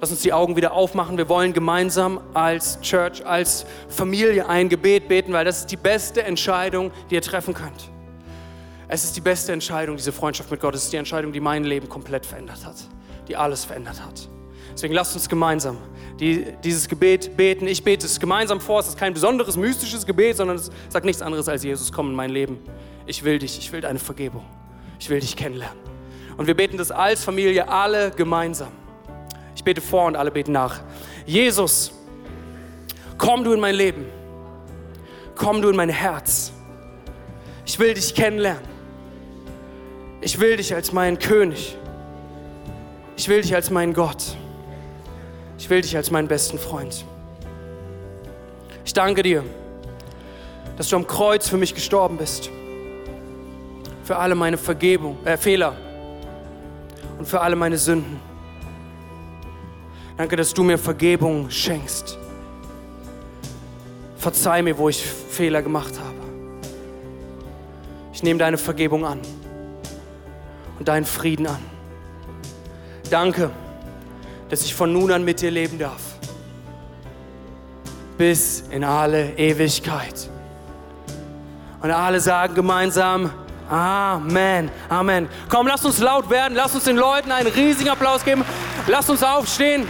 Lass 0.00 0.10
uns 0.10 0.22
die 0.22 0.32
Augen 0.32 0.56
wieder 0.56 0.72
aufmachen. 0.72 1.18
Wir 1.18 1.28
wollen 1.28 1.52
gemeinsam 1.52 2.22
als 2.32 2.80
Church, 2.80 3.24
als 3.26 3.66
Familie 3.90 4.48
ein 4.48 4.70
Gebet 4.70 5.08
beten, 5.08 5.34
weil 5.34 5.44
das 5.44 5.60
ist 5.60 5.70
die 5.70 5.76
beste 5.76 6.22
Entscheidung, 6.22 6.90
die 7.10 7.16
ihr 7.16 7.22
treffen 7.22 7.52
könnt. 7.52 7.91
Es 8.94 9.04
ist 9.04 9.16
die 9.16 9.22
beste 9.22 9.52
Entscheidung, 9.54 9.96
diese 9.96 10.12
Freundschaft 10.12 10.50
mit 10.50 10.60
Gott. 10.60 10.74
Es 10.74 10.84
ist 10.84 10.92
die 10.92 10.98
Entscheidung, 10.98 11.32
die 11.32 11.40
mein 11.40 11.64
Leben 11.64 11.88
komplett 11.88 12.26
verändert 12.26 12.66
hat, 12.66 12.76
die 13.26 13.34
alles 13.34 13.64
verändert 13.64 14.04
hat. 14.04 14.28
Deswegen 14.70 14.92
lasst 14.92 15.14
uns 15.14 15.30
gemeinsam 15.30 15.78
die, 16.20 16.44
dieses 16.62 16.88
Gebet 16.88 17.34
beten. 17.34 17.66
Ich 17.66 17.82
bete 17.82 18.04
es 18.04 18.20
gemeinsam 18.20 18.60
vor. 18.60 18.80
Es 18.80 18.88
ist 18.88 18.98
kein 18.98 19.14
besonderes, 19.14 19.56
mystisches 19.56 20.04
Gebet, 20.04 20.36
sondern 20.36 20.58
es 20.58 20.70
sagt 20.90 21.06
nichts 21.06 21.22
anderes 21.22 21.48
als 21.48 21.64
Jesus, 21.64 21.90
komm 21.90 22.10
in 22.10 22.14
mein 22.14 22.28
Leben. 22.28 22.58
Ich 23.06 23.24
will 23.24 23.38
dich, 23.38 23.56
ich 23.56 23.72
will 23.72 23.80
deine 23.80 23.98
Vergebung. 23.98 24.44
Ich 25.00 25.08
will 25.08 25.20
dich 25.20 25.36
kennenlernen. 25.36 25.78
Und 26.36 26.46
wir 26.46 26.54
beten 26.54 26.76
das 26.76 26.90
als 26.90 27.24
Familie 27.24 27.66
alle 27.68 28.10
gemeinsam. 28.10 28.72
Ich 29.56 29.64
bete 29.64 29.80
vor 29.80 30.04
und 30.04 30.16
alle 30.16 30.30
beten 30.30 30.52
nach. 30.52 30.82
Jesus, 31.24 31.92
komm 33.16 33.42
du 33.42 33.54
in 33.54 33.60
mein 33.60 33.74
Leben. 33.74 34.04
Komm 35.34 35.62
du 35.62 35.70
in 35.70 35.76
mein 35.76 35.88
Herz. 35.88 36.52
Ich 37.64 37.78
will 37.78 37.94
dich 37.94 38.14
kennenlernen. 38.14 38.71
Ich 40.24 40.38
will 40.38 40.56
dich 40.56 40.72
als 40.72 40.92
meinen 40.92 41.18
König. 41.18 41.76
Ich 43.16 43.28
will 43.28 43.42
dich 43.42 43.56
als 43.56 43.70
meinen 43.70 43.92
Gott. 43.92 44.36
Ich 45.58 45.68
will 45.68 45.80
dich 45.80 45.96
als 45.96 46.12
meinen 46.12 46.28
besten 46.28 46.60
Freund. 46.60 47.04
Ich 48.84 48.92
danke 48.92 49.24
dir, 49.24 49.44
dass 50.76 50.88
du 50.88 50.96
am 50.96 51.08
Kreuz 51.08 51.48
für 51.48 51.56
mich 51.56 51.74
gestorben 51.74 52.18
bist. 52.18 52.50
Für 54.04 54.16
alle 54.16 54.36
meine 54.36 54.58
Vergebung, 54.58 55.18
äh, 55.24 55.36
Fehler 55.36 55.74
und 57.18 57.26
für 57.26 57.40
alle 57.40 57.56
meine 57.56 57.76
Sünden. 57.76 58.20
Danke, 60.16 60.36
dass 60.36 60.54
du 60.54 60.62
mir 60.62 60.78
Vergebung 60.78 61.50
schenkst. 61.50 62.16
Verzeih 64.18 64.62
mir, 64.62 64.78
wo 64.78 64.88
ich 64.88 65.02
Fehler 65.02 65.62
gemacht 65.62 65.98
habe. 65.98 66.14
Ich 68.12 68.22
nehme 68.22 68.38
deine 68.38 68.56
Vergebung 68.56 69.04
an 69.04 69.20
und 70.82 70.88
deinen 70.88 71.06
Frieden 71.06 71.46
an. 71.46 71.58
Danke 73.08 73.50
dass 74.52 74.60
ich 74.60 74.74
von 74.74 74.92
nun 74.92 75.10
an 75.10 75.24
mit 75.24 75.40
dir 75.40 75.50
leben 75.50 75.78
darf. 75.78 76.02
Bis 78.18 78.64
in 78.70 78.84
alle 78.84 79.30
Ewigkeit. 79.38 80.28
Und 81.80 81.90
alle 81.90 82.20
sagen 82.20 82.54
gemeinsam, 82.54 83.30
Amen, 83.70 84.70
Amen. 84.90 85.26
Komm, 85.48 85.66
lass 85.68 85.82
uns 85.86 86.00
laut 86.00 86.28
werden, 86.28 86.52
lass 86.54 86.74
uns 86.74 86.84
den 86.84 86.98
Leuten 86.98 87.32
einen 87.32 87.46
riesigen 87.46 87.88
Applaus 87.88 88.22
geben. 88.22 88.44
Lass 88.88 89.08
uns 89.08 89.22
aufstehen. 89.22 89.88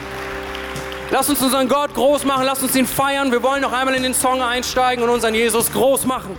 Lass 1.10 1.28
uns 1.28 1.42
unseren 1.42 1.68
Gott 1.68 1.92
groß 1.92 2.24
machen, 2.24 2.44
lass 2.46 2.62
uns 2.62 2.76
ihn 2.76 2.86
feiern. 2.86 3.32
Wir 3.32 3.42
wollen 3.42 3.62
noch 3.62 3.72
einmal 3.72 3.96
in 3.96 4.04
den 4.04 4.14
Song 4.14 4.40
einsteigen 4.40 5.02
und 5.02 5.10
unseren 5.10 5.34
Jesus 5.34 5.72
groß 5.72 6.04
machen. 6.04 6.38